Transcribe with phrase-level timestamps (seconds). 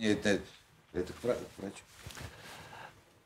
[0.00, 0.42] Нет, это,
[0.94, 1.84] это к врачу.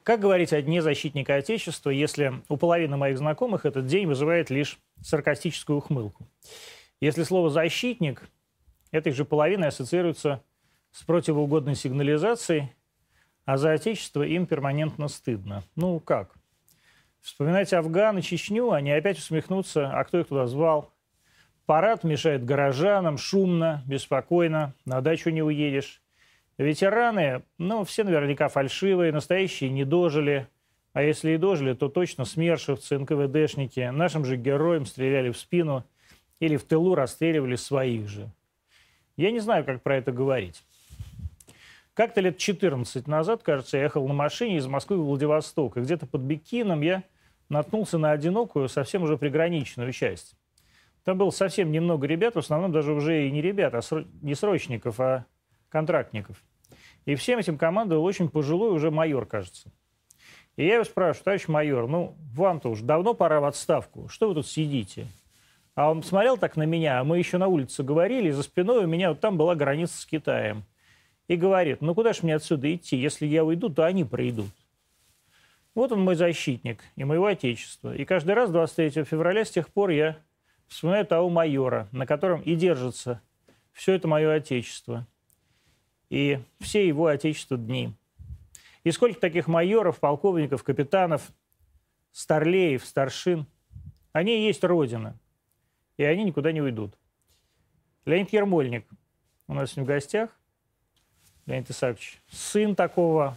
[0.03, 4.81] Как говорить о Дне защитника Отечества, если у половины моих знакомых этот день вызывает лишь
[5.01, 6.27] саркастическую ухмылку?
[7.01, 8.29] Если слово «защитник»
[8.91, 10.43] этой же половиной ассоциируется
[10.91, 12.73] с противоугодной сигнализацией,
[13.45, 15.63] а за Отечество им перманентно стыдно.
[15.77, 16.35] Ну как?
[17.21, 20.93] Вспоминайте Афган и Чечню, они опять усмехнутся, а кто их туда звал?
[21.67, 26.04] Парад мешает горожанам, шумно, беспокойно, на дачу не уедешь.
[26.59, 30.47] Ветераны, ну, все наверняка фальшивые, настоящие не дожили.
[30.93, 33.91] А если и дожили, то точно смершивцы, НКВДшники.
[33.93, 35.85] Нашим же героям стреляли в спину
[36.39, 38.31] или в тылу расстреливали своих же.
[39.17, 40.63] Я не знаю, как про это говорить.
[41.95, 45.77] Как-то лет 14 назад, кажется, я ехал на машине из Москвы в Владивосток.
[45.77, 47.03] И где-то под Бикином я
[47.49, 50.37] наткнулся на одинокую, совсем уже приграничную часть.
[51.05, 54.05] Там было совсем немного ребят, в основном даже уже и не ребят, а сро...
[54.23, 55.27] не срочников, а
[55.75, 56.41] контрактников.
[57.05, 59.73] И всем этим командовал очень пожилой уже майор, кажется.
[60.55, 64.07] И я его спрашиваю, товарищ майор, ну, вам-то уж давно пора в отставку.
[64.09, 65.09] Что вы тут сидите?
[65.75, 68.85] А он смотрел так на меня, а мы еще на улице говорили, и за спиной
[68.85, 70.63] у меня вот там была граница с Китаем.
[71.27, 72.97] И говорит, ну куда же мне отсюда идти?
[72.97, 74.53] Если я уйду, то они пройдут.
[75.75, 77.97] Вот он мой защитник и моего отечества.
[77.97, 80.19] И каждый раз 23 февраля с тех пор я
[80.69, 83.21] вспоминаю того майора, на котором и держится
[83.73, 85.09] все это мое отечество
[86.15, 87.93] и все его отечество дни.
[88.85, 91.33] И сколько таких майоров, полковников, капитанов,
[92.13, 93.47] старлеев, старшин.
[94.13, 95.19] Они и есть Родина.
[95.97, 96.97] И они никуда не уйдут.
[98.05, 98.87] Леонид Ермольник
[99.49, 100.31] у нас в гостях.
[101.47, 103.37] Леонид Исаакович, сын такого.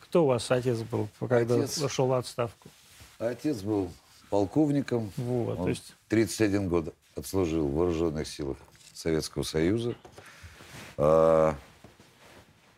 [0.00, 2.70] Кто у вас отец был, когда отец, ушел в отставку?
[3.18, 3.92] Отец был
[4.30, 5.12] полковником.
[5.18, 5.94] Вот, Он то есть...
[6.08, 8.56] 31 год отслужил в вооруженных силах
[8.94, 9.94] Советского Союза.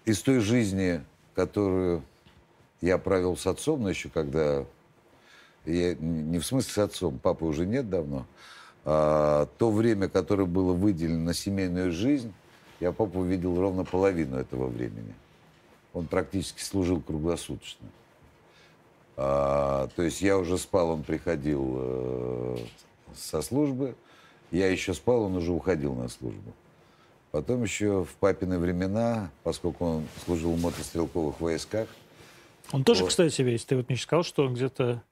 [0.05, 2.03] Из той жизни, которую
[2.81, 4.65] я провел с отцом, но еще когда...
[5.67, 8.27] Я, не в смысле с отцом, папы уже нет давно.
[8.84, 12.33] А, то время, которое было выделено на семейную жизнь,
[12.81, 15.15] я папу видел ровно половину этого времени.
[15.93, 17.87] Он практически служил круглосуточно.
[19.17, 22.56] А, то есть я уже спал, он приходил э,
[23.15, 23.94] со службы.
[24.50, 26.55] Я еще спал, он уже уходил на службу.
[27.31, 31.89] Потом еще в папины времена, поскольку он служил в мотострелковых войсках.
[32.73, 33.11] Он тоже, вот.
[33.11, 33.65] кстати, весь.
[33.65, 35.03] Ты вот мне сказал, что он где-то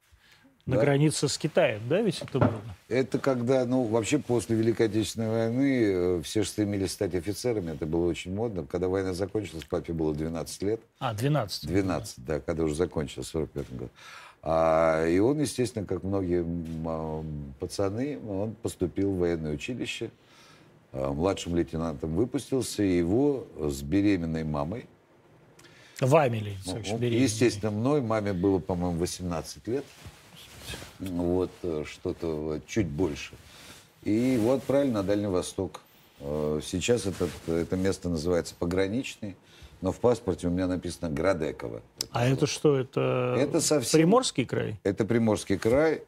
[0.69, 0.83] на да?
[0.83, 2.61] границе с Китаем, да, ведь это было?
[2.89, 7.87] Это когда, ну, вообще после Великой Отечественной войны э, все же стремились стать офицерами, это
[7.87, 8.67] было очень модно.
[8.71, 10.81] Когда война закончилась, папе было 12 лет.
[10.99, 11.67] А, 12.
[11.67, 13.91] 12, да, когда уже закончилась, в 45 году.
[14.43, 16.45] А, и он, естественно, как многие
[17.59, 20.11] пацаны, он поступил в военное училище.
[20.93, 24.87] Э, младшим лейтенантом выпустился, и его с беременной мамой.
[26.01, 26.57] Вами ли?
[26.65, 28.01] Ну, естественно, мной.
[28.01, 29.85] Маме было, по-моему, 18 лет.
[30.99, 33.35] Вот, э, что-то чуть больше.
[34.05, 35.81] И его отправили на Дальний Восток.
[36.21, 39.37] Э, сейчас этот, это место называется Пограничный,
[39.83, 41.83] но в паспорте у меня написано Градеково.
[42.13, 42.79] А это, это что?
[42.79, 44.01] Это, это совсем...
[44.01, 44.81] Приморский край?
[44.85, 46.03] Это Приморский край.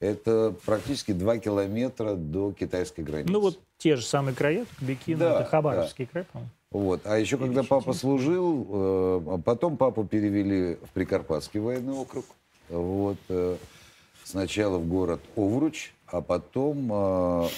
[0.00, 3.32] Это практически 2 километра до китайской границы.
[3.32, 6.10] Ну вот те же самые края, Бекин, да, это Хабаровский да.
[6.10, 6.50] край, по-моему.
[6.70, 7.00] Вот.
[7.04, 12.26] А еще когда папа служил, э, потом папу перевели в Прикарпатский военный округ.
[12.68, 13.16] Вот.
[13.28, 13.56] Э,
[14.24, 17.48] сначала в город Овруч, а потом э,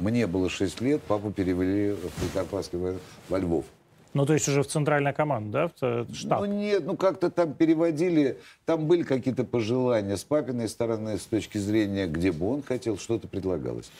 [0.00, 3.64] мне было 6 лет, папу перевели в Прикарпатский военный во Львов.
[4.12, 6.40] Ну, то есть уже в центральная команда, да, в штаб?
[6.40, 11.58] Ну, нет, ну как-то там переводили, там были какие-то пожелания с папиной стороны, с точки
[11.58, 13.90] зрения, где бы он хотел, что-то предлагалось.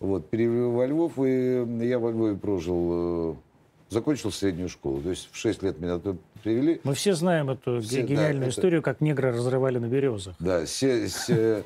[0.00, 3.34] Вот, перевели во Львов, и я во Львове прожил, э,
[3.90, 5.00] закончил среднюю школу.
[5.02, 6.80] То есть в 6 лет меня туда привели.
[6.84, 8.84] Мы все знаем эту все, гениальную да, историю, это...
[8.84, 10.36] как негры разрывали на березах.
[10.38, 11.64] Да, се, се,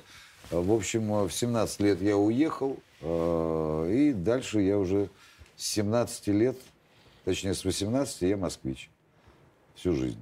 [0.51, 5.11] в общем, в 17 лет я уехал, э, и дальше я уже
[5.57, 6.57] с 17 лет
[7.25, 8.91] точнее с 18 я москвич
[9.75, 10.19] всю жизнь.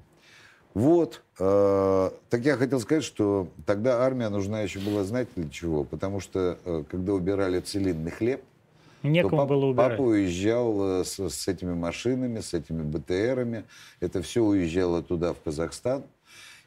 [0.74, 1.22] Вот.
[1.38, 5.84] Э, так я хотел сказать, что тогда армия нужна еще была, знаете для чего?
[5.84, 8.42] Потому что, э, когда убирали целинный хлеб,
[9.02, 9.92] Некому пап, было убирать.
[9.92, 13.64] Папа уезжал э, с, с этими машинами, с этими БТРами.
[14.00, 16.04] Это все уезжало туда, в Казахстан.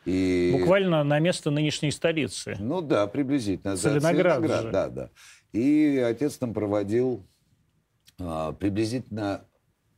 [0.06, 0.56] И...
[0.60, 2.58] Буквально на место нынешней столицы.
[2.60, 3.78] Ну да, приблизительно.
[3.78, 5.10] Целиноград, да, Целиноград да, да.
[5.54, 7.24] И отец там проводил
[8.20, 9.46] а, приблизительно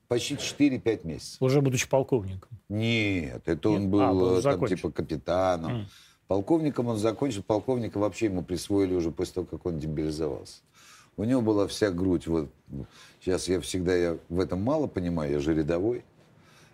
[0.08, 1.42] почти 4-5 месяцев.
[1.42, 2.50] Уже будучи полковником?
[2.70, 3.80] Нет, это Нет?
[3.80, 5.72] он был, а, был там, типа капитаном.
[5.72, 5.86] Mm.
[6.28, 10.62] Полковником он закончил, полковника вообще ему присвоили уже после того, как он демобилизовался.
[11.18, 12.50] У него была вся грудь, вот,
[13.22, 16.04] сейчас я всегда, я в этом мало понимаю, я же рядовой.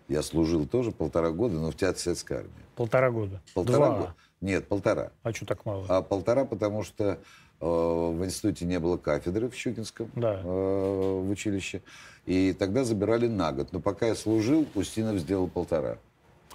[0.08, 2.50] Я служил тоже полтора года, но в театре советской армии.
[2.74, 3.40] Полтора года?
[3.54, 3.98] Полтора Два.
[3.98, 4.14] года.
[4.40, 5.12] Нет, полтора.
[5.22, 5.86] А что так мало?
[5.88, 7.18] А полтора, потому что
[7.60, 10.40] э, в институте не было кафедры в Щукинском да.
[10.42, 11.82] э, в училище.
[12.26, 13.68] И тогда забирали на год.
[13.72, 15.98] Но пока я служил, Устинов сделал полтора.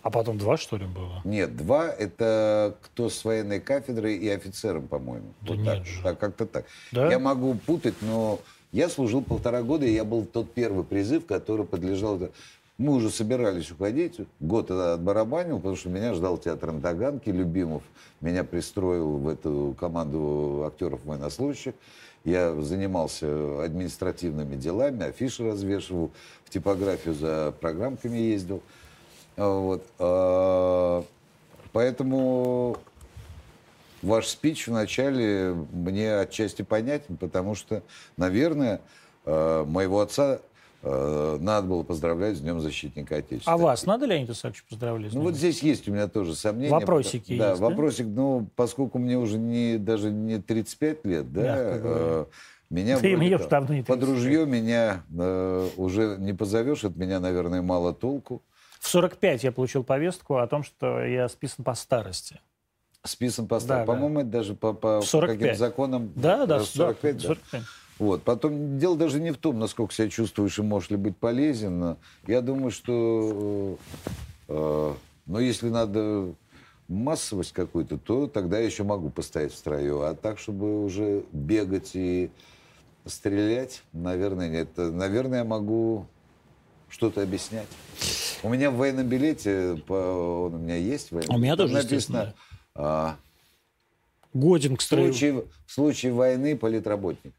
[0.02, 1.22] А потом два, что ли, было?
[1.26, 5.34] Нет, два— это кто с военной кафедрой и офицером, по-моему.
[5.42, 6.04] Да вот нет так, же.
[6.04, 6.66] так, как-то так.
[6.92, 7.10] Да?
[7.10, 8.40] Я могу путать, но
[8.72, 12.20] я служил полтора года, и я был тот первый призыв, который подлежал...
[12.78, 17.82] Мы уже собирались уходить, год отбарабанил, потому что меня ждал театр на Таганке, Любимов
[18.22, 21.74] меня пристроил в эту команду актеров военнослужащих.
[22.28, 26.12] Я занимался административными делами, афиши развешивал,
[26.44, 28.62] в типографию за программками ездил.
[29.38, 29.86] Вот.
[29.98, 31.06] А,
[31.78, 32.78] Поэтому
[34.02, 37.84] ваш спич вначале мне отчасти понятен, потому что,
[38.18, 38.82] наверное,
[39.26, 40.40] э, моего отца
[40.84, 43.54] надо было поздравлять с Днем Защитника Отечества.
[43.54, 45.14] А вас надо, Леонид Исаакович, поздравлять?
[45.14, 46.72] Ну вот здесь есть у меня тоже сомнения.
[46.72, 47.68] Вопросики Да, есть, да?
[47.68, 52.26] вопросик, ну, поскольку мне уже не, даже не 35 лет, да, э,
[52.70, 54.04] меня Да и вроде не под 35.
[54.04, 58.42] ружье меня э, уже не позовешь, от меня, наверное, мало толку.
[58.80, 62.40] В 45 я получил повестку о том, что я списан по старости.
[63.04, 63.86] Списан по Да, да.
[63.86, 65.40] По-моему, это даже по, по, 45.
[65.40, 66.12] каким законам?
[66.16, 67.60] Да, да, э, 45, да, да.
[67.98, 68.00] 45.
[68.00, 68.24] Вот.
[68.24, 71.98] Потом дело даже не в том, насколько себя чувствуешь и можешь ли быть полезен.
[72.28, 73.78] Я думаю, что
[74.48, 74.94] э, э,
[75.26, 76.34] но если надо
[76.88, 80.02] массовость какую-то, то тогда я еще могу постоять в строю.
[80.02, 82.30] А так, чтобы уже бегать и
[83.06, 84.70] стрелять, наверное, нет.
[84.78, 86.06] Наверное, я могу
[86.90, 87.68] что-то объяснять.
[88.44, 91.12] У меня в военном билете, по- он у меня есть.
[91.12, 92.34] военный, У меня тоже, написано,
[92.76, 93.18] а,
[94.34, 95.12] Годен к в, строю.
[95.12, 97.34] случае, в случае войны политработник.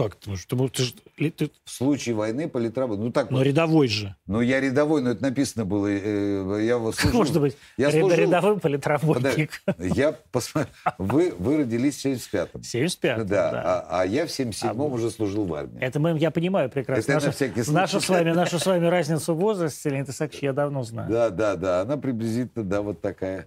[0.00, 0.30] Как ты?
[0.34, 3.04] Ты, ты, ты- В случае войны политработник.
[3.04, 3.42] Ну так но вот.
[3.44, 4.16] рядовой же.
[4.26, 5.88] Ну, я рядовой, но это написано было.
[5.88, 9.60] э, Я вот служил- может быть Я служил- рядовым политработник?
[9.66, 10.72] Подожди, Я посмотрел.
[10.96, 12.62] Вы, вы родились в 75-м.
[12.62, 13.62] 75 Да, да.
[13.62, 15.78] А, а я в 77-м А, уже служил в армии.
[15.82, 17.12] Это мы, я понимаю прекрасно.
[17.12, 20.52] Это я на нашу, с вами, нашу с вами разницу в возрасте, Леонид Исаакович, я
[20.54, 21.10] давно знаю.
[21.10, 21.80] Да, да, да.
[21.82, 23.46] Она приблизительно, да, вот такая.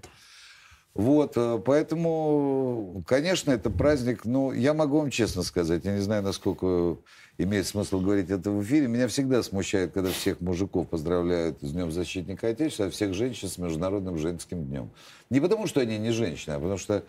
[0.96, 6.22] Вот, э, поэтому, конечно, это праздник, ну, я могу вам честно сказать, я не знаю,
[6.22, 6.98] насколько
[7.40, 11.92] имеет смысл говорить это в эфире, меня всегда смущает, когда всех мужиков поздравляют с Днем
[11.92, 14.92] Защитника Отечества, а всех женщин с Международным женским днем.
[15.32, 17.04] Не потому, что они не женщины, а потому что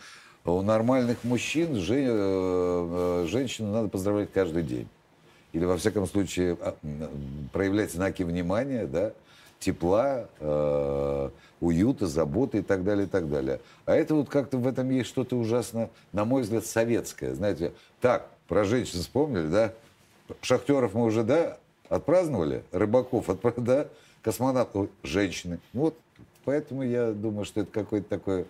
[0.47, 4.89] у нормальных мужчин жен- э, э, женщину надо поздравлять каждый день.
[5.53, 6.75] Или, во всяком случае, а,
[7.53, 9.13] проявлять знаки внимания, да,
[9.61, 10.29] тепла,
[11.65, 13.61] уюта, заботы и так далее, и так далее.
[13.87, 17.35] А это вот как-то в этом есть что-то ужасно, на мой взгляд, советское.
[17.35, 19.73] Знаете, так, про женщин вспомнили, да?
[20.43, 21.59] Шахтеров мы уже, да,
[21.89, 23.89] отпраздновали, рыбаков, отпра- да,
[24.23, 25.59] космонавтов, женщины.
[25.73, 25.97] Вот,
[26.45, 28.47] поэтому я думаю, что это какое-то такое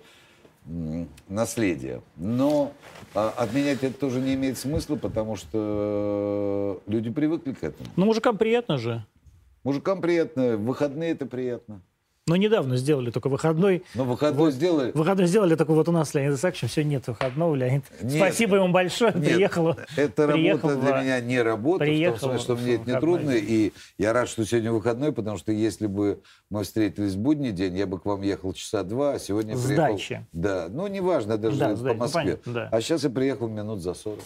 [1.28, 2.00] наследие.
[2.16, 2.72] Но
[3.14, 7.88] а, отменять это тоже не имеет смысла, потому что люди привыкли к этому.
[7.96, 9.04] Ну, мужикам приятно же.
[9.62, 11.82] Мужикам приятно, в выходные это приятно.
[12.26, 13.84] Но недавно сделали только выходной.
[13.94, 14.92] Но выходной сделали.
[14.92, 17.54] Выходной сделали только вот у нас с Леонидом Исааковичем все нет выходного.
[17.54, 18.12] Леонид, Нет.
[18.14, 19.12] спасибо ему большое.
[19.12, 19.76] Нет, приехал.
[19.98, 22.74] это приехал работа для в- меня не работа, в приехал том смысле, что в мне
[22.76, 27.12] это не трудно, и я рад, что сегодня выходной, потому что если бы мы встретились
[27.12, 29.98] в будний день, я бы к вам ехал часа два, а сегодня С приехал...
[30.32, 32.22] Да, ну неважно, даже Да, по дачи, ну, Москве.
[32.22, 32.68] понятно, да.
[32.72, 34.18] А сейчас я приехал минут за 40.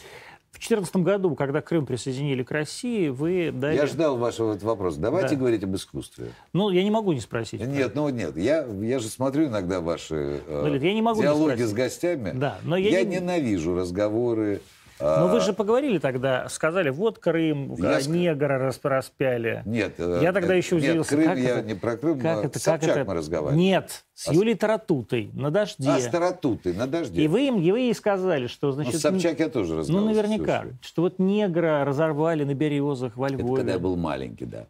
[0.58, 3.76] В 2014 году, когда Крым присоединили к России, вы дали...
[3.76, 4.98] Я ждал вашего вопроса.
[4.98, 5.36] Давайте Да.
[5.36, 6.32] говорить об искусстве.
[6.52, 7.60] Ну, я не могу не спросить.
[7.60, 11.22] Нет, ну нет, я, я же смотрю иногда ваши э, Ну, я не могу не
[11.22, 11.68] диалоги спросить.
[11.68, 12.32] с гостями.
[12.34, 14.60] Да, но я я не- ненавижу разговоры.
[15.00, 19.62] Но а, вы же поговорили тогда, сказали, вот Крым, Я а, негра рас- распяли.
[19.64, 22.18] Нет, э, Я тогда э, еще нет, удивился, Крым, как я это- не про Крым,
[22.20, 23.08] Как а это, с как Собчак это?
[23.08, 23.60] мы разговаривали.
[23.62, 25.88] Нет, с А Юлей Таратутой на дожде.
[25.88, 27.22] А, с Таратутой, на дожде.
[27.22, 29.78] И вы им, и вы ей сказали, что, Ну, значит, с Собчак я тоже ну,
[29.80, 30.08] разговаривал.
[30.14, 30.76] наверняка, слушай.
[30.80, 33.56] что вот негра разорвали на березах во Это Львове.
[33.56, 34.66] когда я был маленький, да.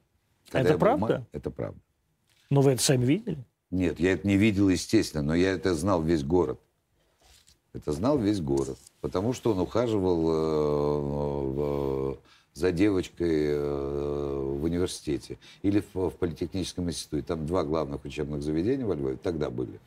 [0.52, 1.18] Это я был правда?
[1.20, 1.78] ма- Это правда.
[2.50, 3.38] Ну, вы это сами видели?
[3.70, 6.58] Нет, я это не видел, естественно, но я это знал весь город.
[7.74, 8.78] Это знал весь город.
[9.00, 12.14] Потому что он ухаживал э, э,
[12.54, 17.22] за девочкой э, в университете или в, политехническом институте.
[17.22, 19.78] Там два главных учебных заведения во Львове тогда были.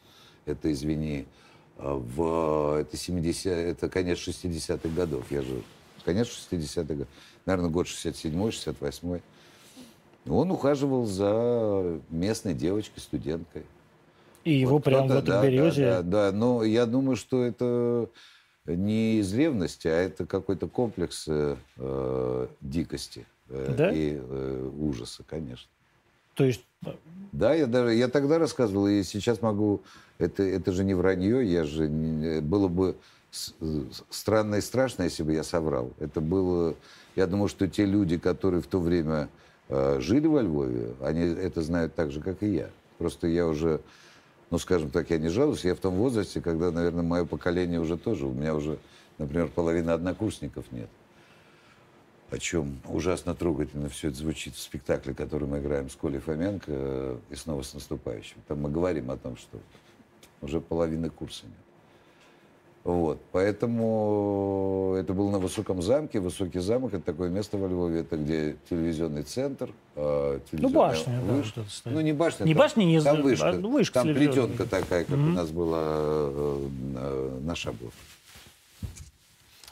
[0.46, 1.26] Это, извини,
[1.78, 5.30] в, это 70 это конец 60-х годов.
[5.30, 5.62] Я же
[6.06, 7.08] конец 60-х годов.
[7.46, 9.22] Наверное, год 67-й, 68-й.
[10.30, 13.64] Он ухаживал за местной девочкой, студенткой.
[14.44, 15.86] И его Вот прямо в этой да, березе.
[15.86, 16.38] Да, да, да.
[16.38, 18.10] Но я думаю, что это
[18.66, 23.92] не из ревности, а это какой-то комплекс э, э, дикости э, Да?
[23.92, 25.70] и э, ужаса, конечно.
[26.36, 26.64] То есть
[27.32, 29.82] Да, я, даже, я тогда рассказывал, и сейчас могу...
[30.18, 31.88] Это, это же не вранье, я же...
[32.42, 32.96] Было бы
[34.10, 35.92] странно и страшно, если бы я соврал.
[36.00, 36.76] Это было...
[37.16, 39.30] Я думаю, что те люди, которые в то время
[39.70, 42.70] э, жили во Львове, они это знают так же, как и я.
[42.98, 43.82] Просто я уже,
[44.52, 47.98] ну, скажем так, я не жалуюсь, я в том возрасте, когда, наверное, мое поколение уже
[47.98, 48.78] тоже, у меня уже,
[49.18, 50.90] например, половины однокурсников нет
[52.32, 56.66] о чем ужасно трогательно все это звучит в спектакле, который мы играем с Колей Фоменко
[56.68, 58.38] э, и снова с наступающим.
[58.48, 59.60] Там мы говорим о том, что
[60.42, 61.56] уже половины курса нет.
[62.84, 63.22] Вот.
[63.32, 66.20] Поэтому это было на Высоком замке.
[66.20, 69.70] Высокий замок– это такое место во Львове, это где телевизионный центр.
[69.96, 71.20] Э, ну, башня.
[71.22, 71.62] Вышка.
[71.86, 72.46] Да, ну, не башня.
[72.46, 73.50] Не там, башня, не Там вышка.
[73.50, 75.30] А вышка там плетенка такая, как mm-hmm.
[75.30, 77.94] у нас была э, э, на Шаблах.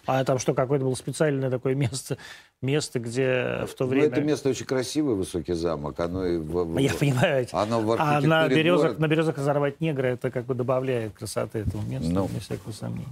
[0.09, 2.17] А там что, какое-то было специальное такое место,
[2.63, 4.07] место, где в то ну, время...
[4.07, 5.99] Ну, это место очень красивое, высокий замок.
[5.99, 7.47] Оно и в, Я понимаю.
[7.51, 8.99] Оно в а на березах, город...
[8.99, 13.05] на березах разорвать негра, это как бы добавляет красоты этому месту, ну, без всякого сомнения.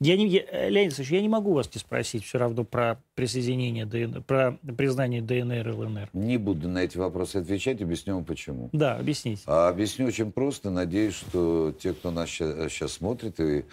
[0.00, 3.86] Я не, я, Леонид Ильич, я не могу вас не спросить все равно про присоединение,
[3.86, 6.10] ДНР, про признание ДНР и ЛНР.
[6.12, 8.70] Не буду на эти вопросы отвечать, объясню вам почему.
[8.72, 9.42] Да, объясните.
[9.46, 10.70] А, объясню очень просто.
[10.70, 13.64] Надеюсь, что те, кто нас сейчас, сейчас смотрит и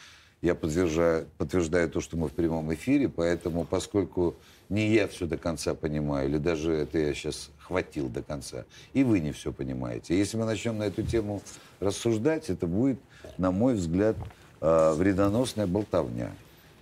[0.41, 4.35] я подтверждаю, подтверждаю то, что мы в прямом эфире, поэтому, поскольку
[4.69, 9.03] не я все до конца понимаю, или даже это я сейчас хватил до конца, и
[9.03, 10.17] вы не все понимаете.
[10.17, 11.41] Если мы начнем на эту тему
[11.79, 12.99] рассуждать, это будет,
[13.37, 14.15] на мой взгляд,
[14.61, 16.31] э, вредоносная болтовня.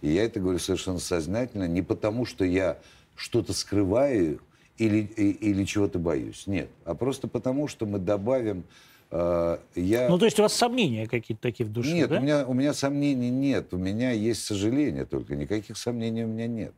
[0.02, 2.78] И я это говорю совершенно сознательно, не потому, что я
[3.16, 4.40] что-то скрываю
[4.78, 6.48] или, или чего-то боюсь.
[6.48, 6.70] Нет.
[6.86, 8.64] А просто потому, что мы добавим
[9.12, 10.08] я...
[10.08, 12.20] Ну, то есть у вас сомнения какие-то такие в душе, Нет, да?
[12.20, 13.74] у, меня, у меня сомнений нет.
[13.74, 15.36] У меня есть сожаление только.
[15.36, 16.74] Никаких сомнений у меня нет.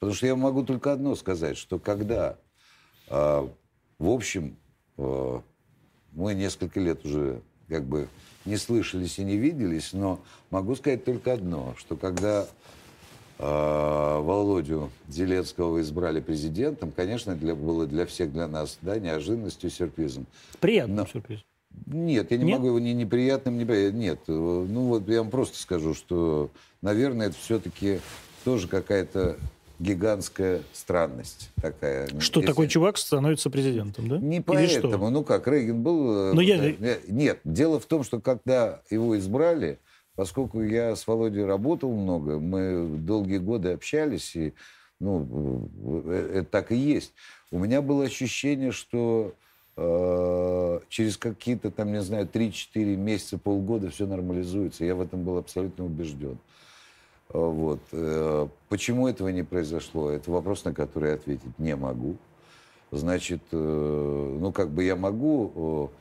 [0.00, 2.38] Потому что я могу только одно сказать, что когда,
[3.08, 3.48] э,
[3.98, 4.56] в общем,
[4.96, 5.40] э,
[6.12, 8.08] мы несколько лет уже как бы
[8.46, 12.48] не слышались и не виделись, но могу сказать только одно, что когда
[13.38, 20.26] э, Володю Зеленского избрали президентом, конечно, для, было для всех, для нас, да, неожиданностью, сюрпризом.
[20.60, 21.44] Приятным но, сюрпризом.
[21.86, 22.58] Нет, я не Нет?
[22.58, 24.20] могу его ни неприятным, ни Нет.
[24.26, 26.50] Ну вот я вам просто скажу, что,
[26.82, 28.00] наверное, это все-таки
[28.44, 29.36] тоже какая-то
[29.78, 32.06] гигантская странность такая.
[32.20, 32.52] Что Если...
[32.52, 34.18] такой чувак становится президентом, да?
[34.18, 35.10] Не поэтому.
[35.10, 36.34] Ну как, Рейган был...
[36.34, 36.74] Но я...
[37.08, 39.78] Нет, дело в том, что когда его избрали,
[40.16, 44.52] поскольку я с Володей работал много, мы долгие годы общались, и
[45.00, 45.70] ну,
[46.10, 47.14] это так и есть.
[47.50, 49.49] У меня было ощущение, что Э,
[50.88, 54.84] через какие-то там, не знаю, 3-4 месяца, полгода все нормализуется.
[54.84, 56.38] Я в этом был абсолютно убежден.
[57.30, 57.80] Э, вот.
[57.92, 60.10] Э, почему этого не произошло?
[60.10, 62.16] Это вопрос, на который я ответить не могу.
[62.92, 65.92] Значит, ну как бы я могу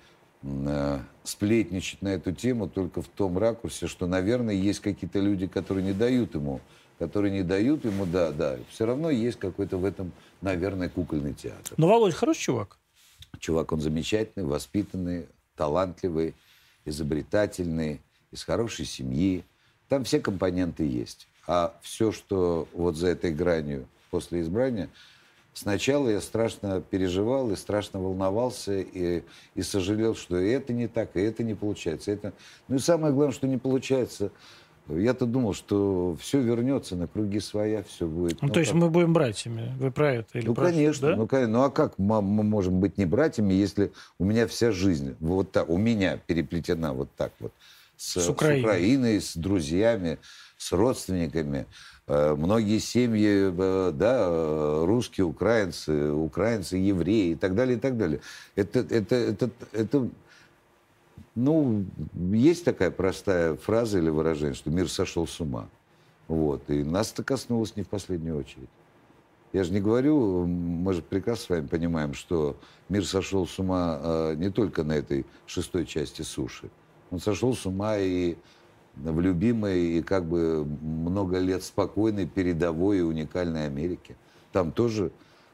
[1.24, 5.93] сплетничать на эту тему только в том ракурсе, что, наверное, есть какие-то люди, которые не
[5.93, 6.62] дают ему,
[6.98, 8.57] которые не дают ему, да, да.
[8.71, 11.74] Все равно есть какой-то в этом, наверное, кукольный театр.
[11.77, 12.78] Но Володь хороший чувак.
[13.39, 16.35] Чувак, он замечательный, воспитанный, талантливый,
[16.85, 19.43] изобретательный, из хорошей семьи.
[19.88, 21.27] Там все компоненты есть.
[21.47, 24.89] А все, что вот за этой гранью после избрания,
[25.53, 29.23] сначала я страшно переживал и страшно волновался и,
[29.55, 32.11] и сожалел, что и это не так, и это не получается.
[32.11, 32.33] Это...
[32.67, 34.31] Ну и самое главное, что не получается–
[34.89, 38.41] я-то думал, что все вернется на круги своя, все будет.
[38.41, 40.38] Ну, ну то есть мы будем братьями, вы про это?
[40.39, 41.15] Или ну, про конечно, да?
[41.15, 41.53] ну, конечно.
[41.53, 45.69] Ну, а как мы можем быть не братьями, если у меня вся жизнь вот так,
[45.69, 47.51] у меня переплетена вот так вот.
[47.98, 48.62] С, с, Украиной.
[48.62, 50.19] с Украиной, с друзьями,
[50.58, 51.65] с родственниками.
[52.08, 57.98] Э, многие семьи, э, да, э, русские, украинцы, украинцы, евреи и так далее, и так
[57.98, 58.22] далее.
[58.55, 60.10] Это, это, это, это
[61.39, 61.86] ну,
[62.36, 65.67] есть такая простая фраза или выражение, что мир сошел с ума.
[66.27, 66.69] Вот.
[66.69, 68.69] И нас это коснулось не в последнюю очередь.
[69.51, 72.55] Я же не говорю, мы же прекрасно с вами понимаем, что
[72.88, 76.69] мир сошел с ума э, не только на этой шестой части суши.
[77.10, 78.36] Он сошел с ума и
[78.96, 84.15] в любимой и как бы много лет спокойной, передовой и уникальной Америке.
[84.51, 85.12] Там тоже,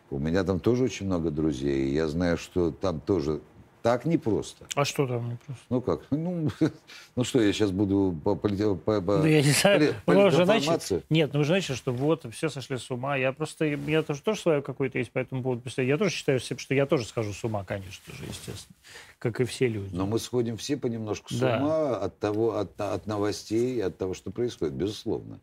[0.09, 1.93] у меня там тоже очень много друзей.
[1.93, 3.39] Я знаю, что там тоже
[3.85, 4.65] так непросто.
[4.73, 5.63] А что там непросто?
[5.69, 6.01] Ну как?
[6.09, 6.49] Ну,
[7.15, 9.93] ну что, я сейчас буду по, по, по, по ну, я не знаю.
[10.05, 13.15] Поли, ну, знаете, нет, ну вы знаете, что вот, все сошли с ума.
[13.15, 15.69] Я просто, я тоже, тоже свое какое-то есть по этому поводу.
[15.77, 18.75] Я тоже считаю, что я тоже схожу с ума, конечно же, естественно.
[19.19, 19.95] Как и все люди.
[19.95, 21.57] Но мы сходим все понемножку с да.
[21.57, 25.39] ума от того, от, от новостей, от того, что происходит, безусловно.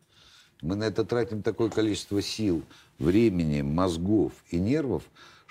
[0.61, 2.61] Мы на это тратим такое количество сил,
[2.99, 5.03] времени, мозгов и нервов,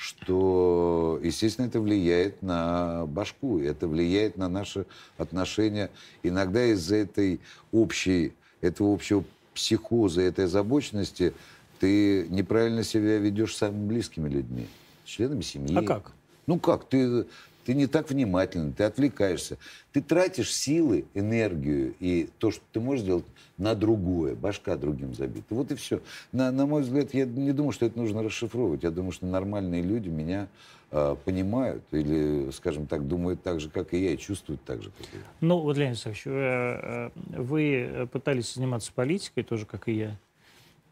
[0.03, 4.85] что, естественно, это влияет на башку, это влияет на наши
[5.17, 5.91] отношения.
[6.25, 7.41] Иногда из-за этой
[7.71, 9.23] общей, этого общего
[9.55, 11.35] психоза, этой озабоченности
[11.79, 14.67] ты неправильно себя ведешь с самыми близкими людьми,
[15.05, 15.77] членами семьи.
[15.77, 16.11] А как?
[16.49, 17.25] Ну как, ты,
[17.65, 19.59] ты не так внимательный, ты отвлекаешься.
[19.93, 23.25] Ты тратишь силы, энергию и то, что ты можешь сделать,
[23.59, 24.35] на другое.
[24.35, 25.55] Башка другим забита.
[25.55, 26.01] Вот и все.
[26.33, 28.83] На, на мой взгляд, я не думаю, что это нужно расшифровывать.
[28.83, 30.49] Я думаю, что нормальные люди меня
[30.91, 34.91] э, понимают или, скажем так, думают так же, как и я, и чувствуют так же,
[34.91, 35.23] как и я.
[35.41, 37.11] Ну, вот, Леонид Александрович, вы, э,
[37.43, 40.19] вы пытались заниматься политикой тоже, как и я.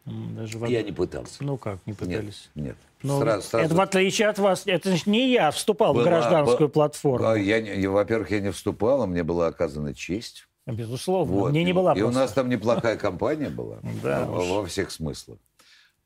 [0.05, 0.65] Даже в...
[0.65, 1.43] Я не пытался.
[1.43, 2.49] Ну как, не пытались?
[2.55, 2.65] Нет.
[2.65, 2.77] нет.
[3.03, 3.65] Но ну, сразу, сразу...
[3.65, 7.35] Это в отличие от вас, это же не я вступал была, в гражданскую была, платформу.
[7.35, 10.47] Я, я, во-первых, я не вступал, а мне была оказана честь.
[10.65, 11.51] Безусловно, вот.
[11.51, 11.93] мне не была.
[11.93, 12.17] И просто.
[12.17, 15.39] у нас там неплохая компания была да, во всех смыслах.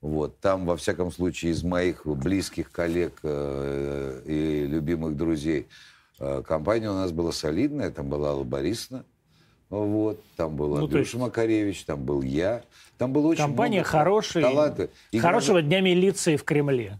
[0.01, 0.39] Вот.
[0.39, 5.67] Там, во всяком случае, из моих близких коллег э, и любимых друзей
[6.19, 7.91] э, компания у нас была солидная.
[7.91, 9.03] Там была Алла Борисовна,
[9.83, 11.13] вот, там был ну, Андрюша есть...
[11.15, 12.63] Макаревич, там был я.
[12.97, 14.89] Там было очень Компания много хорошей, таланта.
[15.11, 16.99] И хорошего дня милиции в Кремле.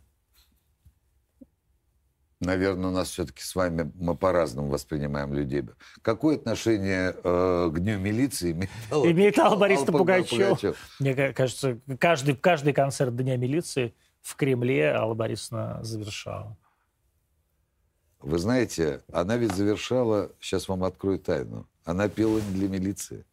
[2.42, 5.64] Наверное, у нас все-таки с вами мы по-разному воспринимаем людей.
[6.02, 10.50] Какое отношение э, к Дню милиции имеет, имеет Алла Борисовна Пугачев?
[10.50, 10.78] Пугачев?
[11.00, 16.58] Мне кажется, каждый, каждый концерт Дня милиции в Кремле Алла Борисовна завершала.
[18.20, 23.26] Вы знаете, она ведь завершала, сейчас вам открою тайну, она пела не для милиции,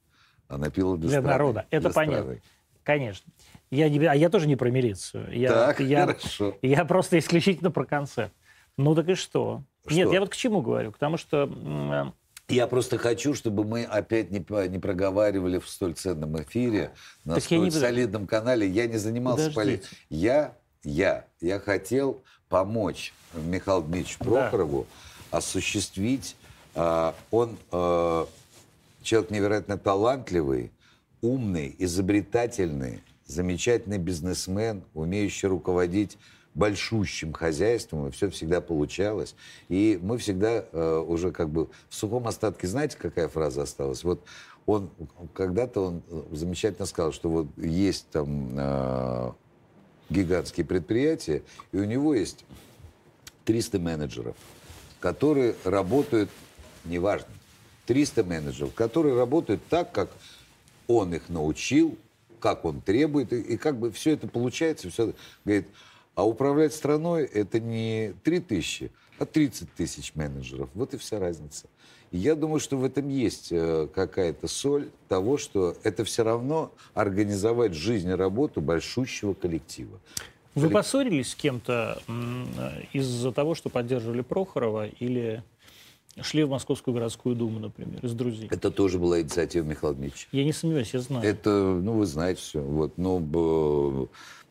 [0.46, 1.66] она пела для, для страны, народа.
[1.70, 2.22] Это для понятно.
[2.22, 2.42] Страны.
[2.84, 3.32] Конечно.
[3.70, 5.28] Я, не, а я тоже не про милицию.
[5.32, 6.58] Я, так, я, хорошо.
[6.60, 8.32] Я просто исключительно про концерт.
[8.76, 9.64] Ну так и что?
[9.86, 9.94] что?
[9.94, 10.92] Нет, я вот к чему говорю?
[10.92, 12.12] К тому, что...
[12.48, 16.92] Я просто хочу, чтобы мы опять не, не проговаривали в столь ценном эфире,
[17.24, 17.70] на так столь не...
[17.70, 18.68] солидном канале.
[18.68, 19.96] Я не занимался политикой.
[20.10, 24.86] Я, я, я хотел помочь Михаилу Дмитриевичу Прохорову
[25.30, 25.38] да.
[25.38, 26.36] осуществить
[26.74, 28.26] а, он а,
[29.02, 30.72] человек невероятно талантливый,
[31.20, 36.18] умный, изобретательный, замечательный бизнесмен, умеющий руководить
[36.54, 39.34] большущим хозяйством, и все всегда получалось.
[39.68, 44.04] И мы всегда э, уже как бы в сухом остатке, знаете, какая фраза осталась?
[44.04, 44.22] Вот
[44.66, 44.90] он,
[45.32, 49.32] когда-то он замечательно сказал, что вот есть там э,
[50.10, 52.44] гигантские предприятия, и у него есть
[53.44, 54.36] 300 менеджеров,
[55.00, 56.28] которые работают
[56.84, 57.31] неважно,
[57.86, 60.10] 300 менеджеров, которые работают так, как
[60.86, 61.96] он их научил,
[62.40, 65.14] как он требует, и, и как бы все это получается, все
[65.44, 65.68] говорит,
[66.14, 70.68] а управлять страной это не 3 тысячи, а 30 тысяч менеджеров.
[70.74, 71.66] Вот и вся разница.
[72.10, 76.70] И я думаю, что в этом есть э, какая-то соль того, что это все равно
[76.92, 79.98] организовать жизнь и работу большущего коллектива.
[80.54, 82.02] Вы поссорились с кем-то
[82.92, 85.42] из-за того, что поддерживали Прохорова или
[86.20, 88.48] шли в Московскую городскую думу, например, из друзей.
[88.50, 90.28] Это тоже была инициатива Михаила Дмитриевича.
[90.32, 91.26] Я не сомневаюсь, я знаю.
[91.26, 92.60] Это, ну, вы знаете все.
[92.60, 93.18] Вот, но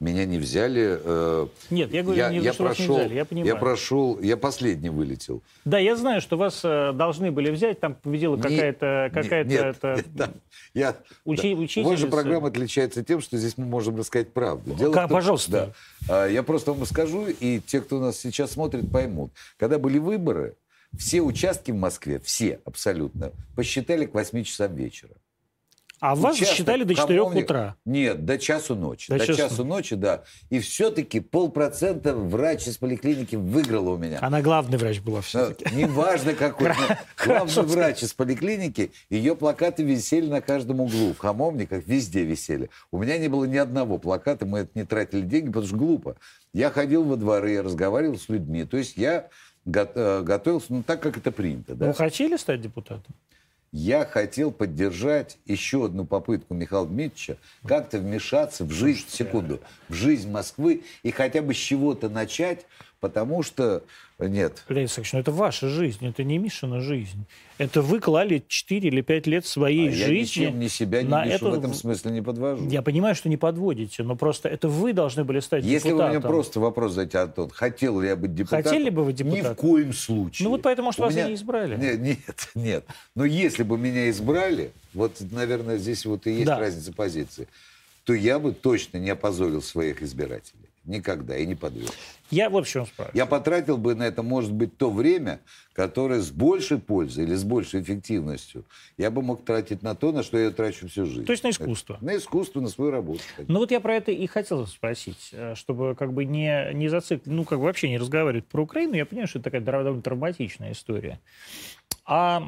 [0.02, 1.00] меня не взяли.
[1.04, 3.54] Э, Нет, я говорю, я, не я что прошел, вас не взяли, я понимаю.
[3.54, 5.44] Я прошел, я последний вылетел.
[5.64, 9.12] Да, я знаю, что вас э, должны были взять, там победила какая-то...
[9.14, 9.96] какая нет, это...
[9.98, 10.30] нет, да,
[10.74, 11.62] я, Учи, да.
[11.62, 11.90] Учительница.
[11.92, 14.74] Ваша программа отличается тем, что здесь мы можем рассказать правду.
[14.74, 15.74] Дело как, том, пожалуйста.
[16.08, 19.32] Да, я просто вам скажу, и те, кто нас сейчас смотрит, поймут.
[19.58, 20.56] Когда были выборы,
[20.98, 25.16] все участки в Москве, все абсолютно, посчитали к 8 часам вечера.
[26.02, 27.76] А вас считали до 4 утра?
[27.86, 29.12] Нет, до часу ночи.
[29.12, 29.38] До, до часу...
[29.38, 30.24] часу ночи, да.
[30.50, 34.18] И все-таки полпроцента врач из поликлиники выиграла у меня.
[34.20, 35.76] Она главный врач была все-таки.
[35.76, 36.72] Неважно какой.
[37.24, 38.92] Главный врач из поликлиники.
[39.12, 41.14] Ее плакаты висели на каждом углу.
[41.14, 42.72] В хамовниках везде висели.
[42.90, 44.48] У меня не было ни одного плаката.
[44.48, 46.16] Мы это не тратили деньги, потому что глупо.
[46.52, 48.66] Я ходил во дворы, разговаривал с людьми.
[48.66, 49.30] То есть я
[49.66, 51.76] готовился, ну, так, как это принято.
[51.76, 51.88] Да?
[51.88, 53.14] Вы хотели стать депутатом?
[53.72, 59.94] Я хотел поддержать еще одну попытку Михаила Дмитриевича как-то вмешаться в жизнь, Слушайте, секунду, в
[59.94, 62.66] жизнь Москвы и хотя бы с чего-то начать,
[63.02, 63.84] потому что
[64.20, 64.64] нет.
[64.70, 67.26] Леонид Александрович, ну это ваша жизнь, это не Мишина жизнь.
[67.58, 70.44] Это вы клали 4 или 5 лет своей а жизни.
[70.44, 72.70] Я ничем ни себя, ни на Мишу в этом смысле не подвожу.
[72.70, 76.14] Я понимаю, что не подводите, но просто это вы должны были стать Если депутатом.
[76.14, 78.72] Если вы мне просто вопрос задать, Антон, хотел ли я быть депутатом?
[78.72, 79.52] Хотели бы вы депутатом?
[79.52, 80.46] Ни в коем случае.
[80.46, 81.28] Ну вот поэтому, У вас меня...
[81.28, 81.76] не избрали.
[81.76, 82.86] Нет, нет, нет.
[83.16, 86.60] Но если бы меня избрали, вот, наверное, здесь вот и есть да.
[86.60, 87.48] разница позиции,
[88.04, 90.71] то я бы точно не опозорил своих избирателей.
[90.86, 91.38] Никогда.
[91.38, 91.90] И не подвел.
[92.32, 93.16] Я в чем спрашиваю.
[93.16, 95.42] Я потратил бы на это, может быть, то время,
[95.74, 98.66] которое с большей пользой или с большей эффективностью
[98.98, 101.26] я бы мог тратить на то, на что я трачу всю жизнь.
[101.26, 101.96] То есть на искусство?
[101.96, 103.22] Это, на искусство, на свою работу.
[103.36, 103.54] Конечно.
[103.54, 107.28] Ну вот я про это и хотел спросить, э, чтобы как бы не, не зацикливать,
[107.28, 108.96] ну как бы вообще не разговаривать про Украину.
[108.96, 111.20] Я понимаю, что это такая довольно травматичная история.
[112.06, 112.42] А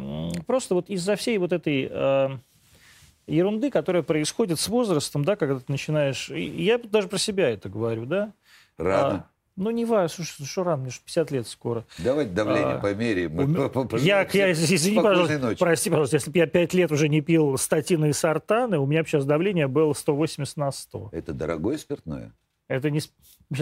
[0.48, 2.39] просто вот из-за всей вот этой...
[3.28, 6.30] Ерунды, которая происходит с возрастом, да, когда ты начинаешь...
[6.30, 8.34] Я даже про себя это говорю, да?
[8.78, 9.16] Рано.
[9.16, 11.86] А, ну, не важно, что, что рано, мне 50 лет скоро.
[12.00, 13.38] Давайте давление а, померяем.
[13.38, 13.98] У...
[13.98, 15.60] Я, я, извини, пожалуйста, ночи.
[15.60, 19.04] прости, пожалуйста, если бы я 5 лет уже не пил статины и сортаны, у меня
[19.04, 21.10] бы сейчас давление было 180 на 100.
[21.12, 22.34] Это дорогое спиртное?
[22.68, 23.02] Это не...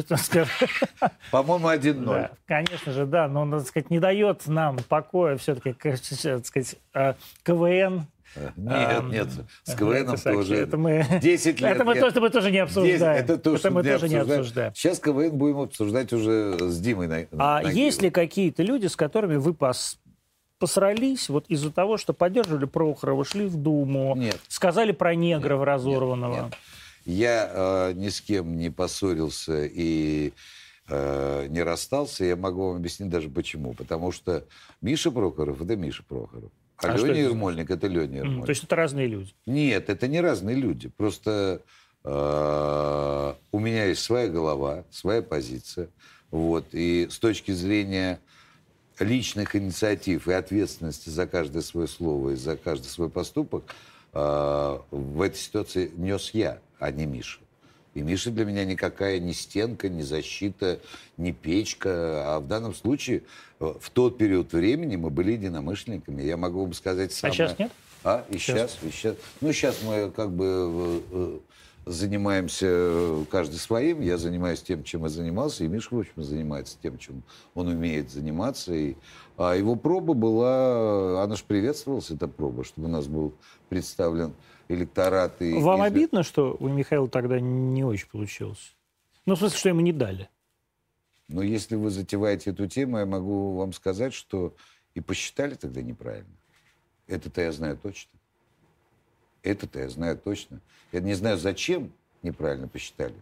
[1.31, 2.15] По-моему, один ноль.
[2.15, 7.15] Да, конечно же, да, но, надо сказать, не дает нам покоя все-таки, так сказать, а,
[7.43, 8.05] КВН,
[8.55, 9.27] нет, нет,
[9.63, 10.55] с КВНом тоже.
[10.55, 11.75] Это мы, 10 лет.
[11.75, 12.01] Это мы, я...
[12.01, 12.99] тоже, мы тоже не обсуждаем.
[12.99, 14.27] 10, это то, это мы не тоже обсуждаем.
[14.27, 14.75] не обсуждаем.
[14.75, 17.07] Сейчас КВН будем обсуждать уже с Димой.
[17.07, 19.99] На, а на есть ли какие-то люди, с которыми вы пос,
[20.59, 24.39] посрались вот из-за того, что поддерживали Прохорова, шли в Думу, нет.
[24.47, 26.33] сказали про негров нет, разорванного?
[26.33, 26.53] Нет, нет.
[27.05, 30.33] Я э, ни с кем не поссорился и
[30.87, 32.25] э, не расстался.
[32.25, 33.73] Я могу вам объяснить даже почему.
[33.73, 34.45] Потому что
[34.81, 36.51] Миша Прохоров– это Миша Прохоров.
[36.83, 38.43] А, а Леня Ермольник– это Леня Ермольник.
[38.43, 39.33] Mm, то есть это разные люди?
[39.45, 40.89] Нет, это не разные люди.
[40.89, 41.61] Просто
[42.03, 45.89] э, у меня есть своя голова, своя позиция.
[46.31, 46.65] Вот.
[46.71, 48.19] И с точки зрения
[48.99, 53.63] личных инициатив и ответственности за каждое свое слово и за каждый свой поступок
[54.13, 57.39] э, в этой ситуации нес я, а не Миша.
[57.93, 60.79] И Миша для меня никакая не стенка, не защита,
[61.17, 62.35] не печка.
[62.35, 63.23] А в данном случае
[63.59, 66.23] э, в тот период времени мы были единомышленниками.
[66.23, 67.31] Я могу вам сказать самое...
[67.31, 67.71] А сейчас нет?
[68.03, 68.71] А, и сейчас.
[68.71, 69.15] сейчас, и сейчас.
[69.41, 71.39] Ну, сейчас мы как бы э, э,
[71.85, 74.01] занимаемся каждый своим.
[74.01, 77.23] Я занимаюсь тем, чем я занимался, и Миша, в общем, занимается тем, чем
[77.53, 78.73] он умеет заниматься.
[78.73, 78.95] И,
[79.37, 83.33] а его проба была, она же приветствовалась, эта проба, чтобы у нас был
[83.69, 84.33] представлен
[84.71, 85.41] электорат.
[85.41, 85.87] И, Вам и...
[85.87, 88.75] обидно, что у Михаила тогда не очень получилось?
[89.25, 90.29] Ну, в смысле, что ему не дали?
[91.27, 94.53] Но если вы затеваете эту тему, я могу вам сказать, что
[94.95, 96.35] и посчитали тогда неправильно.
[97.07, 98.19] Это-то я знаю точно.
[99.43, 100.59] Это-то я знаю точно.
[100.91, 103.15] Я не знаю, зачем неправильно посчитали.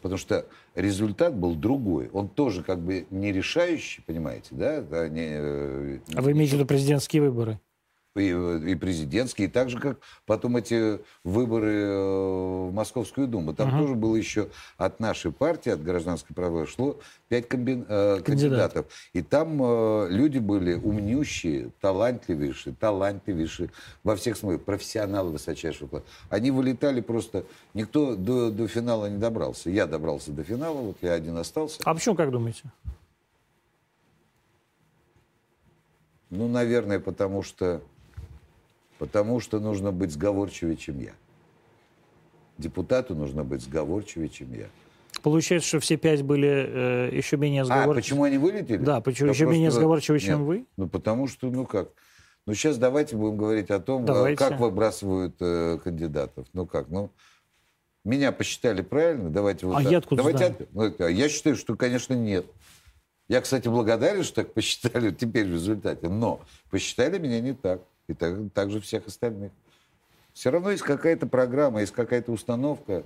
[0.00, 2.08] Потому что результат был другой.
[2.12, 5.08] Он тоже как бы не решающий, понимаете, да?
[5.08, 7.60] Не, э, а вы имеете в виду президентские выборы?
[8.16, 13.54] И, и президентские, и так же, как потом эти выборы э, в Московскую Думу.
[13.54, 13.80] Там uh-huh.
[13.80, 18.86] тоже было еще от нашей партии, от гражданской правой, шло пять комбин, э, кандидатов.
[19.12, 23.70] И там э, люди были умнющие, талантливейшие, талантливейшие
[24.02, 26.06] во всех смыслах, профессионалы высочайшего класса.
[26.28, 27.44] Они вылетали просто,
[27.74, 29.70] никто до, до финала не добрался.
[29.70, 31.80] Я добрался до финала, вот я один остался.
[31.84, 32.64] А почему, как думаете?
[36.30, 37.82] Ну, наверное, потому что
[39.00, 41.12] Потому что нужно быть сговорчивее, чем я.
[42.58, 44.66] Депутату нужно быть сговорчивее, чем я.
[45.22, 47.92] Получается, что все пять были э, еще менее сговорчивы.
[47.92, 48.76] А, почему они вылетели?
[48.76, 49.54] Да, почему да еще просто...
[49.54, 50.66] менее сговорчивы, чем Нет, вы?
[50.76, 51.88] Ну, потому что, ну как...
[52.46, 54.36] Ну, сейчас давайте будем говорить о том, э, давайте.
[54.36, 56.46] как выбрасывают э, кандидатов.
[56.52, 57.10] Ну как, ну...
[58.04, 59.92] Меня посчитали правильно, давайте вот А так.
[59.92, 60.94] я откуда давайте знаю?
[60.98, 62.44] Ну, я считаю, что, конечно, нет.
[63.28, 66.10] Я, кстати, благодарен, что так посчитали теперь в результате.
[66.10, 69.52] Но посчитали меня не так и так, же всех остальных.
[70.32, 73.04] Все равно есть какая-то программа, есть какая-то установка,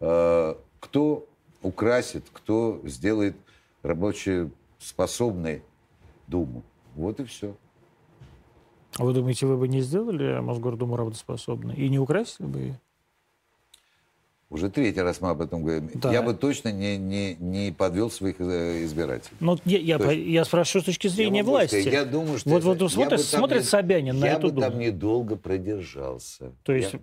[0.00, 1.28] э, кто
[1.62, 3.36] украсит, кто сделает
[3.82, 5.62] рабочие способной
[6.26, 6.62] Думу.
[6.94, 7.54] Вот и все.
[8.96, 12.80] А вы думаете, вы бы не сделали Мосгордуму работоспособной и не украсили бы ее?
[14.54, 15.90] Уже третий раз мы об этом говорим.
[15.94, 16.12] Да.
[16.12, 19.36] Я бы точно не, не, не подвел своих э, избирателей.
[19.40, 21.80] Ну, я, я, я спрашиваю с точки зрения я власти.
[21.80, 22.50] Сказать, я думаю, что...
[22.50, 24.60] Вот, это, вот смотрит, смотрит не, Собянин на эту думу.
[24.60, 26.52] Я бы там недолго продержался.
[26.62, 26.92] То есть...
[26.92, 27.00] Я...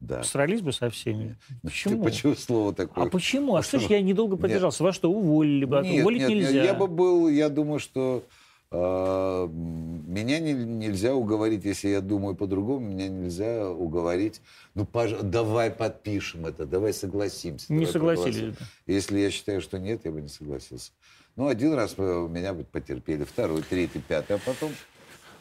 [0.00, 0.22] Да.
[0.22, 1.38] Срались бы со всеми.
[1.62, 1.96] Почему?
[2.04, 3.04] Ты почему слово такое?
[3.04, 3.56] А почему?
[3.56, 4.82] А что ж я недолго продержался?
[4.82, 4.88] Нет.
[4.88, 5.80] Вас что, уволили бы?
[5.82, 6.64] Нет, Уволить нет, нельзя.
[6.64, 8.24] Я бы был, я думаю, что
[8.72, 14.40] меня не, нельзя уговорить, если я думаю по-другому, меня нельзя уговорить.
[14.74, 15.12] Ну, пож...
[15.22, 17.72] давай подпишем это, давай согласимся.
[17.72, 18.56] Не давай согласились.
[18.56, 18.64] Да.
[18.86, 20.92] Если я считаю, что нет, я бы не согласился.
[21.34, 24.70] Ну, один раз меня бы потерпели, второй, третий, пятый, а потом...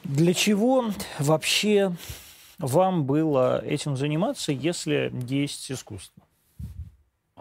[0.04, 1.96] Для чего вообще
[2.58, 6.24] вам было этим заниматься, если есть искусство?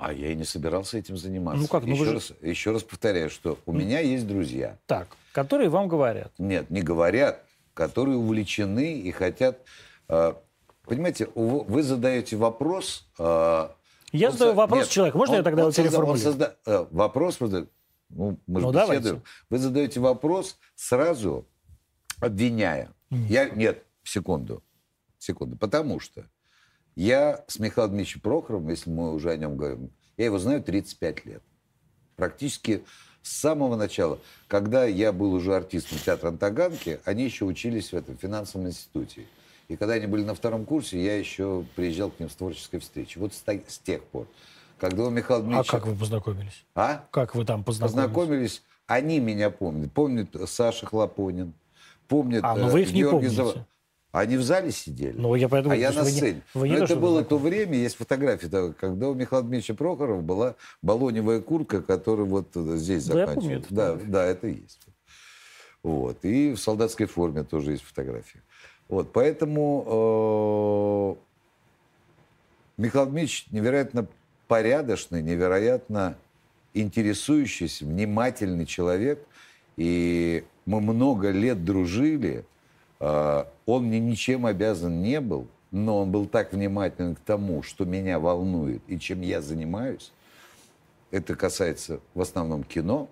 [0.01, 1.61] А я и не собирался этим заниматься.
[1.61, 1.85] Ну как?
[1.85, 2.13] Ну еще, же...
[2.15, 4.79] раз, еще раз повторяю, что у меня есть друзья.
[4.87, 6.33] Так, которые вам говорят.
[6.39, 9.61] Нет, не говорят, которые увлечены и хотят...
[10.09, 10.35] Э,
[10.85, 13.69] понимаете, вы задаете вопрос, э,
[14.13, 15.19] Я задаю вопрос нет, человеку.
[15.19, 16.19] Можно он, я тогда его переформулирую?
[16.19, 16.55] Созда...
[16.65, 19.23] Э, вопрос, ну, мы ну, беседуем.
[19.51, 21.47] Вы задаете вопрос сразу
[22.21, 22.91] обвиняя.
[23.11, 23.31] Нет.
[23.31, 24.63] Я, нет, секунду,
[25.19, 25.57] секунду.
[25.57, 26.25] Потому что
[26.99, 31.27] я с Михаилом Дмитриевичем Прохоровым, если мы уже о нем говорим, я его знаю 35
[31.27, 31.43] лет.
[32.17, 32.83] Практически
[33.23, 34.19] с самого начала.
[34.49, 39.27] Когда я был уже артистом театра на Таганке, они еще учились в этом финансовом институте.
[39.69, 43.17] И когда они были на втором курсе, я еще приезжал к ним с творческой встречи.
[43.19, 44.27] Вот с, с тех пор.
[44.79, 45.77] Когда у Михаила Дмитриевича...
[45.77, 46.65] А как вы познакомились?
[46.75, 47.07] А?
[47.13, 48.09] Как вы там познакомились?
[48.09, 48.63] Познакомились.
[48.89, 49.93] Они меня помнят.
[49.93, 51.53] Помнит Саша Хлопонин.
[52.09, 53.37] Помнит а, ну вы их не Георгий помните.
[53.37, 53.67] Зав...
[54.11, 56.41] Они в зале сидели, ну, я поэтому, а я на сцене.
[56.55, 59.75] Вы не, вы не Но это было то время, есть фотографии, когда у Михаила Дмитриевича
[59.75, 63.67] Прохорова была баллоневая куртка, которая вот здесь да, заканчивалась.
[63.69, 64.81] Да, это да, это есть.
[65.83, 66.25] Вот.
[66.25, 68.41] И в солдатской форме тоже есть фотографии.
[68.89, 71.19] Вот, поэтому
[72.79, 74.07] э, Михаил Дмитриевич невероятно
[74.47, 76.17] порядочный, невероятно
[76.73, 79.23] интересующийся, внимательный человек.
[79.77, 82.47] И мы много лет дружили.
[83.01, 87.85] Э, он мне ничем обязан не был, но он был так внимателен к тому, что
[87.85, 90.13] меня волнует и чем я занимаюсь.
[91.11, 93.09] Это касается в основном кино,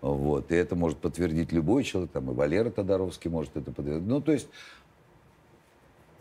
[0.00, 0.50] вот.
[0.50, 4.08] И это может подтвердить любой человек, там и Валера Тодоровский может это подтвердить.
[4.08, 4.48] Ну, то есть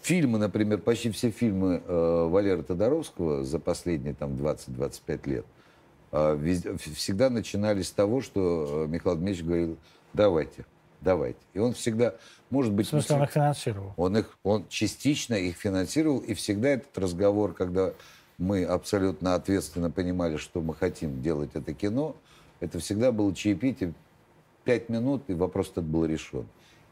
[0.01, 5.45] фильмы, например, почти все фильмы э, Валеры Тодоровского за последние там 20-25 лет
[6.11, 9.77] э, везде, всегда начинались с того, что э, Михаил Дмитриевич говорил,
[10.13, 10.65] давайте,
[11.01, 11.39] давайте.
[11.53, 12.15] И он всегда,
[12.49, 12.87] может быть...
[12.87, 13.93] В смысле, он их финансировал?
[13.97, 17.93] Он, их, он частично их финансировал, и всегда этот разговор, когда
[18.37, 22.15] мы абсолютно ответственно понимали, что мы хотим делать это кино,
[22.59, 23.93] это всегда было чаепитие,
[24.63, 26.47] пять минут, и вопрос этот был решен.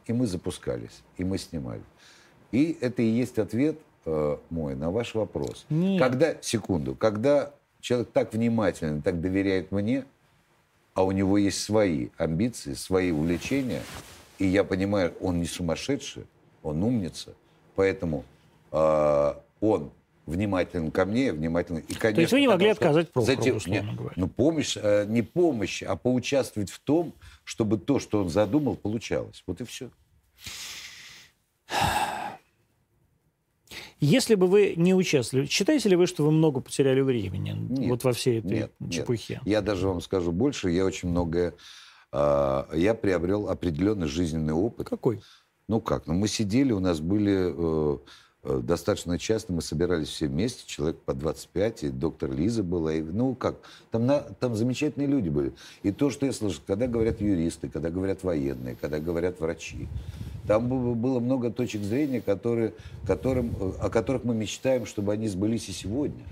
[0.05, 1.83] И мы запускались, и мы снимали.
[2.51, 5.65] И это и есть ответ э, мой на ваш вопрос.
[5.69, 6.01] Нет.
[6.01, 10.05] Когда, секунду, когда человек так внимательно, так доверяет мне,
[10.97, 13.83] а у него есть свои амбиции, свои увлечения,
[14.39, 16.23] и я понимаю, он не сумасшедший,
[16.63, 17.35] он умница,
[17.75, 18.25] поэтому
[18.71, 19.91] э, он
[20.25, 21.77] внимателен ко мне, внимательно.
[21.77, 24.13] И, конечно, То есть вы не могли отказать Прохорову, затем, условно говоря?
[24.15, 29.43] Ну, помощь, э, не помощь, а поучаствовать в том, чтобы то, что он задумал, получалось.
[29.45, 29.91] Вот и все.
[33.99, 38.03] Если бы вы не участвовали, считаете ли вы, что вы много потеряли времени нет, вот
[38.03, 39.35] во всей этой нет, чепухе?
[39.35, 39.43] Нет.
[39.45, 41.53] Я даже вам скажу больше, я очень многое...
[42.11, 44.89] Э, я приобрел определенный жизненный опыт.
[44.89, 45.21] Какой?
[45.67, 46.07] Ну как?
[46.07, 47.53] Ну мы сидели, у нас были...
[47.55, 47.97] Э,
[48.47, 53.01] Э, достаточно часто мы собирались все вместе, человек по 25, и доктор Лиза была, и,
[53.01, 53.55] ну как,
[53.91, 55.53] там, на, там замечательные люди были.
[55.83, 59.87] И то, что я слышал, когда говорят юристы, когда говорят военные, когда говорят врачи,
[60.47, 62.73] там было много точек зрения, которые,
[63.05, 66.23] которым, э, о которых мы мечтаем, чтобы они сбылись и сегодня.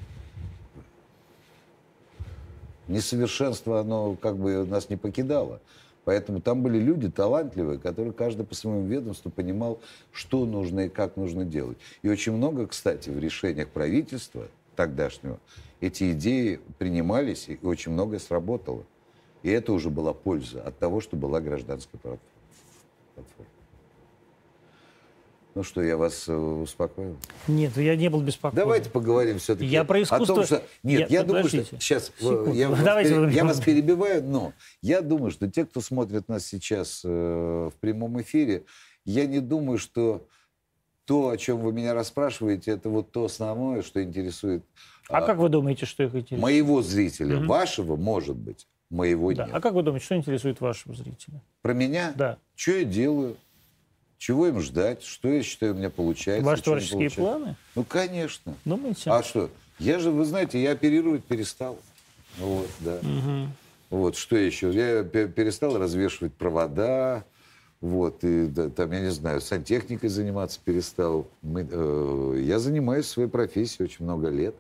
[2.88, 5.60] Несовершенство, оно как бы нас не покидало.
[6.06, 11.18] Поэтому там были люди талантливые, которые каждый по своему ведомству понимал, что нужно и как
[11.18, 11.78] нужно делать.
[12.04, 15.40] И очень много, кстати, в решениях правительства тогдашнего
[15.82, 18.84] эти идеи принимались, и очень многое сработало.
[19.44, 23.55] И это уже была польза от того, что была гражданская платформа.
[25.56, 27.16] Ну что, я вас э, успокоил?
[27.48, 28.62] Нет, я не был беспокоен.
[28.62, 30.34] Давайте поговорим все-таки я про искусство...
[30.34, 30.64] о том, что...
[30.84, 31.64] Нет, я, я думаю, что...
[31.64, 32.52] Сейчас, э, Секунду.
[32.52, 33.32] я, вас, Давайте пере...
[33.32, 38.22] я вас перебиваю, но я думаю, что те, кто смотрит нас сейчас э, в прямом
[38.22, 38.66] эфире,
[39.06, 40.28] я не думаю, что
[41.06, 44.66] то, о чем вы меня расспрашиваете, это вот то основное, что интересует...
[45.08, 46.42] А, а как вы думаете, что их интересует?
[46.42, 47.38] Моего зрителя.
[47.38, 47.46] Угу.
[47.46, 48.68] Вашего, может быть.
[48.90, 49.46] Моего да.
[49.46, 49.56] нет.
[49.56, 51.42] А как вы думаете, что интересует вашего зрителя?
[51.62, 52.14] Про меня?
[52.18, 52.40] Да.
[52.56, 53.38] Что я делаю?
[54.18, 55.04] Чего им ждать?
[55.04, 56.46] Что я считаю, у меня получается?
[56.46, 57.56] Ваши творческие планы?
[57.76, 58.56] Ну, конечно.
[58.64, 59.10] Думаете?
[59.10, 59.50] А что?
[59.80, 61.78] Я же, вы знаете, я оперировать перестал.
[62.38, 62.96] Вот, да.
[62.98, 63.48] Угу.
[63.90, 64.72] Вот, что еще?
[64.72, 67.26] Я перестал развешивать провода,
[67.82, 71.28] вот, и да, там, я не знаю, сантехникой заниматься перестал.
[71.42, 74.56] Мы, э, я занимаюсь своей профессией очень много лет.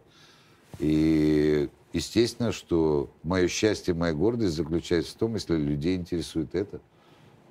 [0.79, 6.81] И естественно, что мое счастье, моя гордость заключается в том, если людей интересует это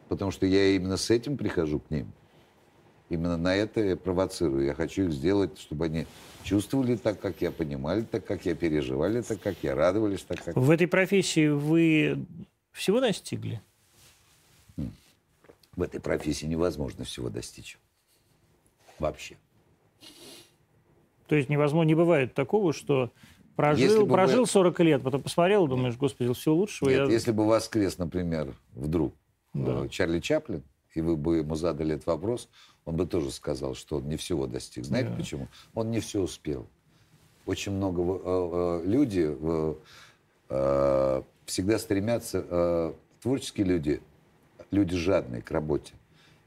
[0.09, 2.13] потому что я именно с этим прихожу к ним.
[3.11, 4.65] Именно на это я провоцирую.
[4.65, 6.07] Я хочу их сделать, чтобы они
[6.43, 10.57] чувствовали так, как я, понимали так, как я, переживали так, как я, радовались так, как
[10.57, 12.25] В этой профессии вы
[12.73, 13.61] всего достигли?
[15.77, 17.79] В этой профессии невозможно всего достичь.
[18.99, 19.37] Вообще.
[21.27, 23.11] То есть невозможно, не бывает такого, что
[23.57, 24.47] прожил, прожил вы...
[24.47, 26.91] 40 лет, потом посмотрел, думаешь, господи, все лучшего.
[26.91, 27.13] Нет, я...
[27.13, 29.15] если бы воскрес, например, вдруг
[29.55, 29.85] да.
[29.85, 30.63] Э, Чарли Чаплин,
[30.95, 32.49] и вы бы ему задали этот вопрос,
[32.85, 34.85] он бы тоже сказал, что он не всего достиг.
[34.85, 35.17] Знаете да.
[35.17, 35.49] почему?
[35.75, 36.67] Он не все успел.
[37.47, 39.37] очень много э, э, люди
[41.47, 44.03] всегда стремятся, творческие люди,
[44.71, 45.95] люди жадные к работе.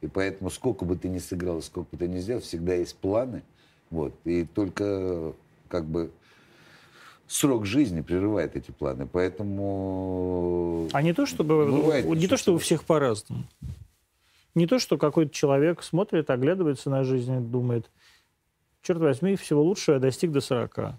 [0.02, 3.41] И поэтому сколько бы ты ни сыграл, сколько бы ты ни сделал, всегда есть планы.
[3.89, 4.13] Вот.
[4.24, 5.34] И только
[5.67, 6.12] как бы
[7.28, 9.08] срок жизни прерывает эти планы.
[9.08, 10.90] Поэтому...
[10.94, 13.44] А не то, чтобы, бывает, не то, что у всех по-разному.
[14.56, 17.92] Не то, что какой-то человек смотрит, оглядывается на жизнь и думает,
[18.82, 20.96] черт возьми, всего лучшего я достиг до 40.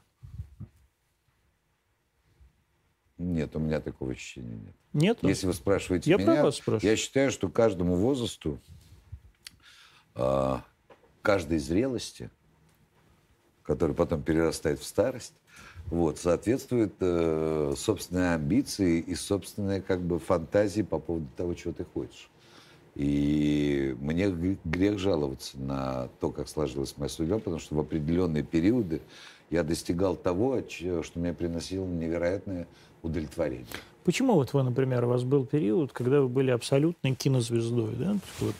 [3.18, 4.74] Нет, у меня такого ощущения нет.
[4.92, 5.18] Нет?
[5.22, 8.60] Если вы спрашиваете я меня, вас я считаю, что каждому возрасту,
[10.14, 10.62] а,
[11.22, 12.30] каждой зрелости,
[13.64, 15.34] которая потом перерастает в старость,
[15.90, 21.84] вот, соответствует э, собственной амбиции и собственной как бы фантазии по поводу того, чего ты
[21.84, 22.28] хочешь.
[22.94, 24.28] И мне
[24.64, 29.00] грех жаловаться на то, как сложилась моя судьба, потому что в определенные периоды
[29.50, 32.66] я достигал того, что мне приносило невероятное
[33.02, 33.66] удовлетворение.
[34.04, 38.16] Почему вот вы, например, у вас был период, когда вы были абсолютной кинозвездой, да?
[38.40, 38.54] Вот.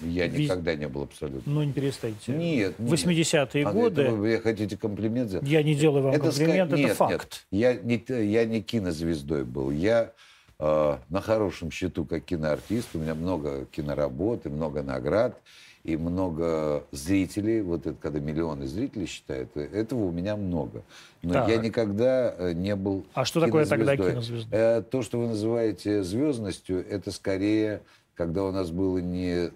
[0.00, 0.40] Я Вез...
[0.40, 1.52] никогда не был абсолютно.
[1.52, 2.32] Ну, не перестайте.
[2.32, 2.74] Нет.
[2.78, 4.02] 80-е а годы...
[4.02, 5.46] Это вы хотите комплимент сделать?
[5.46, 6.76] Я не делаю вам это комплимент, ска...
[6.76, 7.46] это нет, факт.
[7.50, 9.70] Нет, я, не, я не кинозвездой был.
[9.70, 10.12] Я
[10.58, 12.88] э, на хорошем счету как киноартист.
[12.94, 15.40] У меня много киноработы, много наград
[15.82, 20.82] и много зрителей, вот это когда миллионы зрителей считают, этого у меня много.
[21.22, 21.48] Но так.
[21.48, 24.58] я никогда э, не был А что такое тогда кинозвездой?
[24.58, 27.80] Э, то, что вы называете звездностью, это скорее,
[28.14, 29.50] когда у нас было не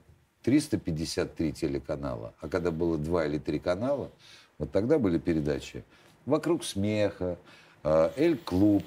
[0.45, 4.11] 353 телеканала, а когда было два или три канала,
[4.59, 5.83] вот тогда были передачи
[6.27, 7.37] «Вокруг смеха»,
[7.83, 8.85] э, «Эль-клуб»,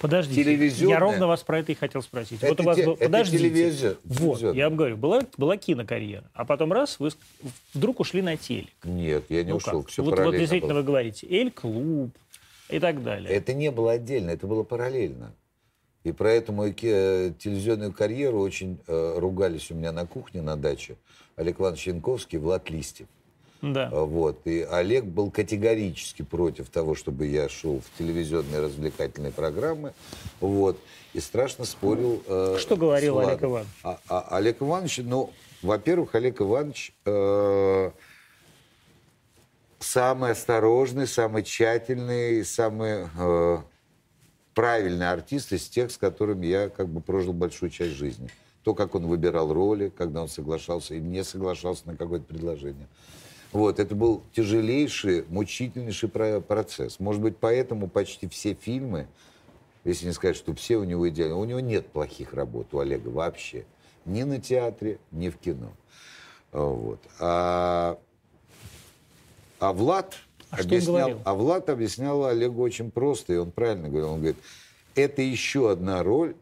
[0.00, 0.96] Подождите, телевизионная...
[0.96, 2.42] я ровно вас про это и хотел спросить.
[2.42, 2.96] Это вот у вас те, был...
[2.96, 3.38] Подождите.
[3.38, 3.96] телевизия.
[4.04, 7.10] Вот, я вам говорю, была, была кинокарьера, а потом раз, вы
[7.74, 8.72] вдруг ушли на телек.
[8.84, 9.90] Нет, я не ну ушел, как?
[9.90, 10.80] все вот, параллельно Вот действительно было.
[10.80, 12.10] вы говорите, Эль-клуб
[12.68, 13.30] и так далее.
[13.30, 15.32] Это не было отдельно, это было параллельно.
[16.04, 20.96] И про эту мою телевизионную карьеру очень э, ругались у меня на кухне на даче
[21.36, 23.08] Олег Иванович Янковский, Влад Листьев.
[23.62, 23.90] Да.
[23.92, 24.46] А, вот.
[24.46, 29.92] И Олег был категорически против того, чтобы я шел в телевизионные развлекательные программы.
[30.40, 30.78] Вот.
[31.14, 32.22] И страшно спорил.
[32.26, 33.68] Э, Что говорил Олег Иванович?
[33.82, 35.32] А, а, Олег Иванович, ну,
[35.62, 37.90] во-первых, Олег Иванович э,
[39.80, 43.58] самый осторожный, самый тщательный, самый э,
[44.58, 48.28] правильный артист из тех, с которыми я как бы прожил большую часть жизни.
[48.64, 52.88] То, как он выбирал роли, когда он соглашался и не соглашался на какое-то предложение.
[53.52, 56.98] Вот, это был тяжелейший, мучительнейший процесс.
[56.98, 59.06] Может быть, поэтому почти все фильмы,
[59.84, 63.10] если не сказать, что все у него идеальны, у него нет плохих работ, у Олега
[63.10, 63.64] вообще.
[64.06, 65.70] Ни на театре, ни в кино.
[66.50, 66.98] Вот.
[67.20, 67.96] А,
[69.60, 70.16] а Влад
[70.50, 74.12] а объяснял, а Влад объяснял Олегу очень просто, и он правильно говорил.
[74.12, 74.36] Он говорит,
[74.94, 76.34] это еще одна роль,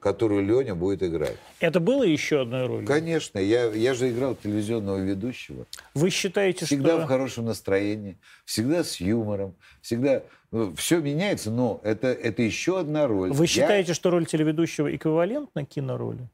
[0.00, 1.36] которую Леня будет играть.
[1.60, 2.86] Это было еще одной ролью?
[2.86, 3.38] Конечно.
[3.38, 5.64] Я, я же играл телевизионного ведущего.
[5.94, 6.96] Вы считаете, всегда что...
[6.98, 10.22] Всегда в хорошем настроении, всегда с юмором, всегда...
[10.50, 13.32] Ну, все меняется, но это, это еще одна роль.
[13.32, 13.48] Вы я...
[13.48, 16.28] считаете, что роль телеведущего эквивалентна кинороли?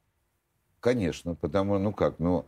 [0.80, 2.46] Конечно, потому, ну как, ну,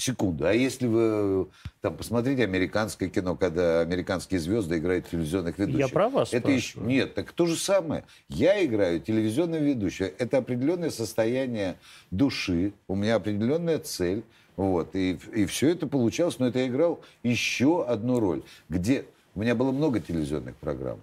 [0.00, 0.46] секунду.
[0.46, 1.48] А если вы
[1.80, 5.80] там посмотрите американское кино, когда американские звезды играют телевизионных ведущих.
[5.80, 6.80] Я про вас Это еще...
[6.80, 8.04] Нет, так то же самое.
[8.28, 10.10] Я играю телевизионного ведущего.
[10.18, 11.76] Это определенное состояние
[12.10, 14.24] души, у меня определенная цель.
[14.56, 14.94] Вот.
[14.94, 19.54] И, и все это получалось, но это я играл еще одну роль, где у меня
[19.54, 21.00] было много телевизионных программ.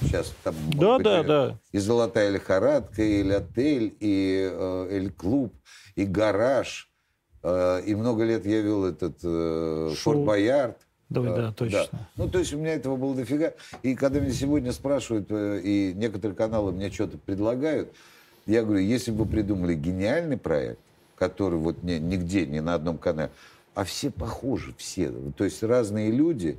[0.00, 1.58] Сейчас там да, быть, да, да.
[1.70, 5.54] и «Золотая лихорадка», и «Отель», и э, «Эль-клуб»,
[5.94, 6.91] и «Гараж»,
[7.44, 10.78] и много лет я вел этот э, Форт Боярд.
[11.08, 11.80] Да, да, да, точно.
[11.90, 12.08] Да.
[12.16, 13.52] Ну, то есть у меня этого было дофига.
[13.82, 17.92] И когда меня сегодня спрашивают, э, и некоторые каналы мне что-то предлагают,
[18.46, 20.80] я говорю, если бы вы придумали гениальный проект,
[21.16, 23.30] который вот не, нигде, ни на одном канале,
[23.74, 25.12] а все похожи, все.
[25.36, 26.56] То есть разные люди,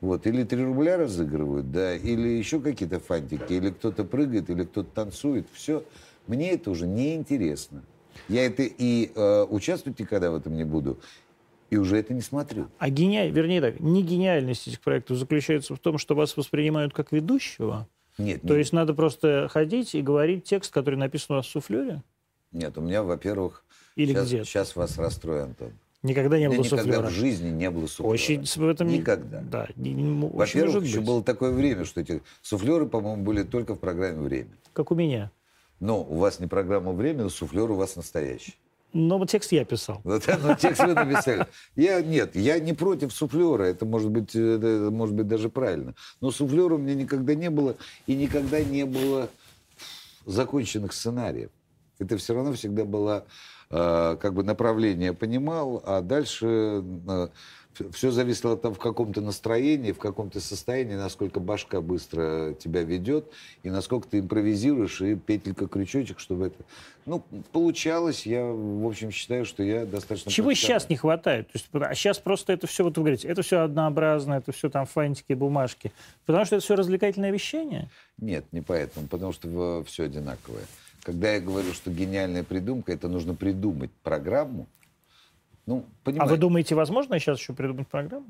[0.00, 4.88] вот, или 3 рубля разыгрывают, да, или еще какие-то фантики, или кто-то прыгает, или кто-то
[4.90, 5.84] танцует, все.
[6.26, 7.82] Мне это уже не интересно.
[8.28, 10.98] Я это и э, участвовать никогда в этом не буду.
[11.70, 12.68] И уже это не смотрю.
[12.78, 17.10] А гениаль, вернее так, не гениальность этих проектов заключается в том, что вас воспринимают как
[17.10, 17.88] ведущего?
[18.18, 18.42] Нет.
[18.42, 18.58] То нет.
[18.58, 22.02] есть надо просто ходить и говорить текст, который написан у вас в суфлере?
[22.52, 23.64] Нет, у меня, во-первых,
[23.96, 25.72] Или сейчас, где сейчас вас расстрою, Антон.
[26.02, 26.86] Никогда не было суфлера?
[26.86, 28.12] Никогда в жизни не было суфлера.
[28.12, 29.40] Очень в этом Никогда.
[29.40, 34.50] Да, Во-первых, еще было такое время, что эти суфлеры, по-моему, были только в программе «Время».
[34.72, 35.30] Как у меня.
[35.80, 38.54] Но у вас не программа «Время», но суфлер у вас настоящий.
[38.92, 40.00] Но вот текст я писал.
[40.04, 40.18] Ну,
[40.58, 41.46] текст вы написали.
[41.74, 43.64] Я, нет, я не против суфлера.
[43.64, 45.94] Это может быть, это может быть даже правильно.
[46.20, 47.76] Но суфлера у меня никогда не было.
[48.06, 49.28] И никогда не было
[50.24, 51.50] законченных сценариев.
[51.98, 53.26] Это все равно всегда было
[53.70, 57.28] э, как бы направление понимал, а дальше э,
[57.92, 63.30] все зависело там в каком-то настроении, в каком-то состоянии, насколько башка быстро тебя ведет,
[63.62, 66.56] и насколько ты импровизируешь, и петелька-крючочек, чтобы это...
[67.04, 67.22] Ну,
[67.52, 70.30] получалось, я, в общем, считаю, что я достаточно...
[70.30, 71.46] Чего сейчас не хватает?
[71.48, 74.68] То есть, а сейчас просто это все, вот вы говорите, это все однообразно, это все
[74.68, 75.92] там фантики, бумажки.
[76.24, 77.88] Потому что это все развлекательное вещание?
[78.18, 80.64] Нет, не поэтому, потому что все одинаковое.
[81.02, 84.66] Когда я говорю, что гениальная придумка, это нужно придумать программу,
[85.66, 86.32] ну, понимаете.
[86.32, 88.26] А вы думаете, возможно сейчас еще придумать программу?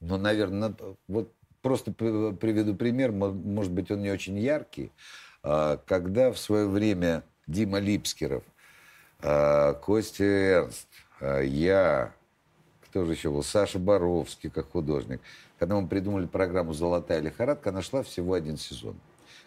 [0.00, 0.74] Ну, наверное,
[1.06, 4.90] вот просто приведу пример, может быть, он не очень яркий.
[5.42, 8.42] А, когда в свое время Дима Липскеров,
[9.20, 10.88] а, Костя Эрнст,
[11.20, 12.12] а, я,
[12.82, 15.20] кто же еще был, Саша Боровский как художник,
[15.58, 18.96] когда мы придумали программу «Золотая лихорадка», она шла всего один сезон,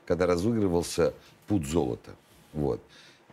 [0.05, 1.13] когда разыгрывался
[1.47, 2.11] путь золота.
[2.53, 2.81] Вот.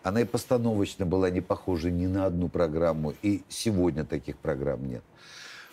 [0.09, 5.03] Она и постановочно была не похожа ни на одну программу, и сегодня таких программ нет.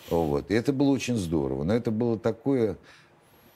[0.10, 0.52] Вот.
[0.52, 1.64] И это было очень здорово.
[1.64, 2.76] Но это было такое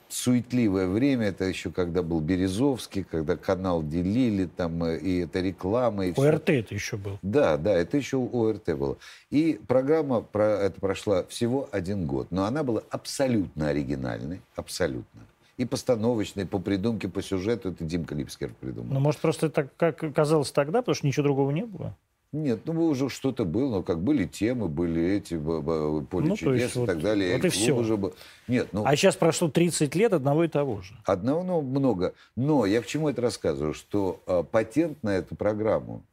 [0.08, 6.06] суетливое время, это еще когда был Березовский, когда канал делили, там, э, и это реклама.
[6.06, 6.60] И ОРТ все.
[6.60, 7.18] это еще был.
[7.20, 8.96] Да, да, это еще ОРТ было.
[9.28, 15.20] И программа про это прошла всего один год, но она была абсолютно оригинальной, абсолютно
[15.60, 17.68] и постановочные, по придумке, по сюжету.
[17.68, 18.94] Это Димка Липскер придумал.
[18.94, 21.94] Ну, может, просто это как казалось тогда, потому что ничего другого не было?
[22.32, 26.78] Нет, ну уже что-то было, но как были темы, были эти поле ну, чудес и
[26.78, 27.36] вот, так далее.
[27.36, 27.76] Вот и все.
[27.76, 28.14] Уже был.
[28.48, 30.94] Нет, ну, а сейчас прошло 30 лет одного и того же.
[31.04, 32.14] Одного, ну, много.
[32.36, 33.74] Но я к чему это рассказываю?
[33.74, 36.04] Что э, патент на эту программу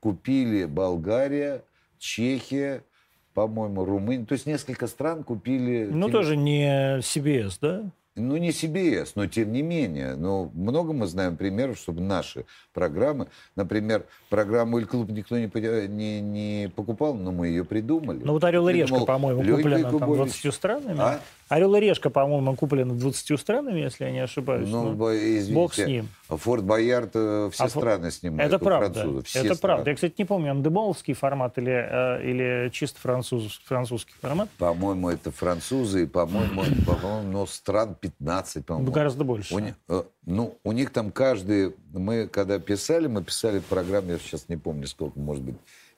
[0.00, 1.64] купили Болгария,
[1.98, 2.82] Чехия,
[3.34, 4.24] по-моему, Румыния.
[4.24, 5.86] То есть несколько стран купили...
[5.90, 7.90] Ну, тоже не CBS, да?
[8.16, 10.16] Ну, не CBS, но тем не менее.
[10.16, 15.50] Но много мы знаем примеров, чтобы наши программы, например, программу «Иль клуб» никто не,
[15.86, 18.20] не, не покупал, но мы ее придумали.
[18.24, 20.98] Ну, вот «Орел и решка», по-моему, куплена там 20 странами.
[20.98, 21.20] А?
[21.48, 24.68] «Орел и решка», по-моему, куплена 20 странами, если я не ошибаюсь.
[24.68, 26.08] Ну, ну извините, Бог с ним.
[26.28, 28.52] Форт Боярд э, все а страны снимают.
[28.52, 29.22] Это правда.
[29.24, 29.74] Все это страны.
[29.74, 29.90] правда.
[29.90, 34.48] Я, кстати, не помню, андеболовский формат или, э, или чисто француз, французский формат.
[34.58, 38.90] По-моему, это французы, и, по-моему, по-моему, но стран 15, по-моему.
[38.90, 39.54] Гораздо больше.
[39.54, 41.76] У, э, ну, у них там каждый...
[41.92, 45.56] Мы, когда писали, мы писали программу, я сейчас не помню, сколько, может быть,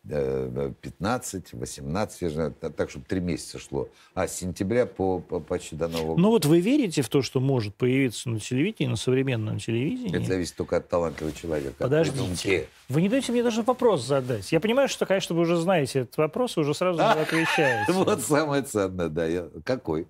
[0.08, 3.88] 15, 18, так, чтобы три месяца шло.
[4.14, 6.20] А с сентября по, по почти до Нового года.
[6.22, 10.16] Ну вот вы верите в то, что может появиться на телевидении, на современном телевидении?
[10.16, 11.74] Это зависит только от талантливого человека.
[11.78, 12.68] Подождите.
[12.88, 14.50] Вы не даете мне даже вопрос задать.
[14.50, 17.92] Я понимаю, что, конечно, вы уже знаете этот вопрос и уже сразу а, отвечаете.
[17.98, 19.26] Вот самое ценное, да.
[19.26, 19.48] Я...
[19.64, 20.08] Какой?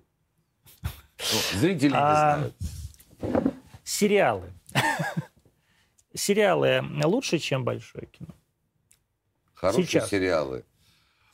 [0.83, 2.55] Ну, зрители не а, знают.
[3.83, 4.53] Сериалы.
[6.13, 8.33] Сериалы лучше, чем большое кино?
[9.59, 10.09] Хорошие Сейчас.
[10.09, 10.63] сериалы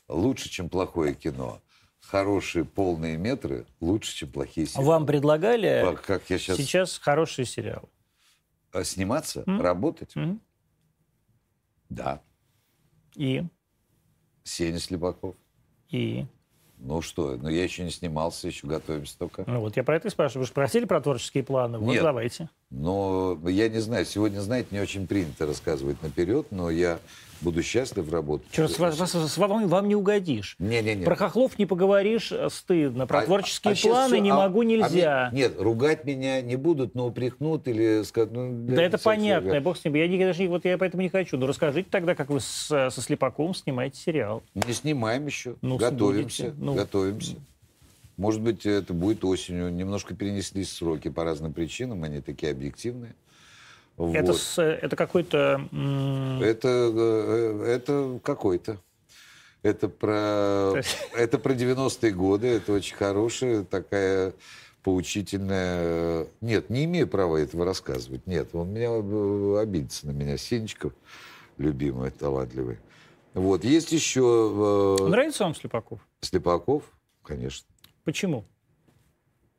[0.07, 1.61] лучше, чем плохое кино.
[1.99, 4.88] Хорошие полные метры лучше, чем плохие сериалы.
[4.88, 6.57] Вам предлагали как я сейчас...
[6.57, 7.88] сейчас хороший сериал?
[8.71, 9.41] А сниматься?
[9.41, 9.61] Mm?
[9.61, 10.15] Работать?
[10.15, 10.39] Mm?
[11.89, 12.23] Да.
[13.13, 13.43] И?
[14.43, 15.36] Сеня Слепаков.
[15.89, 16.26] И?
[16.80, 19.43] Ну что, ну я еще не снимался, еще готовимся только.
[19.45, 20.43] Ну вот я про это и спрашиваю.
[20.43, 21.78] Вы же просили про творческие планы?
[21.78, 22.49] Вот Нет, давайте.
[22.72, 26.99] Но я не знаю, сегодня, знаете, не очень принято рассказывать наперед, но я
[27.41, 28.47] буду счастлив работать.
[28.51, 30.55] Черт, вас, вас, вам, вам не угодишь.
[30.59, 31.05] Не, не, не.
[31.05, 33.07] Про хохлов не поговоришь, стыдно.
[33.07, 35.28] Про а, творческие а планы не а, могу, нельзя.
[35.28, 38.34] А мне, нет, ругать меня не будут, но упрекнут или скажут...
[38.34, 39.95] Ну, да это понятно, я бог с ним.
[39.95, 41.38] Я не, даже, вот я поэтому не хочу.
[41.38, 44.43] Но расскажите тогда, как вы с, со Слепаковым снимаете сериал.
[44.53, 45.55] Не снимаем еще.
[45.61, 47.36] Ну, готовимся, ну, готовимся.
[48.18, 49.74] Может быть, это будет осенью.
[49.74, 53.16] Немножко перенеслись сроки по разным причинам, они такие объективные.
[53.97, 54.16] Вот.
[54.16, 55.68] Это, с, это какой-то...
[56.41, 58.78] Это, э, это какой-то.
[59.63, 60.74] Это про,
[61.16, 62.47] это про 90-е годы.
[62.47, 64.34] Это очень хорошая такая
[64.84, 66.28] поучительная...
[66.41, 68.28] Нет, не имею права этого рассказывать.
[68.28, 70.38] Нет, он меня э, обидится на меня.
[70.38, 70.93] Сенечков,
[71.57, 72.80] любимый, талантливый.
[73.34, 73.63] Вот.
[73.63, 74.97] Есть еще...
[74.99, 75.99] Э, Нравится вам Слепаков?
[76.22, 76.84] Слепаков,
[77.24, 77.66] конечно.
[78.06, 78.45] Почему?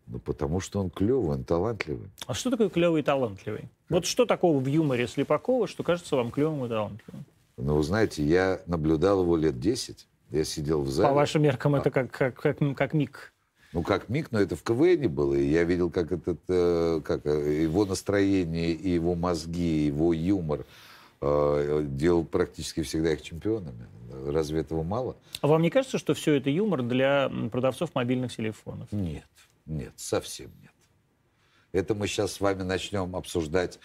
[0.06, 2.08] Ну, потому что он клевый, он талантливый.
[2.26, 3.62] А что такое клевый и талантливый?
[3.62, 3.70] Как?
[3.90, 7.24] Вот что такого в юморе Слепакова, что кажется вам клевым и талантливым?
[7.56, 10.06] Ну, вы знаете, я наблюдал его лет 10.
[10.30, 11.08] Я сидел в зале.
[11.08, 11.78] По вашим меркам а...
[11.78, 13.32] это как, как, как, как миг.
[13.72, 15.34] Ну, как миг, но это в КВН было.
[15.34, 20.12] И я видел, как, этот, э, как э, его настроение, и его мозги, и его
[20.12, 20.64] юмор
[21.20, 23.86] делал практически всегда их чемпионами.
[24.26, 25.16] Разве этого мало?
[25.40, 28.90] А вам не кажется, что все это юмор для продавцов мобильных телефонов?
[28.92, 29.26] Нет,
[29.66, 30.72] нет, совсем нет.
[31.72, 33.78] Это мы сейчас с вами начнем обсуждать.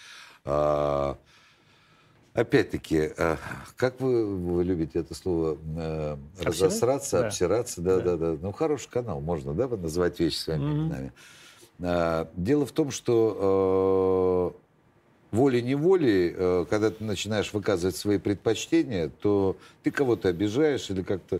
[0.46, 1.16] Э,
[2.34, 3.36] Опять-таки, э,
[3.76, 7.28] как вы, вы любите это слово э, разосраться, да.
[7.28, 8.38] обсираться, да, да, да, да.
[8.42, 10.74] Ну, хороший канал, можно, да, называть вещи своими mm-hmm.
[10.74, 11.14] именами.
[11.80, 14.61] Э, дело в том, что э,
[15.32, 21.40] волей-неволей, э, когда ты начинаешь выказывать свои предпочтения, то ты кого-то обижаешь или как-то...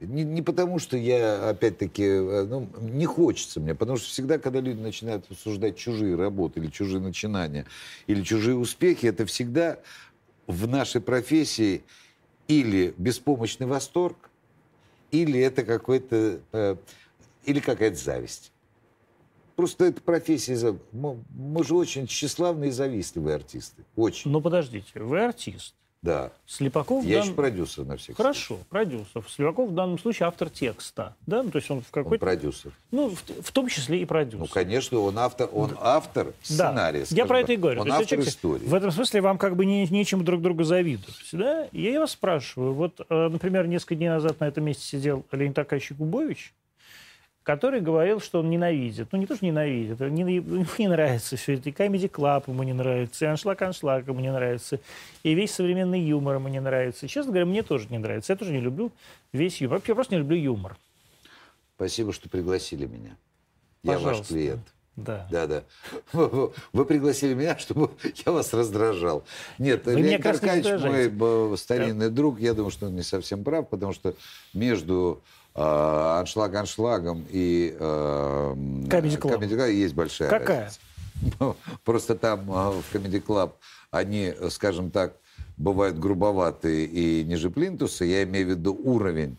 [0.00, 4.60] Не, не потому, что я, опять-таки, э, ну, не хочется мне, потому что всегда, когда
[4.60, 7.66] люди начинают обсуждать чужие работы или чужие начинания,
[8.06, 9.78] или чужие успехи, это всегда
[10.46, 11.82] в нашей профессии
[12.46, 14.30] или беспомощный восторг,
[15.10, 16.76] или это какой-то, э,
[17.44, 18.51] или какая-то зависть.
[19.56, 20.76] Просто это профессия.
[20.92, 23.84] Мы, мы же очень тщеславные и завистливые артисты.
[23.96, 24.30] Очень.
[24.30, 25.74] Ну, подождите, вы артист.
[26.02, 26.32] Да.
[26.46, 27.04] Слепаков...
[27.04, 27.26] Я дан...
[27.26, 28.66] еще продюсер на всех Хорошо, случаях.
[28.66, 29.24] продюсер.
[29.28, 31.14] Слепаков в данном случае автор текста.
[31.26, 31.44] Да?
[31.44, 32.24] Ну, то есть он в какой-то...
[32.24, 32.72] Он продюсер.
[32.90, 34.40] Ну, в, в том числе и продюсер.
[34.40, 35.76] Ну, конечно, он автор, он да.
[35.80, 37.06] автор сценария.
[37.08, 37.16] Да.
[37.16, 37.82] Я про это и говорю.
[37.82, 38.66] Он то автор человек, истории.
[38.66, 41.14] В этом смысле вам как бы не, нечем друг друга завидовать.
[41.30, 41.68] Да?
[41.70, 42.74] Я вас спрашиваю.
[42.74, 46.52] Вот, э, например, несколько дней назад на этом месте сидел Леонид Акачи Кубович,
[47.42, 49.08] который говорил, что он ненавидит.
[49.12, 51.68] Ну, не то, что ненавидит, а не, ему не нравится все это.
[51.68, 54.80] И Comedy Club ему не нравится, и Аншлаг-Аншлаг ему не нравится,
[55.22, 57.08] и весь современный юмор ему не нравится.
[57.08, 58.32] честно говоря, мне тоже не нравится.
[58.32, 58.92] Я тоже не люблю
[59.32, 59.78] весь юмор.
[59.78, 60.76] Вообще, я просто не люблю юмор.
[61.76, 63.16] Спасибо, что пригласили меня.
[63.82, 64.08] Пожалуйста.
[64.08, 64.72] Я ваш клиент.
[64.96, 65.26] Да.
[65.30, 65.62] Да, да.
[66.12, 67.90] Вы пригласили меня, чтобы
[68.26, 69.24] я вас раздражал.
[69.58, 72.14] Нет, Вы Леонид Аркадьевич мой старинный да.
[72.14, 74.14] друг, я думаю, что он не совсем прав, потому что
[74.52, 78.54] между э, аншлаг аншлагом и э,
[78.88, 79.38] Comedy Club.
[79.38, 80.64] Comedy Club есть большая Какая?
[80.64, 80.80] разница.
[81.38, 83.52] Ну, просто там э, в Comedy Club
[83.90, 85.14] они, скажем так,
[85.56, 88.04] бывают грубоватые и ниже плинтуса.
[88.04, 89.36] Я имею в виду уровень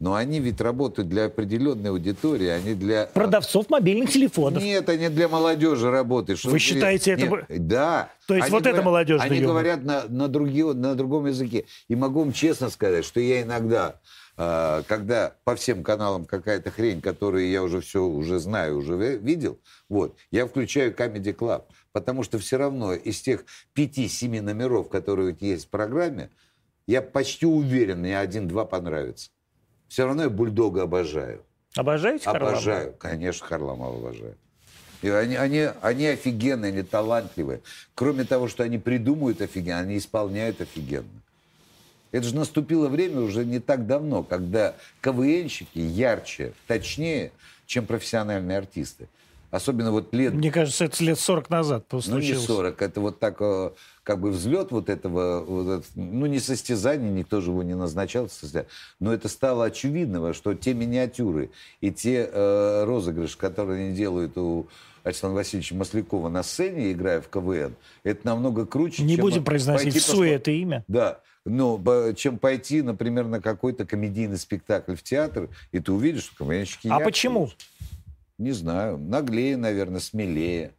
[0.00, 3.06] но они ведь работают для определенной аудитории, они для...
[3.06, 4.62] Продавцов мобильных телефонов.
[4.62, 6.44] Нет, они для молодежи работают.
[6.44, 7.26] Вы считаете это...
[7.48, 8.10] Нет, да.
[8.26, 11.64] То есть они вот говорят, это молодежный Они говорят на, на, другие, на другом языке.
[11.88, 13.96] И могу вам честно сказать, что я иногда
[14.36, 20.16] когда по всем каналам какая-то хрень, которую я уже все уже знаю, уже видел, вот,
[20.30, 25.68] я включаю Comedy Club, потому что все равно из тех пяти-семи номеров, которые есть в
[25.68, 26.30] программе,
[26.86, 29.30] я почти уверен, мне один-два понравится.
[29.88, 31.44] Все равно я бульдога обожаю.
[31.76, 32.52] Обожаете Харламова?
[32.52, 34.36] Обожаю, конечно, Харламова обожаю.
[35.02, 37.60] И они, они, они офигенные, они талантливые.
[37.94, 41.08] Кроме того, что они придумывают офигенно, они исполняют офигенно.
[42.14, 47.32] Это же наступило время уже не так давно, когда КВНщики ярче, точнее,
[47.66, 49.08] чем профессиональные артисты.
[49.50, 50.32] Особенно вот лет...
[50.32, 52.80] Мне кажется, это лет 40 назад Ну, не 40.
[52.80, 53.72] Это вот так, э,
[54.04, 58.28] как бы взлет вот этого, вот, ну, не состязание, никто же его не назначал,
[59.00, 61.50] но это стало очевидно, что те миниатюры
[61.80, 64.68] и те э, розыгрыши, которые они делают у
[65.02, 70.00] Александра Васильевича Маслякова на сцене, играя в КВН, это намного круче, Не будем произносить в
[70.00, 70.84] суе это имя.
[70.86, 71.20] Да.
[71.44, 76.88] Но чем пойти, например, на какой-то комедийный спектакль в театр, и ты увидишь, что КВНщики...
[76.88, 77.50] А почему?
[78.38, 78.98] Не знаю.
[78.98, 80.72] Наглее, наверное, смелее.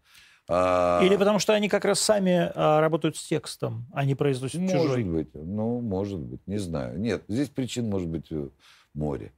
[0.47, 1.01] А...
[1.03, 4.77] Или потому что они как раз сами а, работают с текстом, а не произносят может
[4.77, 5.03] чужой.
[5.03, 5.27] Может быть.
[5.33, 6.41] Ну, может быть.
[6.45, 6.99] Не знаю.
[6.99, 8.49] Нет, здесь причин может быть э,
[8.93, 9.31] море.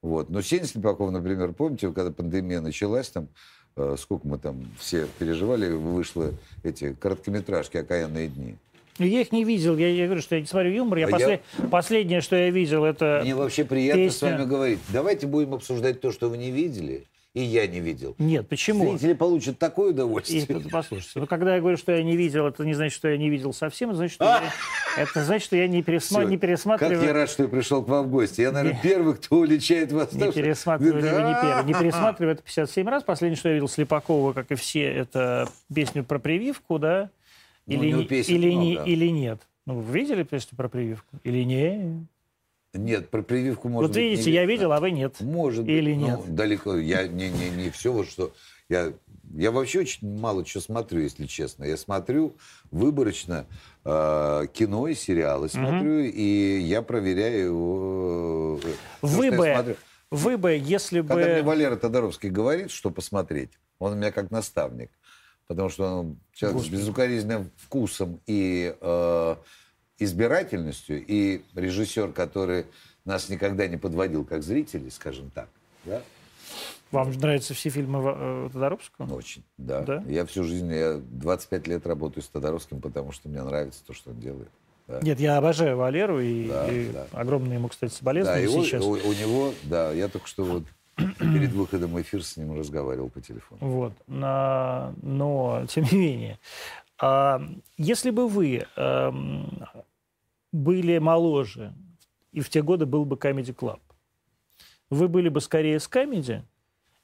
[0.00, 0.30] Вот.
[0.30, 3.28] Но Сеня Слепаков, например, помните, когда пандемия началась, там,
[3.76, 6.32] э, сколько мы там все переживали, вышло
[6.64, 8.56] эти короткометражки «Окаянные дни».
[8.98, 9.76] Я их не видел.
[9.76, 10.98] Я, я говорю, что я не смотрю юмор.
[10.98, 11.40] Я, а послед...
[11.58, 11.68] я...
[11.68, 14.18] Последнее, что я видел, это Мне вообще приятно песня...
[14.18, 14.78] с вами говорить.
[14.90, 17.06] Давайте будем обсуждать то, что вы не видели.
[17.34, 18.14] И я не видел.
[18.18, 18.90] Нет, почему?
[18.90, 20.42] Зрители получат такое удовольствие.
[20.42, 23.16] И, послушайте, ну, когда я говорю, что я не видел, это не значит, что я
[23.16, 24.52] не видел совсем, это значит, что, я,
[25.02, 26.24] это значит, что я не, пересма...
[26.24, 26.98] не пересматриваю...
[26.98, 28.42] Как я рад, что я пришел к вам в гости.
[28.42, 28.82] Я, наверное, не...
[28.82, 30.12] первый, кто уличает вас.
[30.12, 31.10] Не пересматриваю, да.
[31.10, 31.64] не, первый.
[31.64, 33.02] не пересматриваю это 57 раз.
[33.02, 37.08] Последнее, что я видел Слепакова, как и все, это песню про прививку, да?
[37.66, 39.40] Ну, или, ну, не, или, не, или нет.
[39.66, 41.16] Ну, вы видели песню про прививку?
[41.22, 42.06] Или не?
[42.74, 45.20] Нет, про прививку может вот видите, не я видел, а вы нет.
[45.20, 46.02] Может Или быть.
[46.02, 46.20] нет.
[46.26, 46.76] Ну, далеко.
[46.76, 48.32] Я не, не, не все, вот что...
[48.70, 48.94] Я,
[49.34, 51.64] я вообще очень мало что смотрю, если честно.
[51.64, 52.34] Я смотрю
[52.70, 53.46] выборочно
[53.84, 56.10] э, кино и сериалы смотрю, угу.
[56.14, 58.60] и я проверяю его.
[58.64, 59.76] Э, вы то, бы,
[60.10, 61.20] вы бы, если Когда бы...
[61.20, 64.90] Когда мне Валера Тодоровский говорит, что посмотреть, он у меня как наставник.
[65.52, 66.76] Потому что он человек Господи.
[66.76, 68.74] с безукоризненным вкусом и...
[68.80, 69.36] Э,
[70.02, 72.66] избирательностью, и режиссер, который
[73.04, 75.48] нас никогда не подводил как зрителей, скажем так,
[75.84, 76.02] да?
[76.90, 79.14] Вам нравятся все фильмы э, Тодоровского?
[79.14, 79.80] Очень, да.
[79.80, 80.04] да.
[80.06, 84.10] Я всю жизнь, я 25 лет работаю с Тодоровским, потому что мне нравится то, что
[84.10, 84.50] он делает.
[84.88, 85.00] Да.
[85.00, 87.06] Нет, я обожаю Валеру и, да, и да.
[87.12, 88.84] огромное ему, кстати, соболезнования да, сейчас.
[88.84, 90.64] У, у него, да, я только что вот
[90.96, 93.60] перед выходом в эфир с ним разговаривал по телефону.
[93.60, 96.38] Вот, но, тем не менее,
[96.98, 97.40] а,
[97.76, 99.12] если бы вы а,
[100.52, 101.72] были моложе,
[102.32, 103.80] и в те годы был бы Comedy Club,
[104.90, 106.42] вы были бы скорее с Comedy,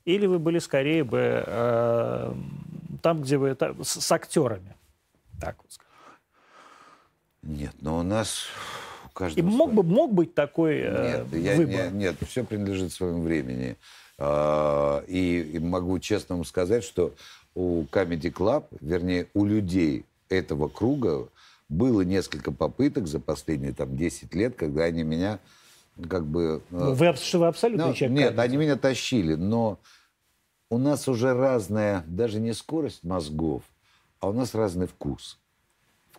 [0.05, 2.35] или вы были скорее бы э,
[3.03, 4.75] там, где вы там, с, с актерами?
[5.41, 5.93] Так вот скажем.
[7.43, 8.47] Нет, но у нас
[9.19, 9.45] каждого...
[9.45, 11.93] И мог, бы, мог быть такой э, нет, я, выбор?
[11.93, 13.77] Не, нет, все принадлежит своему времени.
[14.17, 17.15] Э, и, и могу честно вам сказать, что
[17.55, 21.29] у Comedy Club, вернее, у людей этого круга
[21.69, 25.41] было несколько попыток за последние там 10 лет, когда они меня
[26.09, 26.63] как бы...
[26.71, 28.19] Э, ну, вы, что вы абсолютно ну, человек.
[28.19, 29.81] Нет, они меня тащили, но
[30.71, 33.65] у нас уже разная, даже не скорость мозгов,
[34.21, 35.39] а у нас разный вкус.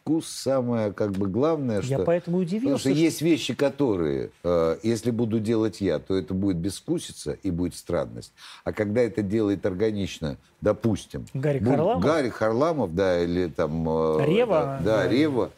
[0.01, 1.91] Вкус самое, как бы, главное, что...
[1.91, 2.65] Я поэтому удивился.
[2.65, 2.99] Потому что, что...
[2.99, 8.33] есть вещи, которые, э, если буду делать я, то это будет безвкусица и будет странность.
[8.63, 11.25] А когда это делает органично, допустим...
[11.33, 12.03] Гарри Харламов?
[12.03, 13.87] Гарри Харламов, да, или там...
[13.87, 14.79] Э, Рева.
[14.83, 15.51] Да, да, Рева.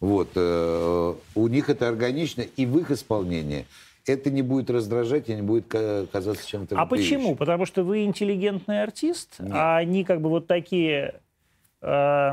[0.00, 0.28] Вот.
[0.34, 3.66] Э, у них это органично, и в их исполнении
[4.06, 7.36] это не будет раздражать и не будет казаться чем-то А почему?
[7.36, 9.52] Потому что вы интеллигентный артист, Нет.
[9.52, 11.20] а они как бы вот такие...
[11.82, 12.32] Э,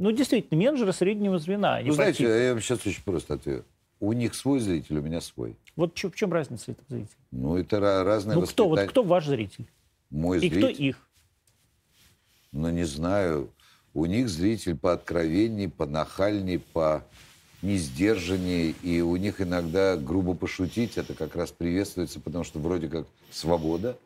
[0.00, 1.78] ну, действительно, менеджеры среднего звена.
[1.84, 3.64] Ну, знаете, я вам сейчас очень просто отвечу.
[4.00, 5.56] У них свой зритель, у меня свой.
[5.76, 7.18] Вот в чем разница этого зрителя?
[7.30, 9.66] Ну, это разные Ну, кто, вот, кто ваш зритель?
[10.08, 10.56] Мой И зритель.
[10.56, 11.08] кто их?
[12.52, 13.50] Ну, не знаю.
[13.92, 17.04] У них зритель по откровенней, по нахальней, по
[17.60, 22.88] не сдержаннее, и у них иногда грубо пошутить, это как раз приветствуется, потому что вроде
[22.88, 23.98] как свобода,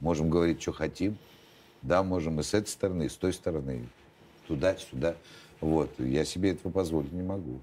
[0.00, 1.16] можем говорить, что хотим,
[1.80, 3.86] да, можем и с этой стороны, и с той стороны,
[4.46, 5.16] туда-сюда,
[5.60, 7.60] вот, я себе этого позволить не могу.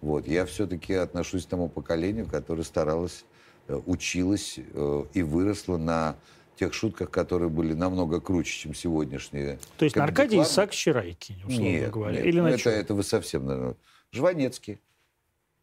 [0.00, 3.24] Вот, я все-таки отношусь к тому поколению, которое старалось,
[3.68, 6.16] э, училось э, и выросло на
[6.56, 9.58] тех шутках, которые были намного круче, чем сегодняшние.
[9.78, 12.16] То есть на Аркадий Исаак Райки, условно нет, говоря?
[12.16, 13.76] Нет, Или ну, на это, это вы совсем, наверное...
[14.12, 14.78] Жванецкий.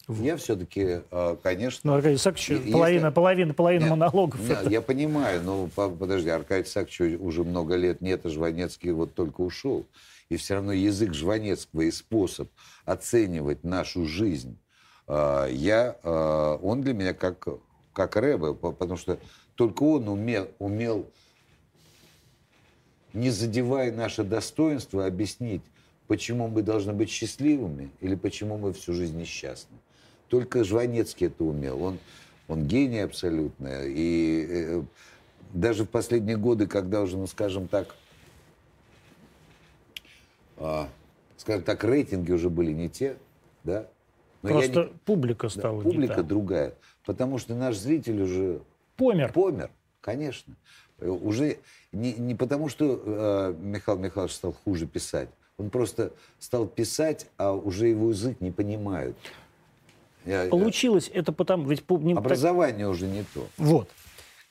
[0.08, 0.26] Вот.
[0.26, 1.92] Я все-таки, а, конечно...
[1.92, 4.42] Ну, Аркадий Сакович, половина, половина, половина нет, монологов.
[4.42, 4.70] Нет, это...
[4.70, 9.86] Я понимаю, но подожди, Аркадий Сакович уже много лет нет, а Жванецкий вот только ушел.
[10.30, 12.50] И все равно язык Жванецкого и способ
[12.86, 14.60] оценивать нашу жизнь,
[15.08, 17.48] а, я, а, он для меня как,
[17.94, 19.20] как Рэбе, потому что
[19.56, 21.10] только он умел, умел,
[23.14, 25.64] не задевая наше достоинство, объяснить,
[26.08, 29.78] почему мы должны быть счастливыми или почему мы всю жизнь несчастны.
[30.28, 31.82] Только Жванецкий это умел.
[31.82, 32.00] Он,
[32.48, 33.84] он гений абсолютно.
[33.86, 34.84] И э,
[35.54, 37.99] даже в последние годы, когда уже, ну, скажем так, э,
[41.38, 43.18] скажем так, рейтинги уже были не те,
[43.64, 43.88] да?
[44.42, 44.90] Но Просто не...
[45.06, 46.74] публика стала да, Публика другая.
[47.06, 48.62] Потому что наш зритель уже...
[48.96, 49.34] Помер.
[49.34, 49.70] Помер,
[50.02, 50.56] конечно.
[51.00, 51.58] Уже
[51.92, 57.54] не, не потому, что э, Михаил Михайлович стал хуже писать, он просто стал писать, а
[57.54, 59.18] уже его язык не понимают.
[60.26, 61.22] Я, получилось я...
[61.22, 61.68] это потому...
[61.68, 61.84] Ведь...
[61.90, 62.96] Образование так...
[62.96, 63.48] уже не то.
[63.58, 63.90] Вот.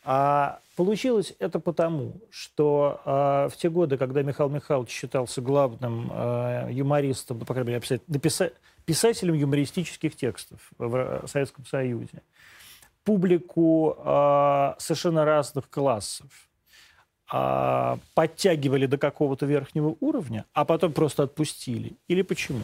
[0.04, 6.68] А получилось это потому, что э, в те годы, когда Михаил Михайлович считался главным э,
[6.70, 8.52] юмористом, ну, по крайней мере, писать,
[8.84, 12.22] писателем юмористических текстов в Советском Союзе,
[13.02, 16.28] публику э, совершенно разных классов,
[17.30, 21.96] а, подтягивали до какого-то верхнего уровня, а потом просто отпустили?
[22.06, 22.62] Или почему?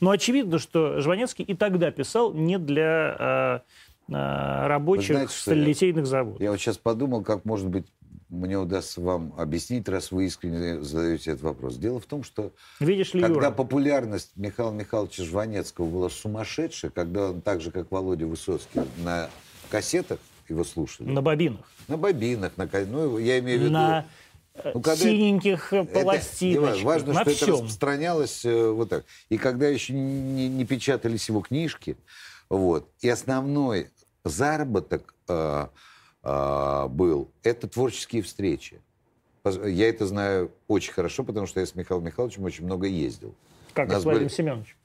[0.00, 3.62] Ну, очевидно, что Жванецкий и тогда писал не для а,
[4.08, 6.40] рабочих знаете, сталилитейных заводов.
[6.40, 7.86] Я вот сейчас подумал, как, может быть,
[8.28, 11.76] мне удастся вам объяснить, раз вы искренне задаете этот вопрос.
[11.76, 13.50] Дело в том, что Видишь ли, когда Юра?
[13.50, 19.30] популярность Михаила Михайловича Жванецкого была сумасшедшая, когда он так же, как Володя Высоцкий, на
[19.70, 21.08] кассетах его слушали.
[21.08, 21.64] На бобинах.
[21.88, 23.72] На бобинах, на, ну, я имею в виду...
[23.72, 24.06] На
[24.62, 27.48] ну, когда синеньких это, пластиночках, это, важно, на что всем.
[27.48, 29.04] это распространялось э, вот так.
[29.28, 31.96] И когда еще не, не печатались его книжки,
[32.48, 33.88] вот, и основной
[34.24, 35.66] заработок э,
[36.22, 38.80] э, был, это творческие встречи.
[39.44, 43.34] Я это знаю очень хорошо, потому что я с Михаилом Михайловичем очень много ездил.
[43.74, 44.28] Как, с Владимиром были...
[44.28, 44.76] Семеновичем?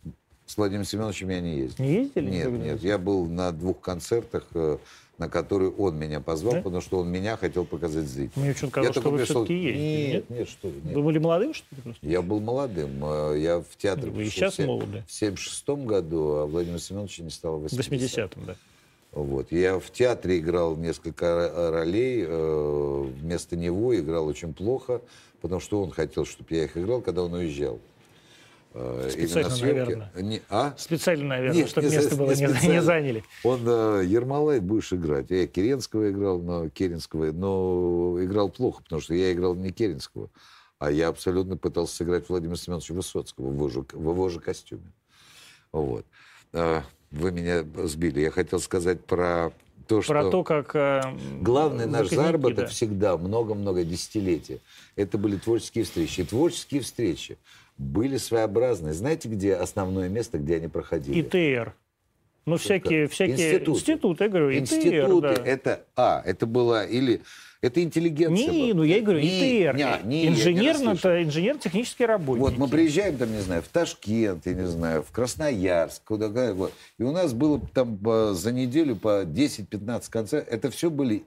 [0.46, 1.86] С Владимиром Семеновичем я не ездил.
[1.86, 2.30] Не ездили?
[2.30, 2.82] Нет, нет.
[2.82, 4.78] Я был на двух концертах э,
[5.20, 6.62] на который он меня позвал, да?
[6.62, 8.46] потому что он меня хотел показать зрителям.
[8.46, 9.46] Мне почему казалось, что вы пришел...
[9.46, 10.14] все-таки ездили.
[10.14, 10.96] Нет, нет, что нет.
[10.96, 11.82] Вы были молодым, что ли?
[11.82, 12.08] Просто?
[12.08, 13.04] Я был молодым.
[13.04, 15.04] Э, я в театр Вы и сейчас в, молоды.
[15.08, 18.56] В 76 году, а Владимир Семенович не стал в 80 В 80-м, да.
[19.24, 19.52] Вот.
[19.52, 25.02] Я в театре играл несколько ролей, э, вместо него играл очень плохо,
[25.42, 27.80] потому что он хотел, чтобы я их играл, когда он уезжал.
[28.74, 30.12] Э, Специально, наверное.
[30.16, 30.74] Не, а?
[30.78, 33.24] Специально, наверное, Нет, чтобы не, место было не, не заняли.
[33.44, 35.30] Он э, Ермолай будешь играть.
[35.30, 40.30] Я Керенского играл, но Керенского, но играл плохо, потому что я играл не Керенского,
[40.78, 44.92] а я абсолютно пытался сыграть Владимира Семеновича Высоцкого в его же, в его же костюме.
[45.72, 46.06] Вот.
[47.12, 48.22] Вы меня сбили.
[48.22, 49.52] Я хотел сказать про
[49.88, 50.30] то, Про что...
[50.30, 50.76] то, как...
[50.76, 51.02] Э,
[51.42, 52.68] Главный наш заработок да.
[52.68, 54.62] всегда, много-много десятилетий,
[54.96, 56.22] это были творческие встречи.
[56.22, 57.38] И творческие встречи
[57.80, 58.94] были своеобразные.
[58.94, 61.22] Знаете, где основное место, где они проходили?
[61.22, 61.74] ИТР.
[62.46, 63.80] Ну, всякие, всякие институты.
[63.80, 65.44] институты, я говорю, Институты, ИТР, да.
[65.46, 67.22] это, а, это было, или
[67.62, 68.52] это интеллигенция.
[68.52, 69.76] Не, ну я и говорю, не, ИТР.
[69.76, 72.42] Не, не, Инженерно, это инженер-технический работник.
[72.42, 76.74] Вот мы приезжаем там, не знаю, в Ташкент, я не знаю, в Красноярск, куда вот.
[76.98, 78.00] И у нас было там
[78.34, 80.54] за неделю по 10-15 концертов.
[80.54, 81.24] Это все были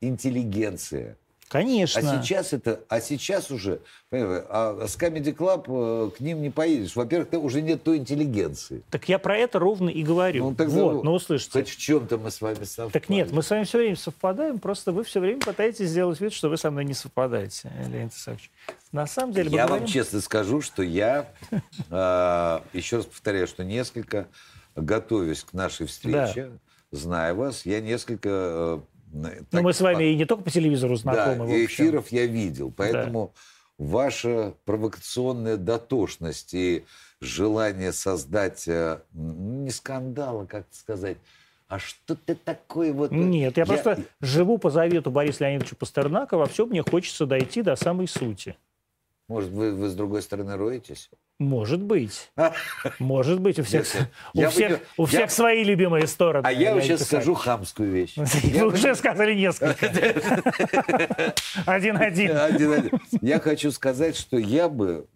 [0.00, 1.16] интеллигенция.
[1.50, 2.00] Конечно.
[2.00, 3.80] А сейчас это, а сейчас уже,
[4.12, 6.94] а с Comedy Club э, к ним не поедешь.
[6.94, 8.84] Во-первых, уже нет той интеллигенции.
[8.88, 10.50] Так я про это ровно и говорю.
[10.50, 11.50] Ну, так вот, ну услышите.
[11.50, 12.92] Хоть в чем-то мы с вами совпадаем.
[12.92, 16.32] Так нет, мы с вами все время совпадаем, просто вы все время пытаетесь сделать вид,
[16.32, 18.48] что вы со мной не совпадаете, Леонид Исаакович.
[18.92, 19.50] На самом деле...
[19.50, 19.84] Я говорим...
[19.84, 21.32] вам честно скажу, что я,
[21.90, 24.28] э, еще раз повторяю, что несколько,
[24.76, 26.52] готовясь к нашей встрече,
[26.92, 28.80] зная вас, я несколько
[29.12, 31.46] ну, так, мы с вами и не только по телевизору знакомы.
[31.46, 32.72] Да, и эфиров я видел.
[32.76, 33.32] Поэтому
[33.78, 33.84] да.
[33.84, 36.84] ваша провокационная дотошность и
[37.20, 41.18] желание создать э, не скандала, как сказать,
[41.68, 43.12] а что ты такой вот...
[43.12, 47.62] Нет, я, я просто живу по завету Бориса Леонидовича Пастернака, во всем мне хочется дойти
[47.62, 48.56] до самой сути.
[49.30, 51.08] Может, вы, вы с другой стороны роетесь?
[51.38, 52.32] Может быть.
[52.98, 53.60] Может быть.
[53.60, 53.86] У всех,
[54.34, 56.44] у всех, у всех свои любимые стороны.
[56.44, 58.16] А я сейчас скажу хамскую вещь.
[58.42, 59.86] Вы уже сказали несколько.
[61.64, 62.90] Один-один.
[63.20, 65.06] Я хочу сказать, что я бы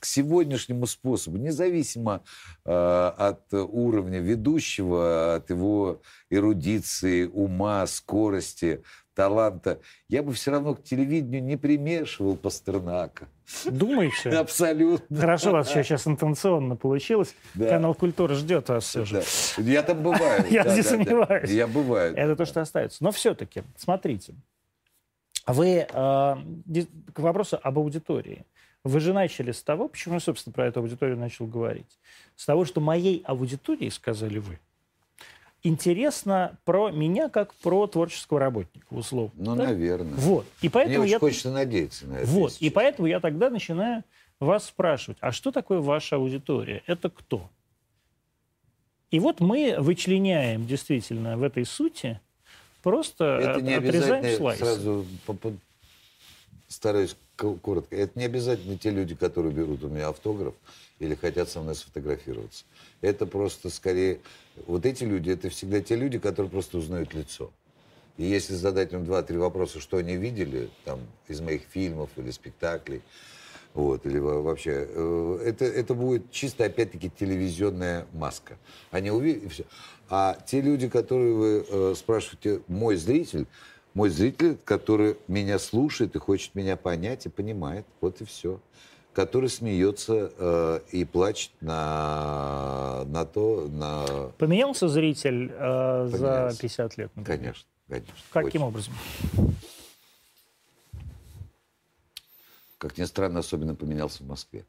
[0.00, 2.22] к сегодняшнему способу, независимо
[2.64, 8.82] э, от уровня ведущего, от его эрудиции, ума, скорости,
[9.18, 13.26] таланта, я бы все равно к телевидению не примешивал Пастернака.
[13.64, 14.30] Думаете?
[14.30, 15.18] Абсолютно.
[15.18, 17.34] Хорошо, у вас сейчас интенционно получилось.
[17.54, 17.68] Да.
[17.68, 19.24] Канал «Культура» ждет вас все же.
[19.56, 19.62] Да.
[19.64, 20.44] Я там бываю.
[20.50, 21.50] Я да, не да, сомневаюсь.
[21.50, 22.14] Я бываю.
[22.14, 23.02] Это то, что остается.
[23.02, 24.34] Но все-таки, смотрите.
[25.48, 26.36] Вы, э,
[27.12, 28.46] к вопросу об аудитории.
[28.84, 31.98] Вы же начали с того, почему я, собственно, про эту аудиторию начал говорить.
[32.36, 34.60] С того, что моей аудитории, сказали вы,
[35.62, 39.32] интересно про меня как про творческого работника, условно.
[39.36, 39.64] Ну, да?
[39.64, 40.14] наверное.
[40.14, 40.46] Вот.
[40.62, 41.18] И поэтому Мне я...
[41.18, 42.26] хочется надеяться на это.
[42.26, 42.56] Вот.
[42.60, 44.04] И поэтому я тогда начинаю
[44.40, 46.82] вас спрашивать, а что такое ваша аудитория?
[46.86, 47.50] Это кто?
[49.10, 52.20] И вот мы вычленяем действительно в этой сути,
[52.82, 54.58] просто это не отрезаем слайс.
[54.58, 55.06] Сразу
[56.68, 57.96] стараюсь коротко.
[57.96, 60.54] Это не обязательно те люди, которые берут у меня автограф
[60.98, 62.64] или хотят со мной сфотографироваться.
[63.00, 64.20] Это просто скорее...
[64.66, 67.50] Вот эти люди, это всегда те люди, которые просто узнают лицо.
[68.16, 73.02] И если задать им два-три вопроса, что они видели там, из моих фильмов или спектаклей,
[73.74, 78.58] вот, или вообще, э, это, это будет чисто, опять-таки, телевизионная маска.
[78.90, 79.64] Они увидят, и все.
[80.08, 83.46] А те люди, которые вы э, спрашиваете, мой зритель,
[83.94, 88.60] мой зритель, который меня слушает и хочет меня понять и понимает, вот и все
[89.18, 94.30] который смеется э, и плачет на, на то, на...
[94.38, 97.10] Поменялся зритель э, за 50 лет?
[97.16, 97.38] Например?
[97.40, 98.14] Конечно, конечно.
[98.30, 98.68] Каким очень.
[98.68, 98.94] образом?
[102.78, 104.64] Как ни странно, особенно поменялся в Москве.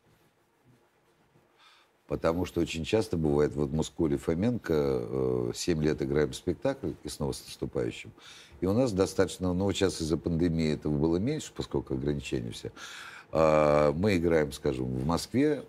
[2.07, 7.33] Потому что очень часто бывает, вот Мускули Фоменко, э, 7 лет играем спектакль, и снова
[7.33, 8.11] с наступающим.
[8.61, 12.71] И у нас достаточно, ну, сейчас из-за пандемии этого было меньше, поскольку ограничения все.
[13.31, 15.63] А, мы играем, скажем, в Москве.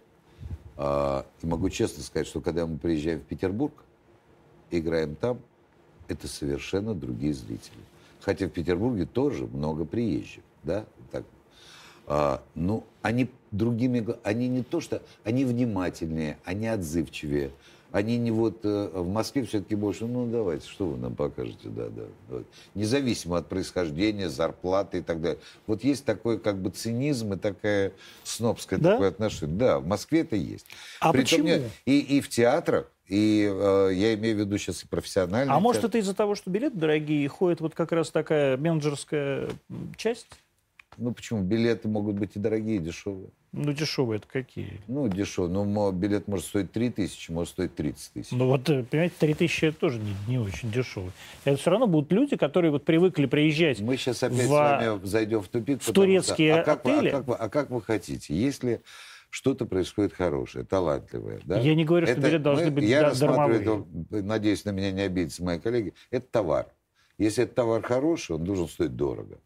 [0.77, 3.75] А, и могу честно сказать, что когда мы приезжаем в Петербург,
[4.71, 5.41] играем там,
[6.09, 7.79] это совершенно другие зрители.
[8.21, 11.25] Хотя в Петербурге тоже много приезжих, да, так.
[12.07, 17.51] А, ну, они другими, они не то что, они внимательнее, они отзывчивее,
[17.93, 21.89] они не вот э, в Москве все-таки больше, ну давайте, что вы нам покажете, да,
[21.89, 22.05] да.
[22.29, 22.47] Вот.
[22.75, 25.41] Независимо от происхождения, зарплаты и так далее.
[25.67, 28.93] Вот есть такой как бы цинизм и такая снобское да?
[28.93, 29.57] такое отношение.
[29.57, 30.67] Да, в Москве это есть.
[31.01, 31.49] А Притом почему?
[31.49, 35.55] Я, и, и в театрах, и э, я имею в виду сейчас и профессиональные.
[35.55, 39.51] А может это из-за того, что билеты дорогие, и ходит вот как раз такая менеджерская
[39.97, 40.29] часть?
[40.97, 41.43] Ну почему?
[41.43, 43.31] Билеты могут быть и дорогие, и дешевые.
[43.53, 44.81] Ну, дешевые это какие?
[44.87, 45.51] Ну, дешевые.
[45.53, 48.31] Ну, билет может стоить 3 тысячи, может стоить 30 тысяч.
[48.31, 51.11] Ну, вот, э, понимаете, 3 тысячи это тоже не, не очень дешевый.
[51.45, 54.47] Это все равно будут люди, которые вот привыкли приезжать Мы сейчас опять в...
[54.47, 55.83] с вами зайдем в тупик.
[55.83, 57.01] В турецкие что, а как отели.
[57.01, 58.35] Вы, а, как вы, а как вы хотите?
[58.35, 58.83] Если
[59.31, 61.41] что-то происходит хорошее, талантливое.
[61.45, 61.59] Да?
[61.59, 64.93] Я не говорю, что это, билеты должны мы, быть Я рассматриваю это, надеюсь, на меня
[64.93, 66.67] не обидятся мои коллеги, это товар.
[67.19, 69.39] Если этот товар хороший, он должен стоить дорого.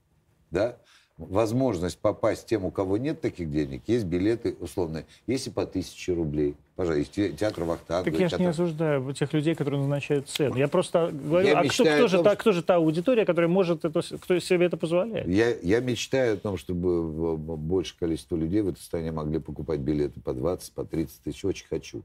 [0.51, 0.79] Да?
[1.17, 6.12] Возможность попасть тем, у кого нет таких денег, есть билеты условные, есть и по тысяче
[6.12, 6.57] рублей.
[6.77, 8.11] Пожалуйста, театр Вахтанга.
[8.11, 8.39] Так я театр...
[8.39, 10.57] же не осуждаю тех людей, которые назначают цену.
[10.57, 13.49] Я просто говорю, я а кто, кто, же том, та, кто же та аудитория, которая
[13.49, 15.29] может это, кто себе это позволяет?
[15.29, 20.21] Я, я мечтаю о том, чтобы большее количество людей в этой стране могли покупать билеты
[20.21, 21.45] по 20, по 30 тысяч.
[21.45, 22.03] Очень хочу.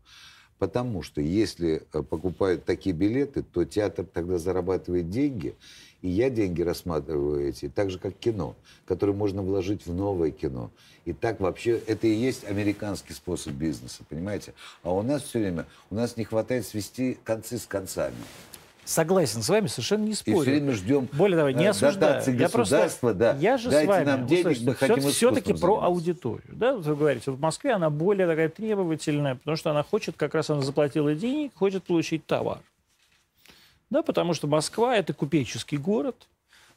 [0.60, 5.56] Потому что если э, покупают такие билеты, то театр тогда зарабатывает деньги,
[6.02, 8.56] и я деньги рассматриваю эти, так же как кино,
[8.86, 10.70] которое можно вложить в новое кино.
[11.06, 14.54] И так вообще, это и есть американский способ бизнеса, понимаете?
[14.84, 18.18] А у нас все время, у нас не хватает свести концы с концами.
[18.90, 20.40] Согласен с вами, совершенно не спорю.
[20.40, 22.24] И все время ждем Более того, не э, осуждаю.
[22.36, 23.38] Я просто, да.
[23.40, 26.48] Я же Дайте с вами, нам денег, мы хотим все, Все-таки про аудиторию.
[26.48, 30.34] Да, вы говорите, вот в Москве она более такая требовательная, потому что она хочет, как
[30.34, 32.62] раз она заплатила денег, хочет получить товар.
[33.92, 36.16] Да, потому что Москва– это купеческий город.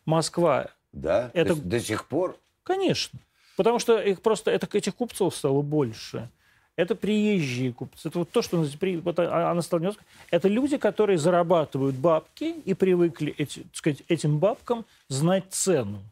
[0.05, 1.31] Москва да?
[1.33, 1.55] это...
[1.55, 2.37] До, до сих пор?
[2.63, 3.19] Конечно.
[3.57, 6.29] Потому что их просто, это, этих купцов стало больше.
[6.77, 8.09] Это приезжие купцы.
[8.09, 8.65] Это вот то, что
[9.05, 9.95] вот она стала
[10.31, 16.03] Это люди, которые зарабатывают бабки и привыкли эти, сказать, этим бабкам знать цену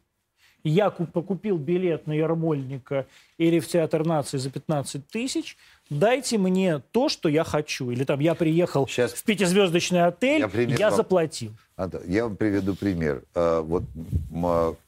[0.63, 3.07] я покупил билет на Ермольника
[3.37, 5.57] или в Театр нации за 15 тысяч,
[5.89, 7.89] дайте мне то, что я хочу.
[7.91, 10.97] Или там я приехал Сейчас в пятизвездочный отель, я, я вам...
[10.97, 11.51] заплатил.
[12.05, 13.23] Я вам приведу пример.
[13.33, 13.83] А, вот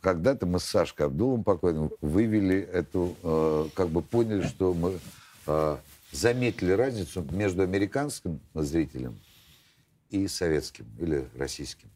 [0.02, 5.23] когда-то мы с Сашкой Абдулом покойным вывели эту, а, как бы поняли, что мы а,
[6.12, 9.20] заметили разницу между американским зрителем
[10.10, 11.89] и советским или российским.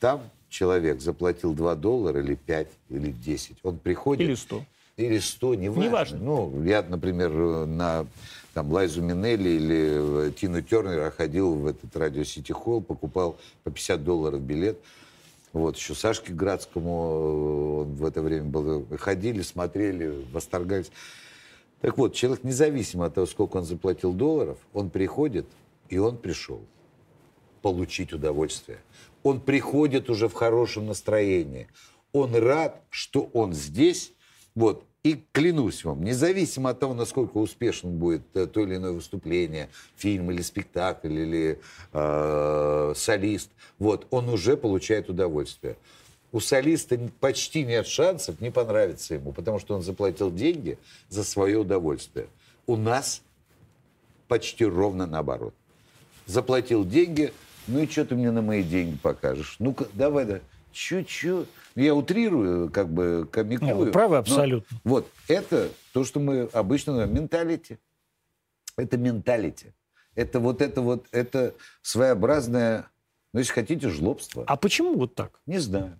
[0.00, 4.28] Там человек заплатил 2 доллара или 5, или 10, он приходит...
[4.28, 4.64] Или 100.
[4.96, 5.82] Или 100, неважно.
[5.82, 6.18] неважно.
[6.18, 7.30] Ну, я, например,
[7.66, 8.06] на
[8.52, 13.70] там, Лайзу Минелли или э, Тину Тернера ходил в этот радио Сити Холл, покупал по
[13.70, 14.78] 50 долларов билет.
[15.52, 18.86] Вот, еще Сашке Градскому э, он в это время был.
[18.98, 20.90] Ходили, смотрели, восторгались.
[21.80, 25.46] Так вот, человек, независимо от того, сколько он заплатил долларов, он приходит,
[25.88, 26.60] и он пришел
[27.62, 28.78] получить удовольствие.
[29.22, 31.68] Он приходит уже в хорошем настроении.
[32.12, 34.12] Он рад, что он здесь.
[34.54, 34.84] Вот.
[35.02, 40.30] И клянусь вам, независимо от того, насколько успешным будет э, то или иное выступление, фильм
[40.30, 41.60] или спектакль, или
[41.94, 45.78] э, солист, вот, он уже получает удовольствие.
[46.32, 50.78] У солиста почти нет шансов не понравиться ему, потому что он заплатил деньги
[51.08, 52.28] за свое удовольствие.
[52.66, 53.22] У нас
[54.28, 55.54] почти ровно наоборот.
[56.26, 57.32] Заплатил деньги,
[57.66, 59.56] ну и что ты мне на мои деньги покажешь?
[59.58, 60.40] Ну-ка, давай, да.
[60.72, 61.48] Чуть-чуть.
[61.74, 63.66] Я утрирую, как бы комикую.
[63.66, 64.78] Нет, вы правы абсолютно.
[64.84, 67.78] Но, вот, это то, что мы обычно называем менталити.
[68.76, 69.72] Это менталити.
[70.14, 72.86] Это вот это вот, это своеобразное,
[73.32, 74.44] ну, если хотите, жлобство.
[74.46, 75.40] А почему вот так?
[75.46, 75.98] Не знаю.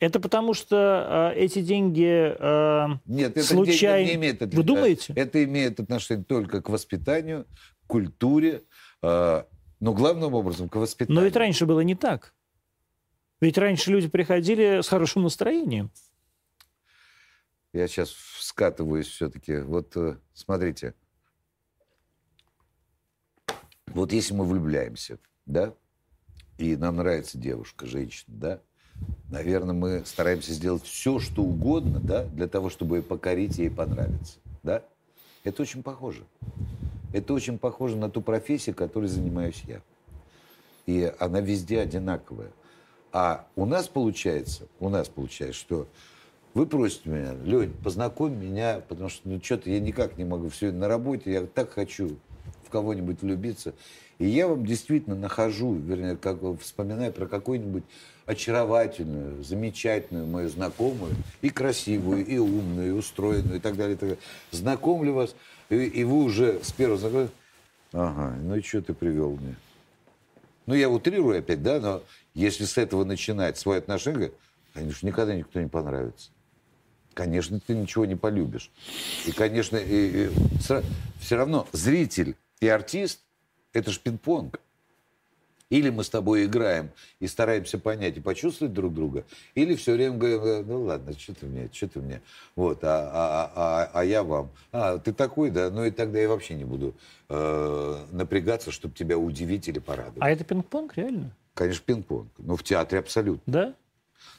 [0.00, 2.06] Это потому что э, эти деньги
[2.38, 4.06] э, Нет, это случайно...
[4.06, 4.56] не имеет отношения.
[4.56, 5.12] Вы думаете?
[5.16, 7.46] Это имеет отношение только к воспитанию,
[7.84, 8.62] к культуре,
[9.02, 9.42] э,
[9.80, 11.20] но главным образом к воспитанию.
[11.20, 12.32] Но ведь раньше было не так.
[13.40, 15.90] Ведь раньше люди приходили с хорошим настроением.
[17.72, 19.58] Я сейчас скатываюсь все-таки.
[19.58, 20.94] Вот э, смотрите.
[23.86, 25.74] Вот если мы влюбляемся, да,
[26.56, 28.62] и нам нравится девушка, женщина, да,
[29.30, 34.82] наверное, мы стараемся сделать все, что угодно, да, для того, чтобы покорить ей понравиться, да.
[35.44, 36.24] Это очень похоже.
[37.12, 39.80] Это очень похоже на ту профессию, которой занимаюсь я.
[40.86, 42.50] И она везде одинаковая.
[43.12, 45.88] А у нас получается, у нас получается, что
[46.54, 50.72] вы просите меня, Лень, познакомь меня, потому что ну что-то я никак не могу, все
[50.72, 52.16] на работе, я так хочу
[52.64, 53.74] в кого-нибудь влюбиться.
[54.18, 57.84] И я вам действительно нахожу, вернее, как вспоминаю про какую-нибудь
[58.28, 63.94] очаровательную, замечательную мою знакомую, и красивую, и умную, и устроенную, и так далее.
[63.94, 64.24] И так далее.
[64.50, 65.34] Знакомлю вас,
[65.70, 67.36] и, и вы уже с первого знакомства,
[67.92, 69.56] ага, ну и что ты привел мне?
[70.66, 72.02] Ну, я утрирую опять, да, но
[72.34, 74.32] если с этого начинать свое отношение,
[74.74, 76.30] конечно, никогда никто не понравится.
[77.14, 78.70] Конечно, ты ничего не полюбишь.
[79.26, 80.30] И, конечно, и, и,
[81.18, 83.20] все равно зритель и артист–
[83.72, 84.60] это же пинг-понг.
[85.70, 86.90] Или мы с тобой играем
[87.20, 91.34] и стараемся понять и почувствовать друг друга, или все время говорим, «Э, ну ладно, что
[91.34, 92.22] ты мне, что ты мне,
[92.56, 96.28] вот, а, а, а, а я вам, а, ты такой, да, ну и тогда я
[96.28, 96.94] вообще не буду
[97.28, 100.22] э, напрягаться, чтобы тебя удивить или порадовать.
[100.22, 101.32] А это пинг-понг, реально?
[101.54, 103.42] Конечно, пинг-понг, но в театре абсолютно.
[103.46, 103.74] Да?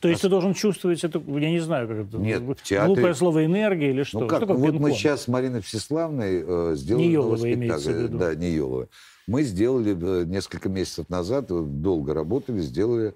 [0.02, 2.88] То есть ты должен чувствовать это, я не знаю, как это, Нет, в театре...
[2.94, 4.20] глупое слово энергия или что?
[4.20, 8.08] Ну как, что вот мы сейчас с Мариной Всеславной э, сделали Неелова новый спектакль.
[8.18, 8.88] Да, Неелова.
[9.28, 13.14] Мы сделали э, несколько месяцев назад, долго работали, сделали э,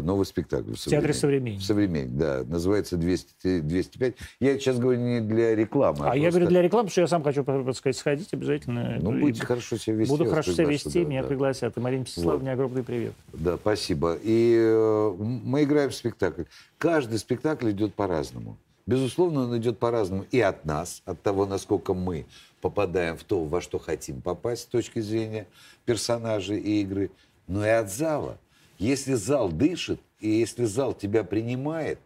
[0.00, 0.72] новый спектакль.
[0.72, 1.62] В, в театре «Современник».
[1.62, 2.44] «Современник», да.
[2.46, 4.14] Называется 200, 205.
[4.40, 6.06] Я сейчас говорю не для рекламы.
[6.06, 8.98] А, а я говорю для рекламы, потому что я сам хочу, так сказать, сходить обязательно.
[9.00, 10.10] Ну, будете и хорошо себя вести.
[10.10, 11.28] Буду хорошо себя вести, да, меня да.
[11.28, 11.76] пригласят.
[11.76, 12.54] И Марине Всеславовне вот.
[12.54, 13.12] огромный привет.
[13.32, 14.18] Да, спасибо.
[14.22, 16.42] И э, мы играем в спектакль.
[16.78, 18.56] Каждый спектакль идет по-разному.
[18.86, 22.26] Безусловно, он идет по-разному и от нас, от того, насколько мы
[22.60, 25.46] попадаем в то, во что хотим попасть с точки зрения
[25.86, 27.10] персонажей и игры,
[27.46, 28.38] но и от зала.
[28.84, 31.98] Если зал дышит, и если зал тебя принимает,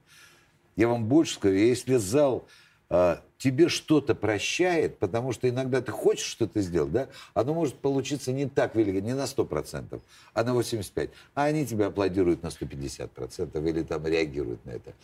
[0.77, 2.47] я вам больше скажу, если зал
[2.89, 8.31] э, тебе что-то прощает, потому что иногда ты хочешь что-то сделать, да, оно может получиться
[8.31, 10.01] не так велико, не на 100%,
[10.35, 11.11] а на 85%.
[11.35, 14.95] А они тебя аплодируют на 150% или там реагируют на это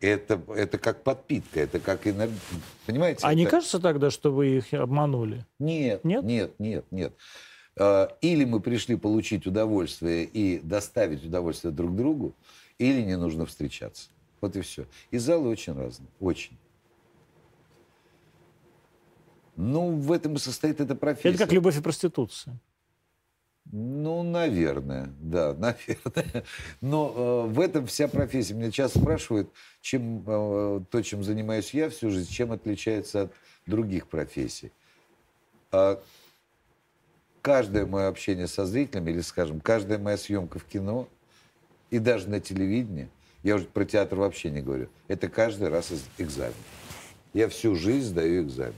[0.00, 2.36] это, это как подпитка, это как энергия.
[2.86, 3.20] Понимаете?
[3.22, 3.36] А это...
[3.36, 5.44] не кажется тогда, что вы их обманули?
[5.58, 7.12] Нет, нет, нет, нет, нет.
[7.78, 12.34] А, или мы пришли получить удовольствие и доставить удовольствие друг другу,
[12.78, 14.08] или не нужно встречаться.
[14.40, 14.86] Вот и все.
[15.10, 16.56] И залы очень разные, очень.
[19.56, 21.30] Ну, в этом и состоит эта профессия.
[21.30, 22.58] Это как любовь и проституция.
[23.72, 26.44] Ну, наверное, да, наверное.
[26.80, 28.54] Но э, в этом вся профессия.
[28.54, 29.50] Меня часто спрашивают,
[29.80, 33.32] чем э, то, чем занимаюсь я всю жизнь, чем отличается от
[33.66, 34.72] других профессий.
[35.72, 36.00] А
[37.46, 41.08] каждое мое общение со зрителями, или, скажем, каждая моя съемка в кино,
[41.90, 43.08] и даже на телевидении,
[43.44, 46.56] я уже про театр вообще не говорю, это каждый раз экзамен.
[47.32, 48.74] Я всю жизнь сдаю экзамен.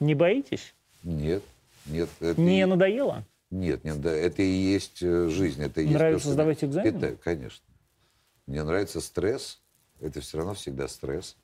[0.00, 0.74] Не боитесь?
[1.04, 1.44] Нет,
[1.86, 2.08] нет.
[2.36, 2.64] Не и...
[2.64, 3.24] надоело?
[3.52, 5.62] Нет, нет, да, это и есть э, жизнь.
[5.62, 6.96] Это и нравится есть сдавать экзамены?
[6.96, 7.64] Это, конечно.
[8.48, 9.60] Мне нравится стресс.
[10.00, 11.36] Это все равно всегда стресс.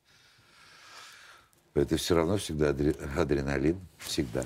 [1.77, 3.79] Это все равно всегда адреналин.
[3.99, 4.45] Всегда.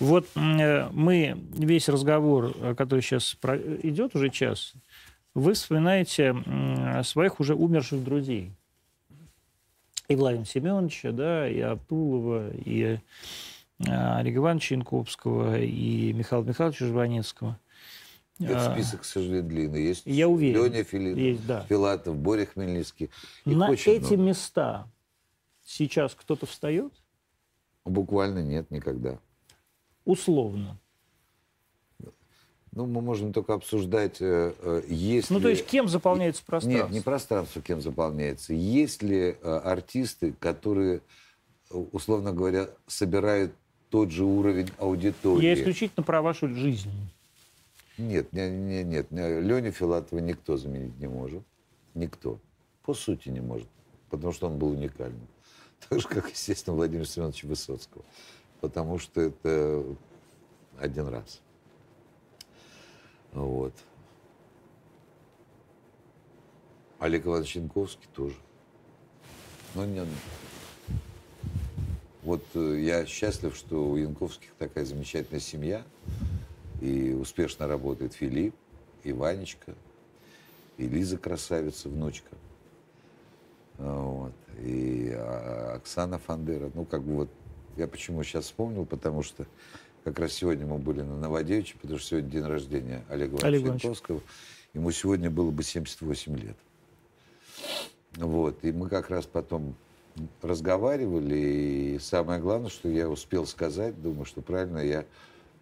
[0.00, 3.36] Вот э, мы весь разговор, э, который сейчас
[3.82, 4.74] идет уже час,
[5.34, 6.34] вы вспоминаете
[7.02, 8.52] своих уже умерших друзей.
[10.08, 12.98] И Владимира Семеновича, да, и Абдулова, и
[13.88, 17.58] а, Олега Ивановича Янковского и Михаила Михайловича Жванецкого.
[18.38, 19.82] Это а, список, к сожалению, длинный.
[19.82, 20.64] Есть Я уверен.
[20.64, 21.64] Леня Филин, есть, да.
[21.68, 23.10] Филатов, Боря Хмельницкий.
[23.44, 24.16] Их На эти много.
[24.16, 24.86] места
[25.64, 26.92] сейчас кто-то встает?
[27.84, 29.18] Буквально нет, никогда.
[30.04, 30.78] Условно.
[32.72, 36.86] Ну, мы можем только обсуждать, э, э, есть Ну, то есть кем заполняется пространство?
[36.86, 38.52] Нет, не пространство кем заполняется.
[38.52, 41.00] Есть ли э, артисты, которые,
[41.70, 43.52] условно говоря, собирают
[43.90, 45.44] тот же уровень аудитории.
[45.44, 46.90] Я исключительно про вашу жизнь.
[47.96, 49.06] Нет, не, не, нет.
[49.12, 51.44] Леню Филатова никто заменить не может.
[51.94, 52.40] Никто.
[52.82, 53.68] По сути не может.
[54.10, 55.28] Потому что он был уникальным.
[55.88, 58.04] Так же, как, естественно, Владимир Семенович Высоцкого.
[58.60, 59.84] Потому что это
[60.78, 61.40] один раз.
[63.32, 63.74] Вот.
[66.98, 68.36] Олег Иванович Янковский тоже.
[69.74, 70.06] Но не,
[72.24, 75.84] вот э, я счастлив, что у Янковских такая замечательная семья.
[76.80, 78.54] И успешно работает Филипп,
[79.04, 79.74] и Ванечка,
[80.76, 82.36] и Лиза красавица, внучка.
[83.78, 84.32] Вот.
[84.60, 86.70] И а, Оксана Фандера.
[86.74, 87.28] Ну, как бы вот,
[87.76, 89.46] я почему сейчас вспомнил, потому что
[90.04, 94.20] как раз сегодня мы были на Новодевичье, потому что сегодня день рождения Олега Ивановича Янковского.
[94.74, 96.56] Ему сегодня было бы 78 лет.
[98.16, 98.58] Вот.
[98.62, 99.74] И мы как раз потом
[100.42, 105.04] разговаривали, и самое главное, что я успел сказать, думаю, что правильно я,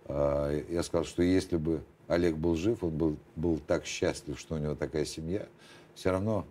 [0.07, 4.57] э, я сказал, что если бы Олег был жив, он был, был так счастлив, что
[4.57, 5.47] у него такая семья,
[5.95, 6.47] все равно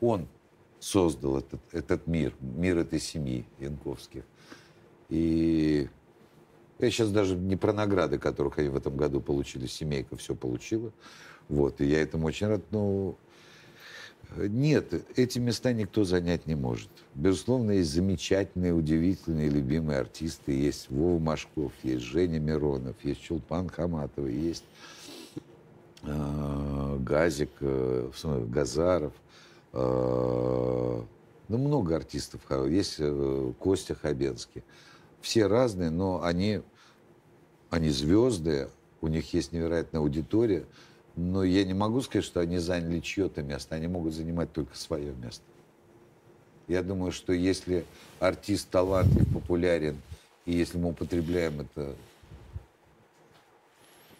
[0.00, 0.26] он
[0.80, 4.24] создал этот, этот мир, мир этой семьи Янковских.
[5.08, 5.88] И
[6.78, 10.92] я сейчас даже не про награды, которых они в этом году получили, семейка все получила.
[11.48, 13.16] Вот, и я этому очень рад, но
[14.36, 16.90] нет, эти места никто занять не может.
[17.14, 20.52] Безусловно, есть замечательные, удивительные, любимые артисты.
[20.52, 24.64] Есть Вова Машков, есть Женя Миронов, есть Чулпан Хаматова, есть
[26.02, 28.10] э, Газик, э,
[28.48, 29.12] Газаров.
[29.76, 31.02] Э,
[31.48, 32.40] ну, много артистов.
[32.68, 34.64] Есть э, Костя Хабенский.
[35.20, 36.62] Все разные, но они,
[37.70, 38.70] они звезды,
[39.00, 40.64] у них есть невероятная аудитория–
[41.16, 43.74] но я не могу сказать, что они заняли чье-то место.
[43.74, 45.44] Они могут занимать только свое место.
[46.68, 47.86] Я думаю, что если
[48.20, 50.00] артист талантлив, популярен,
[50.44, 51.96] и если мы употребляем это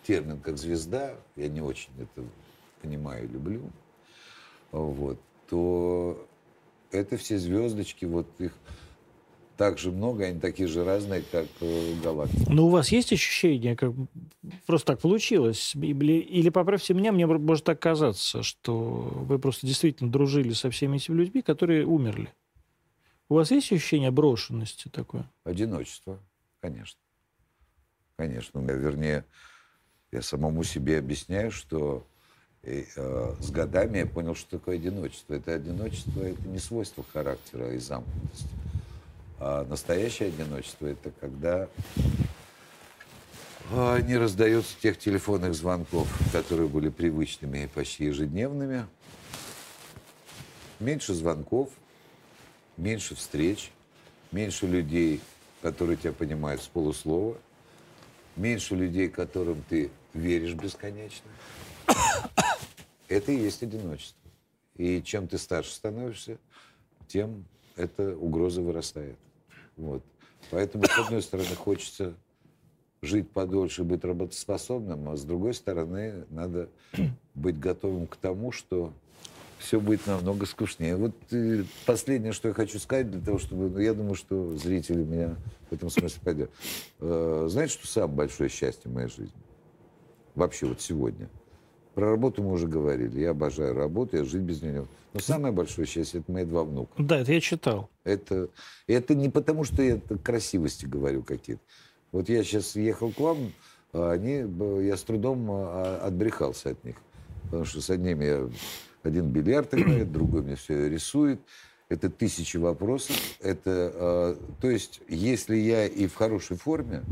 [0.04, 2.26] термин как звезда, я не очень это
[2.80, 3.62] понимаю и люблю,
[4.70, 5.18] вот,
[5.48, 6.26] то
[6.90, 8.52] это все звездочки, вот их
[9.56, 12.50] так же много, они такие же разные, как э, галактики.
[12.50, 13.92] Но у вас есть ощущение, как
[14.66, 15.74] просто так получилось?
[15.74, 20.96] Или, или поправьте меня, мне может так казаться, что вы просто действительно дружили со всеми
[20.96, 22.32] этими людьми, которые умерли.
[23.28, 25.28] У вас есть ощущение брошенности такое?
[25.44, 26.20] Одиночество,
[26.60, 27.00] конечно.
[28.16, 28.58] Конечно.
[28.58, 29.24] Вернее,
[30.12, 32.06] я самому себе объясняю, что
[32.66, 35.34] и, э, с годами я понял, что такое одиночество.
[35.34, 38.48] Это одиночество, это не свойство характера и замкнутости.
[39.38, 41.68] А настоящее одиночество– это когда
[43.72, 48.86] а, не раздается тех телефонных звонков, которые были привычными и почти ежедневными.
[50.80, 51.70] Меньше звонков,
[52.76, 53.70] меньше встреч,
[54.32, 55.20] меньше людей,
[55.62, 57.36] которые тебя понимают с полуслова,
[58.36, 61.30] меньше людей, которым ты веришь бесконечно.
[63.08, 64.30] Это и есть одиночество.
[64.76, 66.38] И чем ты старше становишься,
[67.08, 67.44] тем
[67.76, 69.16] эта угроза вырастает.
[69.76, 70.02] Вот.
[70.50, 72.14] Поэтому, с одной стороны, хочется
[73.02, 76.68] жить подольше, быть работоспособным, а с другой стороны, надо
[77.34, 78.92] быть готовым к тому, что
[79.58, 80.96] все будет намного скучнее.
[80.96, 83.70] Вот э, последнее, что я хочу сказать, для того, чтобы...
[83.70, 85.36] Ну, я думаю, что зрители меня
[85.70, 86.50] в этом смысле пойдет.
[87.00, 89.32] Э, знаете, что самое большое счастье в моей жизни?
[90.34, 91.28] Вообще вот сегодня.
[91.96, 93.20] Про работу мы уже говорили.
[93.20, 94.86] Я обожаю работу, я жить без нее.
[95.14, 96.92] Но самое большое счастье– это мои два внука.
[96.98, 97.88] Да, это я читал.
[98.04, 98.50] Это,
[98.86, 101.62] это не потому, что я это красивости говорю какие-то.
[102.12, 103.50] Вот я сейчас ехал к вам,
[103.94, 104.44] а они,
[104.84, 106.96] я с трудом а, отбрехался от них.
[107.44, 108.46] Потому что с одним я
[109.02, 111.40] один бильярд играет, другой мне все рисует.
[111.88, 113.16] Это тысячи вопросов.
[113.40, 117.04] Это, э, то есть, если я и в хорошей форме,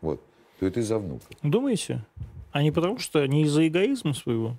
[0.00, 0.22] вот,
[0.60, 1.24] то это из-за внука.
[1.42, 2.04] Думаете?
[2.54, 4.56] А не потому, что не из-за эгоизма своего?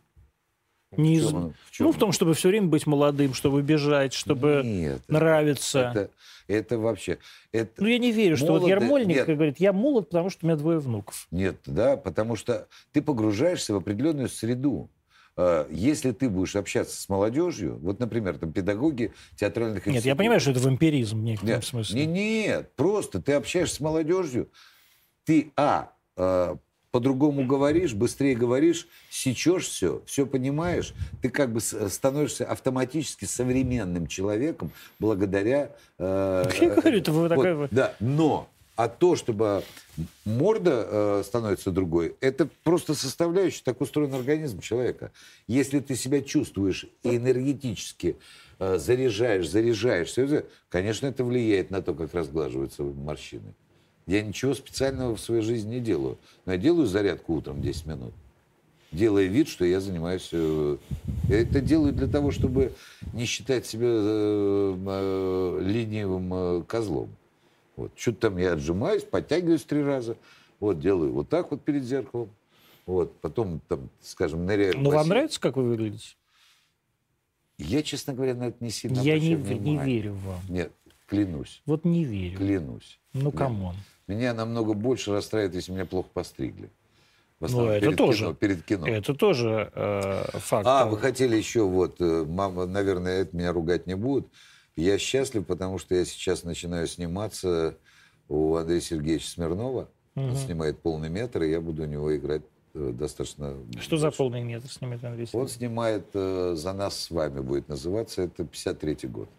[0.98, 1.32] Не из...
[1.32, 1.88] в чем?
[1.88, 5.80] Ну, в том, чтобы все время быть молодым, чтобы бежать, чтобы Нет, нравиться.
[5.80, 6.10] Это,
[6.48, 7.20] это вообще...
[7.54, 7.82] Это...
[7.82, 8.64] Ну, я не верю, что Молод...
[8.64, 9.28] вот Ермольник Нет.
[9.28, 11.26] говорит, я молод, потому что у меня двое внуков.
[11.32, 14.90] Нет, да, потому что ты погружаешься в определенную среду.
[15.38, 20.42] А, если ты будешь общаться с молодежью, вот, например, там педагоги театральных Нет, я понимаю,
[20.42, 22.06] что это вампиризм в некотором нет, смысле.
[22.06, 24.50] Нет, нет, просто ты общаешься с молодежью,
[25.24, 26.58] ты, а, а
[26.96, 34.72] по-другому говоришь, быстрее говоришь, сечешь все, все понимаешь, ты как бы становишься автоматически современным человеком
[34.98, 35.72] благодаря...
[36.00, 37.68] Э, Я говорю, это вот, такая...
[37.70, 39.64] Да, но а то, чтобы
[40.24, 45.12] морда э, становится другой, это просто составляющая, так устроен организм человека.
[45.48, 48.16] Если ты себя чувствуешь и энергетически
[48.60, 53.54] э, заряжаешь, заряжаешься, конечно, это влияет на то, как разглаживаются морщины.
[54.08, 56.18] Я ничего специального в своей жизни не делаю.
[56.46, 58.14] Но я делаю зарядку утром 10 минут.
[58.92, 60.30] Делая вид, что я занимаюсь...
[60.32, 60.78] Э,
[61.28, 62.74] я это делаю для того, чтобы
[63.14, 67.10] не считать себя э, э, ленивым э, козлом.
[67.76, 67.92] Вот.
[67.96, 70.18] Что-то там я отжимаюсь, подтягиваюсь три раза.
[70.60, 72.30] Вот, делаю вот так вот перед зеркалом.
[72.86, 76.16] Вот, потом, там, скажем, ныряю Ну, вам нравится, как вы выглядите?
[77.58, 80.40] Я, честно говоря, на это не сильно Я не, не верю вам.
[80.48, 80.72] Нет,
[81.08, 81.62] клянусь.
[81.66, 82.38] Вот не верю.
[82.38, 83.00] Клянусь.
[83.14, 83.76] Ну, come on.
[84.08, 86.70] Меня намного больше расстраивает, если меня плохо постригли.
[87.40, 88.20] В основном, ну, это перед тоже.
[88.20, 88.88] Кино, перед кино.
[88.88, 90.66] Это тоже э, факт.
[90.68, 94.28] А, вы хотели еще, вот, э, мама, наверное, это меня ругать не будут.
[94.76, 97.78] Я счастлив, потому что я сейчас начинаю сниматься
[98.30, 99.90] у Андрея Сергеевича Смирнова.
[100.16, 100.26] Угу.
[100.26, 102.44] Он снимает полный метр, и я буду у него играть
[102.74, 103.56] э, достаточно...
[103.80, 105.50] Что за полный метр снимает Андрей Сергеевич?
[105.50, 108.22] Он снимает э, «За нас с вами» будет называться.
[108.22, 109.30] Это 53-й год.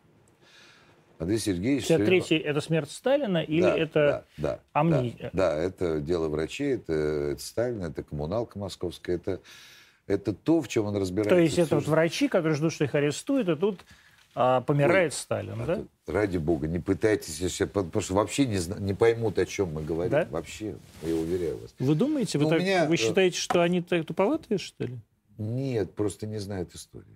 [1.19, 1.91] Андрей Сергеевич...
[1.91, 5.31] 53-й это смерть Сталина или да, это да, да, амнистия?
[5.33, 9.41] Да, да, это дело врачей, это, это Сталин, это коммуналка московская, это,
[10.07, 11.35] это то, в чем он разбирается.
[11.35, 13.81] То есть это вот врачи, которые ждут, что их арестуют, и тут
[14.39, 15.83] а, помирает Ой, Сталин, да?
[16.07, 20.13] Ради бога, не пытайтесь, потому что вообще не, не поймут, о чем мы говорим.
[20.13, 20.29] Да?
[20.31, 21.75] Вообще, я уверяю вас.
[21.79, 22.85] Вы думаете, вы, ну, так, меня...
[22.85, 24.99] вы э, считаете, что они так туповатые, что ли?
[25.39, 27.16] Нет, просто не знают истории.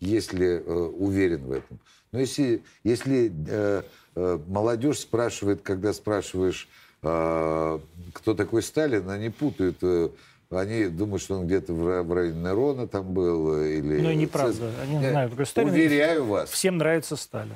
[0.00, 1.78] Если э, уверен в этом.
[2.12, 3.82] Но если, если э,
[4.16, 6.68] э, молодежь спрашивает, когда спрашиваешь,
[7.02, 7.78] э,
[8.12, 9.76] кто такой Сталин, они путают.
[9.82, 10.08] Э,
[10.50, 13.54] они думают, что он где-то в, районе Нерона там был.
[13.54, 14.72] Э, или ну, неправда.
[14.82, 15.70] Они не знают, какой Сталин.
[15.70, 16.50] Уверяю вас.
[16.50, 17.54] Всем нравится Сталин.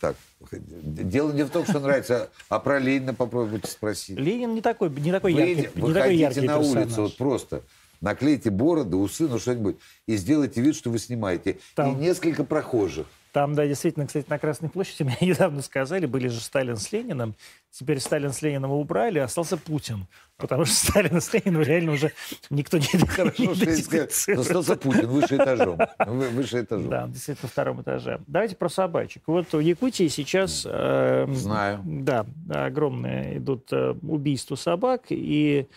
[0.00, 0.16] Так,
[0.52, 4.18] дело не в том, что нравится, а про Ленина попробуйте спросить.
[4.18, 6.86] Ленин не такой, не такой вы, яркий, не такой яркий на персонаж.
[6.86, 7.62] улицу вот просто
[8.00, 11.58] наклейте бороды, усы, ну что-нибудь, и сделайте вид, что вы снимаете.
[11.74, 11.92] Там.
[11.92, 13.06] И несколько прохожих.
[13.36, 17.34] Там, да, действительно, кстати, на Красной площади мне недавно сказали, были же Сталин с Лениным,
[17.70, 20.06] теперь Сталин с Лениным убрали, остался Путин.
[20.38, 22.12] Потому что Сталин с Лениным реально уже
[22.48, 25.78] никто не Хорошо, что остался Путин выше этажом.
[26.06, 26.88] Выше этажом.
[26.88, 28.20] Да, действительно, на втором этаже.
[28.26, 29.24] Давайте про собачек.
[29.26, 30.66] Вот в Якутии сейчас...
[30.66, 31.82] Э, Знаю.
[31.84, 35.68] Да, огромные идут э, убийства собак, и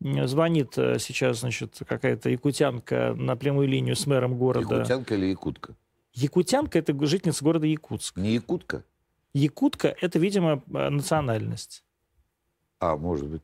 [0.00, 4.76] звонит э, сейчас, значит, какая-то якутянка на прямую линию с мэром города.
[4.76, 5.74] Якутянка или якутка?
[6.14, 8.16] Якутянка– это жительница города Якутск.
[8.16, 8.84] Не якутка?
[9.34, 11.84] Якутка– это, видимо, э, национальность.
[12.78, 13.42] А, может быть.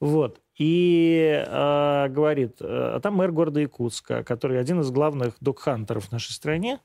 [0.00, 0.40] Вот.
[0.56, 6.12] И э, говорит, э, а там мэр города Якутска, который один из главных док-хантеров в
[6.12, 6.80] нашей стране,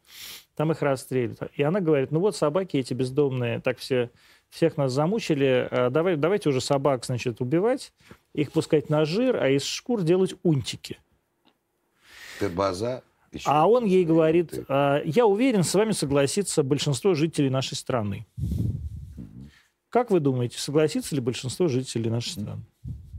[0.56, 1.52] там их расстреливают.
[1.54, 4.10] И она говорит, ну вот собаки эти бездомные, так все,
[4.50, 7.94] всех нас замучили, э, давай, давайте уже собак, значит, убивать,
[8.36, 11.00] их пускать на жир, а из шкур делать унтики.
[12.40, 13.50] Ты база еще...
[13.50, 18.28] А он ей говорит, «А, я уверен, с вами согласится большинство жителей нашей страны.
[19.90, 22.64] Как вы думаете, согласится ли большинство жителей нашей страны?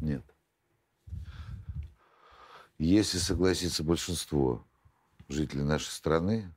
[0.02, 0.22] Нет.
[2.78, 4.62] Если согласится большинство
[5.28, 6.52] жителей нашей страны,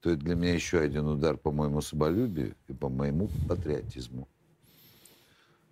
[0.00, 4.26] то это для меня еще один удар по моему самолюбию и по моему патриотизму.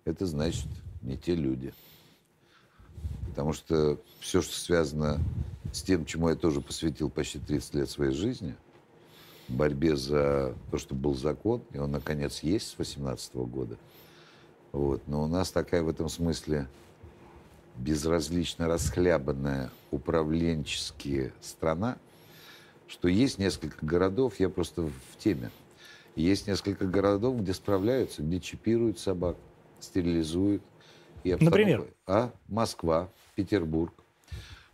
[0.05, 0.67] Это значит
[1.01, 1.73] не те люди.
[3.27, 5.19] Потому что все, что связано
[5.71, 8.55] с тем, чему я тоже посвятил почти 30 лет своей жизни,
[9.47, 13.77] борьбе за то, чтобы был закон, и он, наконец, есть с 18 года.
[14.71, 15.01] Вот.
[15.07, 16.67] Но у нас такая в этом смысле
[17.77, 21.97] безразлично расхлябанная управленческая страна,
[22.87, 25.51] что есть несколько городов, я просто в теме,
[26.15, 29.37] есть несколько городов, где справляются, где чипируют собак,
[29.79, 30.61] стерилизуют.
[31.23, 31.85] И Например?
[32.07, 32.31] А?
[32.47, 33.93] Москва, Петербург,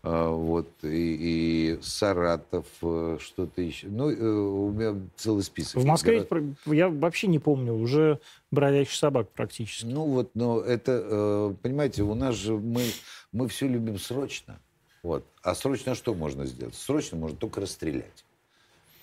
[0.08, 3.88] а, вот, и, и Саратов, э, что-то еще.
[3.88, 5.82] Ну, э, у меня целый список.
[5.82, 6.44] В Москве город...
[6.68, 8.20] я вообще не помню, уже
[8.52, 9.88] бродячих собак практически.
[9.88, 12.84] Ну вот, но это, э, понимаете, у нас же мы,
[13.32, 14.60] мы все любим срочно.
[15.02, 15.26] Вот.
[15.42, 16.76] А срочно что можно сделать?
[16.76, 18.26] Срочно можно только расстрелять.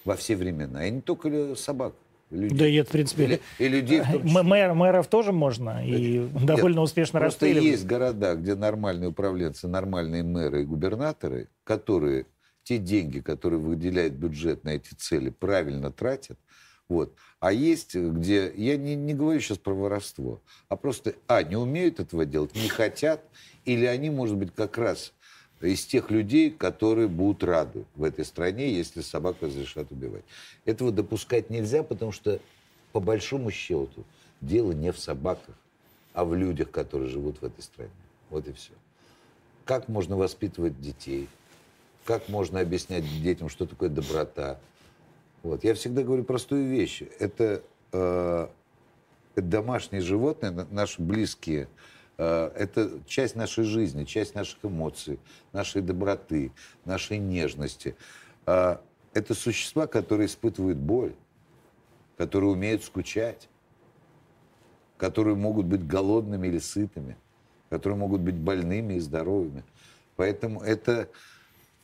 [0.05, 0.87] Во все времена.
[0.87, 1.95] И не только собак.
[2.33, 2.59] Людей.
[2.59, 3.41] Да, и в принципе...
[3.59, 4.43] И, и людей в том числе.
[4.43, 10.23] Мэр, мэров тоже можно, и Нет, довольно успешно просто есть города, где нормальные управленцы, нормальные
[10.23, 12.25] мэры и губернаторы, которые
[12.65, 16.39] те деньги, которые выделяет бюджет на эти цели, правильно тратят.
[16.89, 17.15] Вот.
[17.39, 18.51] А есть, где...
[18.57, 22.69] Я не, не говорю сейчас про воровство, а просто, а, не умеют этого делать, не
[22.69, 23.23] хотят,
[23.67, 25.13] или они, может быть, как раз
[25.63, 30.25] из тех людей, которые будут рады в этой стране, если собак разрешат убивать.
[30.65, 32.41] Этого допускать нельзя, потому что,
[32.93, 34.05] по большому счету,
[34.41, 35.55] дело не в собаках,
[36.13, 37.91] а в людях, которые живут в этой стране.
[38.31, 38.73] Вот и все.
[39.65, 41.29] Как можно воспитывать детей?
[42.05, 44.59] Как можно объяснять детям, что такое доброта?
[45.43, 45.63] Вот.
[45.65, 47.03] Я всегда говорю простую вещь.
[47.21, 47.63] Это,
[47.93, 48.49] э,
[49.37, 51.69] это домашние животные, наши близкие
[52.23, 55.19] это часть нашей жизни, часть наших эмоций,
[55.53, 56.53] нашей доброты,
[56.85, 57.97] нашей нежности.
[58.47, 58.77] Э,
[59.15, 61.15] это существа, которые испытывают боль,
[62.17, 63.49] которые умеют скучать,
[64.97, 67.17] которые могут быть голодными или сытыми,
[67.71, 69.65] которые могут быть больными и здоровыми.
[70.17, 71.09] Поэтому это...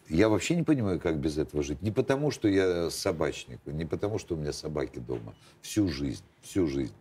[0.08, 1.82] Я вообще не понимаю, как без этого жить.
[1.82, 5.34] Не потому, что я собачник, не потому, что у меня собаки дома.
[5.60, 6.94] Всю жизнь, всю жизнь.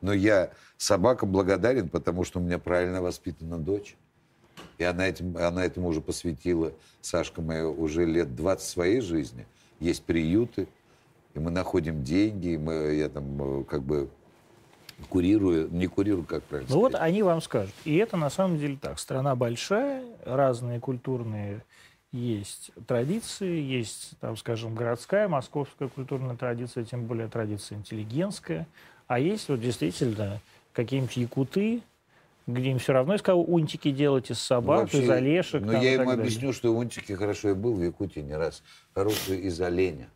[0.00, 3.96] Но я собакам благодарен, потому что у меня правильно воспитана дочь.
[4.78, 9.46] И она, этим, она этому уже посвятила, Сашка моя, уже лет 20 своей жизни.
[9.80, 10.68] Есть приюты,
[11.34, 14.08] и мы находим деньги, и мы, я там э, как бы
[15.08, 17.74] курирую, не курирую, как правильно Ну вот они вам скажут.
[17.84, 18.98] И это на самом деле так.
[18.98, 21.62] Страна большая, разные культурные
[22.10, 28.66] есть традиции, есть, там, скажем, городская, московская культурная традиция, тем более традиция интеллигентская.
[29.08, 30.40] А есть вот действительно
[30.74, 31.82] какие-нибудь якуты,
[32.46, 35.62] где им все равно из кого унтики делать, из собак, Вообще, из олешек.
[35.62, 37.48] Но я им объясню, что унтики хорошо.
[37.48, 38.62] Я был в Якутии не раз.
[38.94, 40.08] Хорошие из оленя.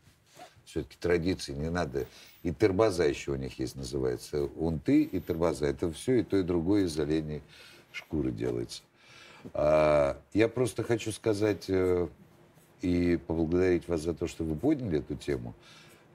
[0.65, 2.07] Все-таки традиции не надо.
[2.43, 4.45] И тербаза еще у них есть, называется.
[4.57, 5.67] Унты и тербаза.
[5.67, 7.43] Это все и то, и другое из оленей
[7.93, 8.83] шкуры делается.
[9.55, 12.09] А, я просто хочу сказать э,
[12.83, 15.55] и поблагодарить вас за то, что вы подняли эту тему.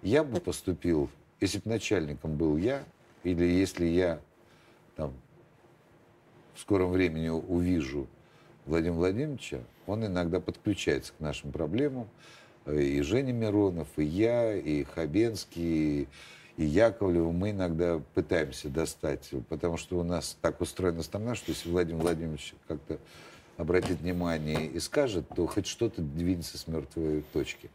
[0.01, 1.09] Я бы поступил
[1.39, 2.84] если бы начальником был я,
[3.23, 4.19] или если я
[4.95, 5.14] там,
[6.55, 8.07] в скором времени увижу
[8.65, 12.07] Владимира Владимировича, он иногда подключается к нашим проблемам.
[12.65, 16.07] И Женя Миронов, и я, и Хабенский,
[16.57, 17.31] и Яковлев.
[17.31, 22.55] Мы иногда пытаемся достать, потому что у нас так устроена страна, что если Владимир Владимирович
[22.68, 22.99] как-то
[23.55, 27.69] обратит внимание и скажет, то хоть что-то двинется с мертвой точки.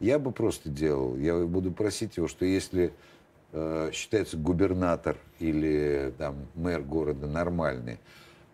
[0.00, 2.92] Я бы просто делал, я буду просить его, что если
[3.52, 7.98] э, считается губернатор или там мэр города нормальный,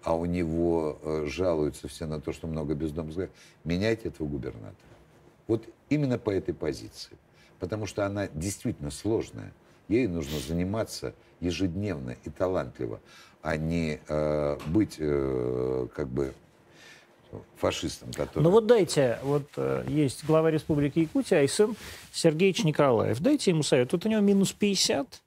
[0.03, 3.31] а у него э, жалуются все на то, что много бездомных,
[3.65, 4.75] меняйте этого губернатора.
[5.47, 7.17] Вот именно по этой позиции.
[7.59, 9.53] Потому что она действительно сложная.
[9.89, 13.01] Ей нужно заниматься ежедневно и талантливо,
[13.43, 16.35] а не э, быть э, как бы
[17.57, 18.43] фашистом, который...
[18.43, 21.77] Ну вот дайте, вот э, есть глава Республики Якутия, Айсен
[22.13, 23.21] Сергеевич Николаев.
[23.21, 23.93] Дайте ему совет.
[23.93, 25.23] Вот у него минус 50,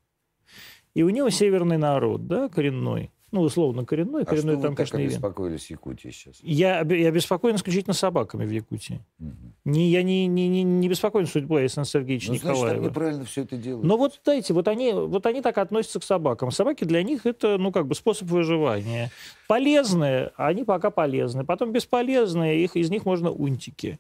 [0.93, 4.23] и у него северный народ, да, коренной ну, условно, коренной.
[4.23, 6.37] А коренной что там, вы конечно, так обеспокоились Якутии сейчас?
[6.41, 9.01] Я, я беспокоен исключительно собаками в Якутии.
[9.19, 9.31] Угу.
[9.65, 12.69] Не, я не, не, не, не беспокоен судьбой Александра Сергеевича ну, Николаева.
[12.69, 13.85] Значит, неправильно все это делают.
[13.85, 16.51] Но вот, дайте, вот они, вот они так относятся к собакам.
[16.51, 19.11] Собаки для них это, ну, как бы способ выживания.
[19.49, 21.43] Полезные, они пока полезны.
[21.43, 23.99] Потом бесполезные, их, из них можно унтики.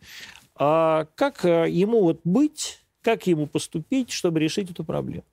[0.55, 5.25] А как э, ему вот быть, как ему поступить, чтобы решить эту проблему?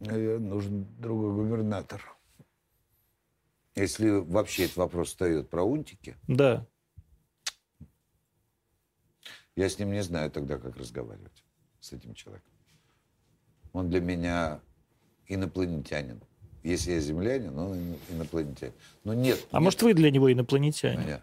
[0.00, 2.17] Наверное, нужен другой губернатор.
[3.78, 6.16] Если вообще этот вопрос встает про унтики.
[6.26, 6.66] Да.
[9.56, 11.44] Я с ним не знаю тогда, как разговаривать
[11.80, 12.52] с этим человеком.
[13.72, 14.60] Он для меня
[15.26, 16.20] инопланетянин.
[16.62, 18.74] Если я землянин, он инопланетянин.
[19.04, 19.46] Но нет.
[19.50, 19.62] А нет.
[19.62, 21.06] может, вы для него инопланетянин?
[21.06, 21.22] Нет.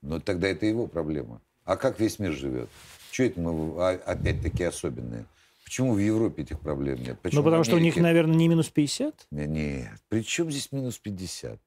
[0.00, 1.40] Но тогда это его проблема.
[1.64, 2.68] А как весь мир живет?
[3.10, 5.26] Чего это мы а, опять такие особенные?
[5.64, 7.20] Почему в Европе этих проблем нет?
[7.20, 9.28] Почему ну, потому что у них, наверное, не минус 50?
[9.30, 9.90] Нет, нет.
[10.08, 11.60] При чем здесь минус 50?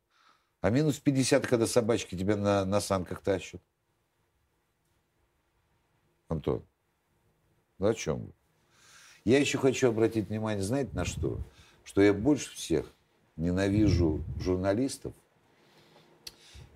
[0.66, 3.62] А минус 50, когда собачки тебя на, на санках тащат.
[6.28, 6.66] Антон,
[7.78, 8.32] ну о чем вы?
[9.26, 11.40] Я еще хочу обратить внимание, знаете, на что?
[11.84, 12.92] Что я больше всех
[13.36, 15.14] ненавижу журналистов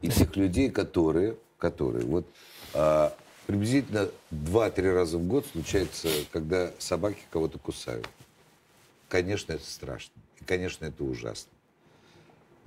[0.01, 2.27] и тех людей, которые, которые вот
[2.75, 3.17] а,
[3.47, 8.07] приблизительно 2-3 раза в год случается, когда собаки кого-то кусают.
[9.07, 10.13] Конечно, это страшно.
[10.39, 11.49] И, конечно, это ужасно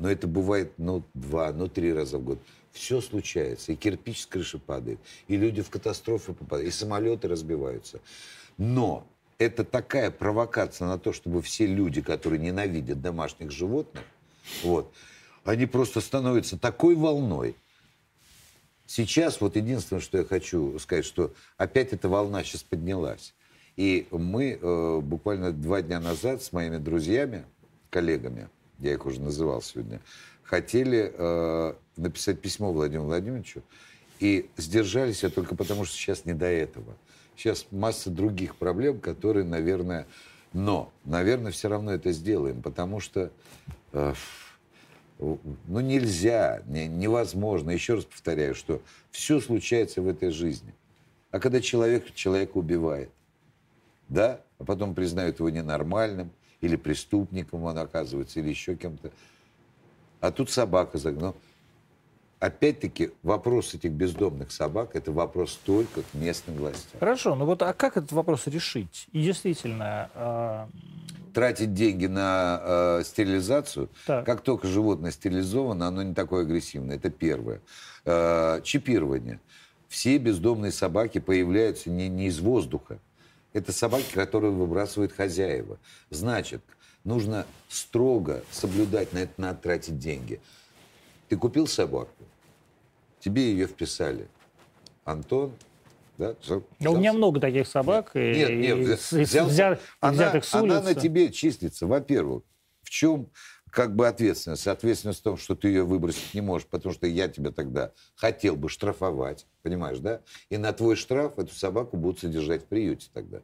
[0.03, 2.41] но это бывает, ну, два, ну, три раза в год.
[2.73, 3.71] Все случается.
[3.71, 4.99] И кирпич с крыши падает,
[5.29, 8.01] и люди в катастрофы попадают, и самолеты разбиваются.
[8.59, 9.07] Но
[9.39, 14.03] это такая провокация на то, чтобы все люди, которые ненавидят домашних животных,
[14.65, 14.93] вот,
[15.45, 17.55] они просто становятся такой волной.
[18.87, 23.35] Сейчас вот единственное, что я хочу сказать, что опять эта волна сейчас поднялась.
[23.77, 27.45] И мы э, буквально два дня назад с моими друзьями,
[27.89, 28.49] коллегами,
[28.83, 30.01] я их уже называл сегодня,
[30.43, 33.63] хотели э, написать письмо Владимиру Владимировичу
[34.21, 36.97] и сдержались я только потому, что сейчас не до этого.
[37.37, 40.07] Сейчас масса других проблем, которые, наверное...
[40.53, 43.33] Но, наверное, все равно это сделаем, потому что
[43.93, 44.15] э,
[45.19, 47.71] ну, нельзя, не, невозможно.
[47.71, 50.75] Еще раз повторяю, что все случается в этой жизни.
[51.31, 53.11] А когда человек человека убивает,
[54.09, 56.31] да, а потом признают его ненормальным,
[56.63, 59.11] или преступником он оказывается, или еще кем-то.
[60.21, 61.37] А тут собака загнал.
[62.39, 66.99] Опять-таки, вопрос этих бездомных собак– это вопрос только к местным властям.
[66.99, 69.07] Хорошо, ну вот а как этот вопрос решить?
[69.13, 70.11] И действительно...
[70.15, 70.67] Э...
[71.35, 73.89] Тратить деньги на э, стерилизацию.
[74.07, 74.27] Так.
[74.27, 76.97] Как только животное стерилизовано, оно не такое агрессивное.
[76.97, 77.61] Это первое.
[78.05, 79.41] Э, чипирование.
[79.89, 82.99] Все бездомные собаки появляются не, не из воздуха.
[83.53, 85.79] Это собаки, которые выбрасывают хозяева.
[86.11, 86.63] Значит,
[87.05, 90.41] нужно строго соблюдать на это, надо тратить деньги.
[91.29, 92.11] Ты купил собаку,
[93.21, 94.29] тебе ее вписали.
[95.05, 95.53] Антон,
[96.19, 96.35] да?
[96.43, 96.63] Взял,
[96.95, 98.15] у меня много таких собак.
[98.15, 98.79] Нет, и, нет,
[99.13, 100.77] и, взял, взят, она, взятых с улицы.
[100.77, 102.45] Она на тебе числится, во-первых.
[102.83, 103.29] В чем
[103.73, 104.67] как бы ответственность.
[104.67, 108.55] Ответственность в том, что ты ее выбросить не можешь, потому что я тебя тогда хотел
[108.55, 110.21] бы штрафовать, понимаешь, да?
[110.51, 113.41] И на твой штраф эту собаку будут содержать в приюте тогда.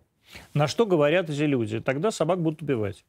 [0.52, 1.80] На что говорят эти люди?
[1.80, 3.04] Тогда собак будут убивать.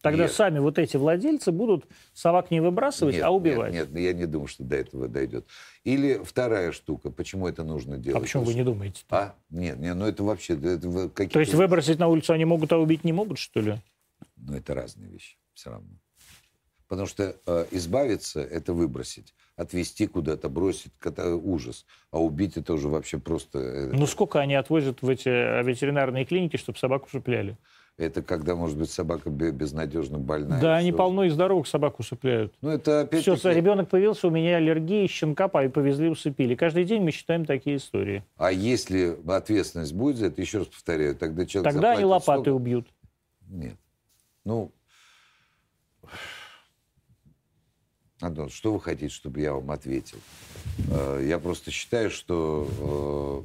[0.00, 0.32] Тогда нет.
[0.32, 3.72] сами вот эти владельцы будут собак не выбрасывать, нет, а убивать.
[3.72, 5.46] Нет, нет, я не думаю, что до этого дойдет.
[5.84, 8.18] Или вторая штука, почему это нужно делать?
[8.18, 9.02] А почему вы не думаете?
[9.08, 9.16] -то?
[9.16, 9.34] А?
[9.50, 10.54] Нет, нет, ну это вообще...
[10.54, 13.76] Это То есть выбросить на улицу они могут, а убить не могут, что ли?
[14.36, 15.88] Ну это разные вещи все равно.
[16.88, 19.34] Потому что э, избавиться– это выбросить.
[19.56, 21.84] Отвезти куда-то, бросить– это ужас.
[22.10, 23.58] А убить– это уже вообще просто…
[23.58, 27.56] Э, ну сколько они отвозят в эти э, ветеринарные клиники, чтобы собаку усыпляли?
[27.98, 30.60] Это когда, может быть, собака безнадежно больная.
[30.60, 30.98] Да, они все.
[30.98, 32.52] полно и здоровых собак усыпляют.
[32.60, 33.56] Ну, это опять Все, таки...
[33.56, 36.54] ребенок появился, у меня аллергия, щенка повезли, усыпили.
[36.54, 38.22] Каждый день мы читаем такие истории.
[38.36, 42.50] А если ответственность будет за это, еще раз повторяю, тогда человек Тогда они лопатой столько...
[42.50, 42.86] убьют.
[43.48, 43.76] Нет.
[44.44, 44.70] Ну,
[48.20, 50.18] Антон, что вы хотите, чтобы я вам ответил?
[50.90, 53.44] Э, я просто считаю, что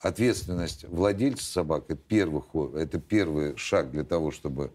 [0.00, 2.42] ответственность владельца собак это первый,
[2.80, 4.70] это первый шаг для того, чтобы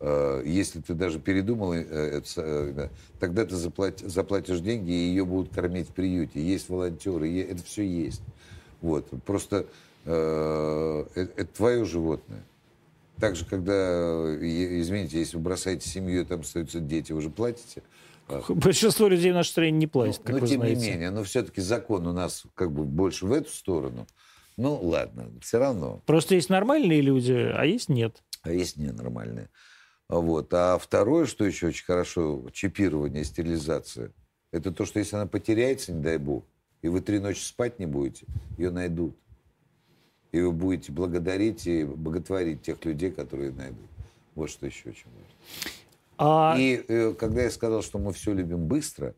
[0.00, 2.88] э, если ты даже передумал, э,
[3.20, 6.44] тогда ты заплатишь деньги, и ее будут кормить в приюте.
[6.44, 8.22] Есть волонтеры, это все есть.
[8.80, 9.08] Вот.
[9.24, 9.66] Просто
[10.04, 12.42] это твое животное.
[13.20, 17.84] Также, когда, извините, если вы бросаете семью, там остаются дети, вы же платите.
[18.48, 20.80] Большинство людей в нашей стране не платят, ну, как но, вы тем знаете.
[20.80, 24.06] не менее, но все-таки закон у нас как бы больше в эту сторону.
[24.56, 26.02] Ну, ладно, все равно.
[26.06, 28.22] Просто есть нормальные люди, а есть нет.
[28.42, 29.48] А есть ненормальные.
[30.08, 30.52] Вот.
[30.52, 34.12] А второе, что еще очень хорошо, чипирование, стерилизация,
[34.50, 36.44] это то, что если она потеряется, не дай бог,
[36.82, 38.26] и вы три ночи спать не будете,
[38.58, 39.16] ее найдут.
[40.32, 43.88] И вы будете благодарить и боготворить тех людей, которые найдут.
[44.34, 45.81] Вот что еще очень важно.
[46.24, 46.54] А...
[46.56, 49.16] И э, когда я сказал, что мы все любим быстро,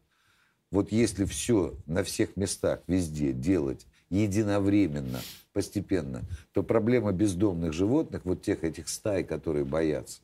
[0.70, 5.20] вот если все на всех местах, везде делать единовременно,
[5.52, 6.22] постепенно,
[6.52, 10.22] то проблема бездомных животных, вот тех этих стай, которые боятся,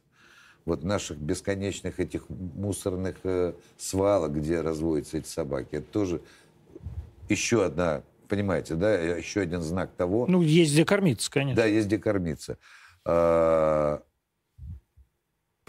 [0.65, 6.23] вот наших бесконечных этих мусорных э, свалок, где разводятся эти собаки, это тоже
[7.29, 10.27] еще одна, понимаете, да, еще один знак того...
[10.27, 11.63] Ну, есть где кормиться, конечно.
[11.63, 12.57] Да, есть где кормиться.
[13.05, 14.03] А,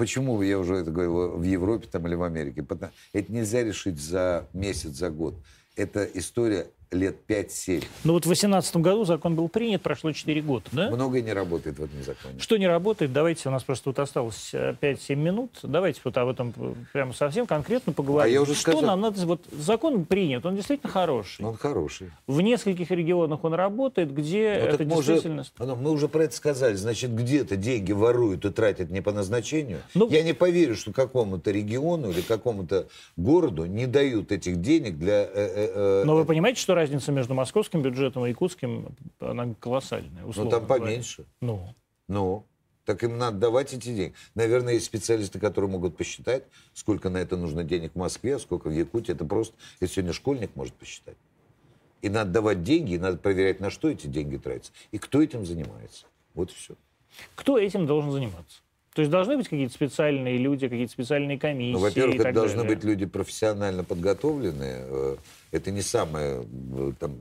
[0.02, 2.65] почему я уже это говорил в Европе там или в Америке?
[3.14, 5.36] Это нельзя решить за месяц, за год.
[5.76, 7.84] Это история лет 5-7.
[8.04, 10.90] Ну вот в 2018 году закон был принят, прошло 4 года, да?
[10.90, 12.40] Многое не работает в этом законе.
[12.40, 13.14] Что не работает?
[13.14, 15.52] Давайте, у нас просто тут осталось 5-7 э, минут.
[15.64, 16.54] Давайте вот об этом
[16.92, 18.30] прямо совсем конкретно поговорим.
[18.30, 18.82] А я уже что сказал...
[18.82, 19.26] нам надо...
[19.26, 21.46] Вот закон принят, он действительно хороший.
[21.46, 22.12] Он хороший.
[22.28, 25.46] В нескольких регионах он работает, где ну, это действительно...
[25.60, 26.76] Уже, мы уже про это сказали.
[26.76, 29.80] Значит, где-то деньги воруют и тратят не по назначению.
[29.94, 30.10] Ну...
[30.10, 35.24] Я не поверю, что какому-то региону или какому-то городу не дают этих денег для...
[35.24, 40.24] Э, э, э, Но вы понимаете, что разница между московским бюджетом и якутским, она колоссальная.
[40.36, 41.26] Ну, там поменьше.
[41.41, 41.76] Ну.
[42.08, 42.45] Ну.
[42.86, 44.14] Так им надо давать эти деньги.
[44.34, 46.44] Наверное, есть специалисты, которые могут посчитать,
[46.74, 49.12] сколько на это нужно денег в Москве, а сколько в Якутии.
[49.14, 51.18] Это просто, если сегодня школьник может посчитать.
[52.02, 54.72] И надо давать деньги, и надо проверять, на что эти деньги тратятся.
[54.91, 56.08] И кто этим занимается.
[56.34, 56.74] Вот и все.
[57.36, 58.62] Кто этим должен заниматься?
[58.95, 61.74] То есть должны быть какие-то специальные люди, какие-то специальные комиссии?
[61.74, 62.76] Ну, во-первых, это должны далее.
[62.76, 65.18] быть люди профессионально подготовленные.
[65.52, 67.15] Это не самое э, там,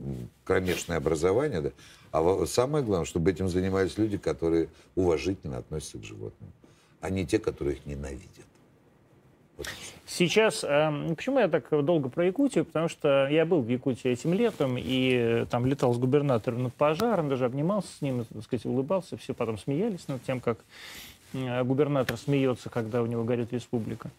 [0.45, 1.71] кромешное образование, да?
[2.13, 6.51] а самое главное, чтобы этим занимались люди, которые уважительно относятся к животным,
[7.01, 8.45] а не те, которые их ненавидят.
[10.07, 12.63] Сейчас, э, почему я так долго про Якутию?
[12.63, 16.73] Потому что я был в Якутии этим летом и э, там летал с губернатором над
[16.73, 20.59] пожаром, даже обнимался с ним, так сказать, улыбался, все потом смеялись над тем, как
[21.33, 24.11] губернатор смеется, когда у него горит республика.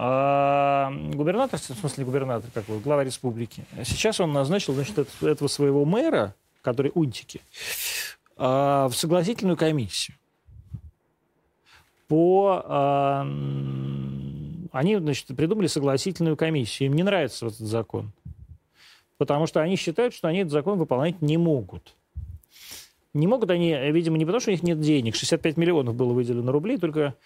[0.00, 5.84] А губернатор, в смысле губернатор, как бы, глава республики, сейчас он назначил значит, этого своего
[5.84, 7.40] мэра, который Унтики,
[8.36, 10.16] а, в согласительную комиссию.
[12.06, 13.22] По, а,
[14.70, 16.90] они значит, придумали согласительную комиссию.
[16.90, 18.12] Им не нравится этот закон.
[19.16, 21.96] Потому что они считают, что они этот закон выполнять не могут.
[23.14, 25.16] Не могут они, видимо, не потому, что у них нет денег.
[25.16, 27.16] 65 миллионов было выделено рублей только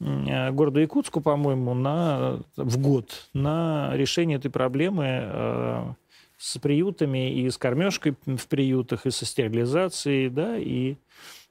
[0.00, 5.92] городу Якутску, по-моему, на, в год на решение этой проблемы э,
[6.36, 10.96] с приютами и с кормежкой в приютах, и со стерилизацией, да, и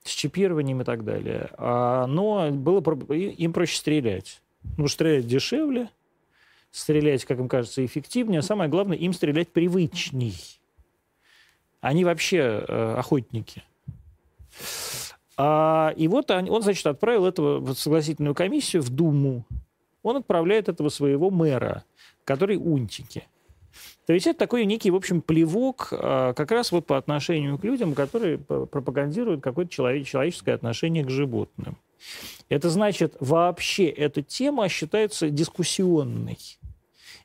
[0.04, 1.50] с чипированием и так далее.
[1.58, 2.80] А, но было
[3.14, 4.42] им проще стрелять.
[4.78, 5.90] Ну, стрелять дешевле,
[6.72, 10.36] стрелять, как им кажется, эффективнее, а самое главное, им стрелять привычней.
[11.82, 13.64] Они вообще э, охотники–
[15.38, 19.46] а, и вот он, он, значит, отправил этого в согласительную комиссию в Думу.
[20.04, 21.84] Он отправляет этого своего мэра,
[22.24, 23.28] который Унтики.
[24.06, 27.64] То есть это такой некий, в общем, плевок а, как раз вот по отношению к
[27.64, 31.78] людям, которые пропагандируют какое-то человеческое отношение к животным.
[32.50, 36.38] Это значит, вообще эта тема считается дискуссионной.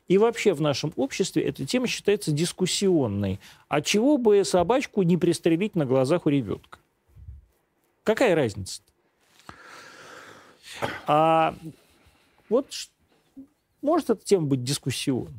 [0.07, 3.39] И вообще в нашем обществе эта тема считается дискуссионной.
[3.67, 6.79] А чего бы собачку не пристрелить на глазах у ребенка?
[8.09, 8.81] Какая разница?
[11.05, 11.53] А
[12.49, 12.73] вот
[13.83, 15.31] может эта тема быть дискуссионной.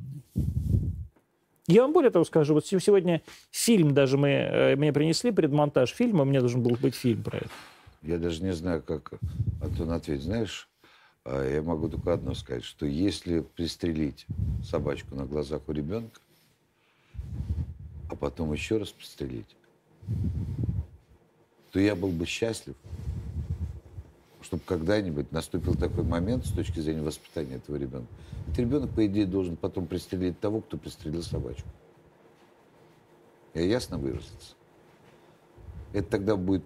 [1.67, 6.25] Я вам более того скажу, вот сегодня фильм даже мы, э, мне принесли предмонтаж фильма,
[6.25, 7.51] мне должен был быть фильм про это.
[8.03, 9.15] Я даже не знаю, как
[9.61, 10.23] Антон ответить.
[10.23, 10.69] Знаешь,
[11.25, 14.27] а, я могу только одно сказать, что если пристрелить
[14.65, 16.21] собачку на глазах у ребенка,
[18.09, 19.57] а потом еще раз пристрелить,
[21.73, 22.75] то я был бы счастлив,
[24.43, 28.13] чтобы когда-нибудь наступил такой момент с точки зрения воспитания этого ребенка.
[28.47, 31.69] Этот ребенок, по идее, должен потом пристрелить того, кто пристрелил собачку.
[33.55, 34.55] Я ясно выразиться?
[35.93, 36.63] это тогда будет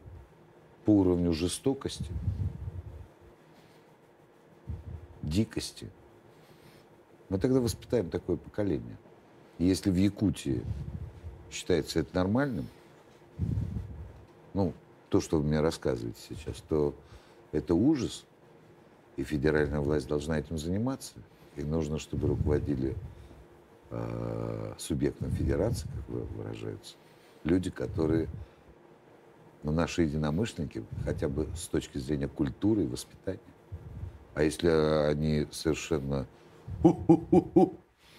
[0.85, 2.11] по уровню жестокости,
[5.23, 5.89] дикости.
[7.31, 8.97] Мы тогда воспитаем такое поколение.
[9.59, 10.63] И если в Якутии
[11.51, 12.69] считается это нормальным,
[14.53, 14.75] ну,
[15.15, 16.93] то, что вы мне рассказываете сейчас, то
[17.53, 18.25] это ужас,
[19.15, 21.13] и федеральная власть должна этим заниматься.
[21.55, 22.97] И нужно, чтобы руководили
[23.91, 26.97] э, субъектом федерации, как вы выражаются,
[27.45, 28.27] люди, которые,
[29.63, 33.39] ну, наши единомышленники, хотя бы с точки зрения культуры и воспитания.
[34.35, 36.27] А если они совершенно...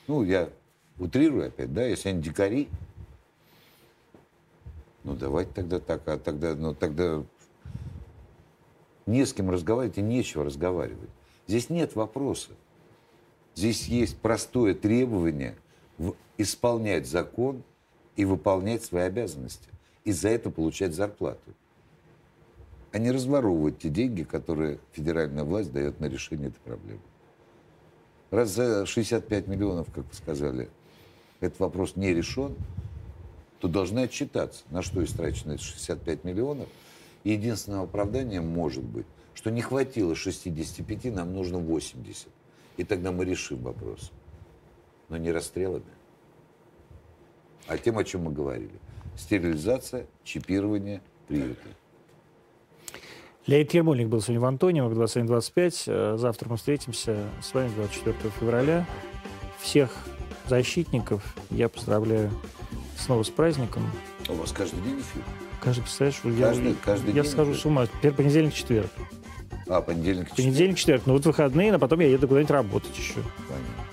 [0.08, 0.50] Ну, я
[0.98, 2.70] утрирую опять, да, если они дикари,
[5.06, 7.24] ну, давайте тогда так, а тогда, ну, тогда
[9.06, 11.12] не с кем разговаривать и нечего разговаривать.
[11.48, 12.52] Здесь нет вопроса.
[13.54, 15.56] Здесь есть простое требование
[16.38, 17.64] исполнять закон
[18.16, 19.70] и выполнять свои обязанности.
[20.04, 21.54] И за это получать зарплату.
[22.92, 27.02] А не разворовывать те деньги, которые федеральная власть дает на решение этой проблемы.
[28.32, 30.70] Раз за 65 миллионов, как вы сказали,
[31.42, 32.56] этот вопрос не решен,
[33.66, 36.68] то должны отчитаться, на что истрачено эти 65 миллионов.
[37.24, 42.28] И единственное оправдание может быть, что не хватило 65, нам нужно 80.
[42.78, 44.12] И тогда мы решим вопрос.
[45.10, 45.84] Но не расстрелами,
[47.66, 48.70] а тем, о чем мы говорили.
[49.18, 51.70] Стерилизация, чипирование, приюты.
[53.48, 55.84] Леонид Ермольник был сегодня в Антонио, 21.25.
[55.88, 58.86] Э, завтра мы встретимся с вами 24 февраля.
[59.60, 59.92] Всех
[60.48, 62.30] защитников я поздравляю
[63.06, 63.90] снова с праздником.
[64.28, 65.22] У вас каждый день эфир?
[65.62, 67.62] Каждый, представляешь, каждый, я, каждый я день схожу эфир.
[67.62, 67.88] с ума.
[67.88, 68.90] Теперь понедельник, четверг.
[69.68, 70.38] А, понедельник, четверг?
[70.38, 71.04] Понедельник, четверг.
[71.06, 73.16] Ну вот выходные, а потом я еду куда-нибудь работать еще.
[73.48, 73.86] Понятно.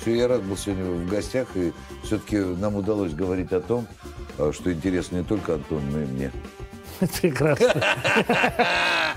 [0.00, 3.86] Все, я рад был сегодня в гостях, и все-таки нам удалось говорить о том,
[4.38, 6.32] э, что интересно не только Антону, но и мне.
[7.20, 7.82] Прекрасно.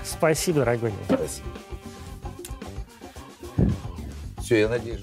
[0.04, 0.92] Спасибо, дорогой.
[1.06, 1.46] Спасибо.
[4.42, 5.00] Все, я надеюсь,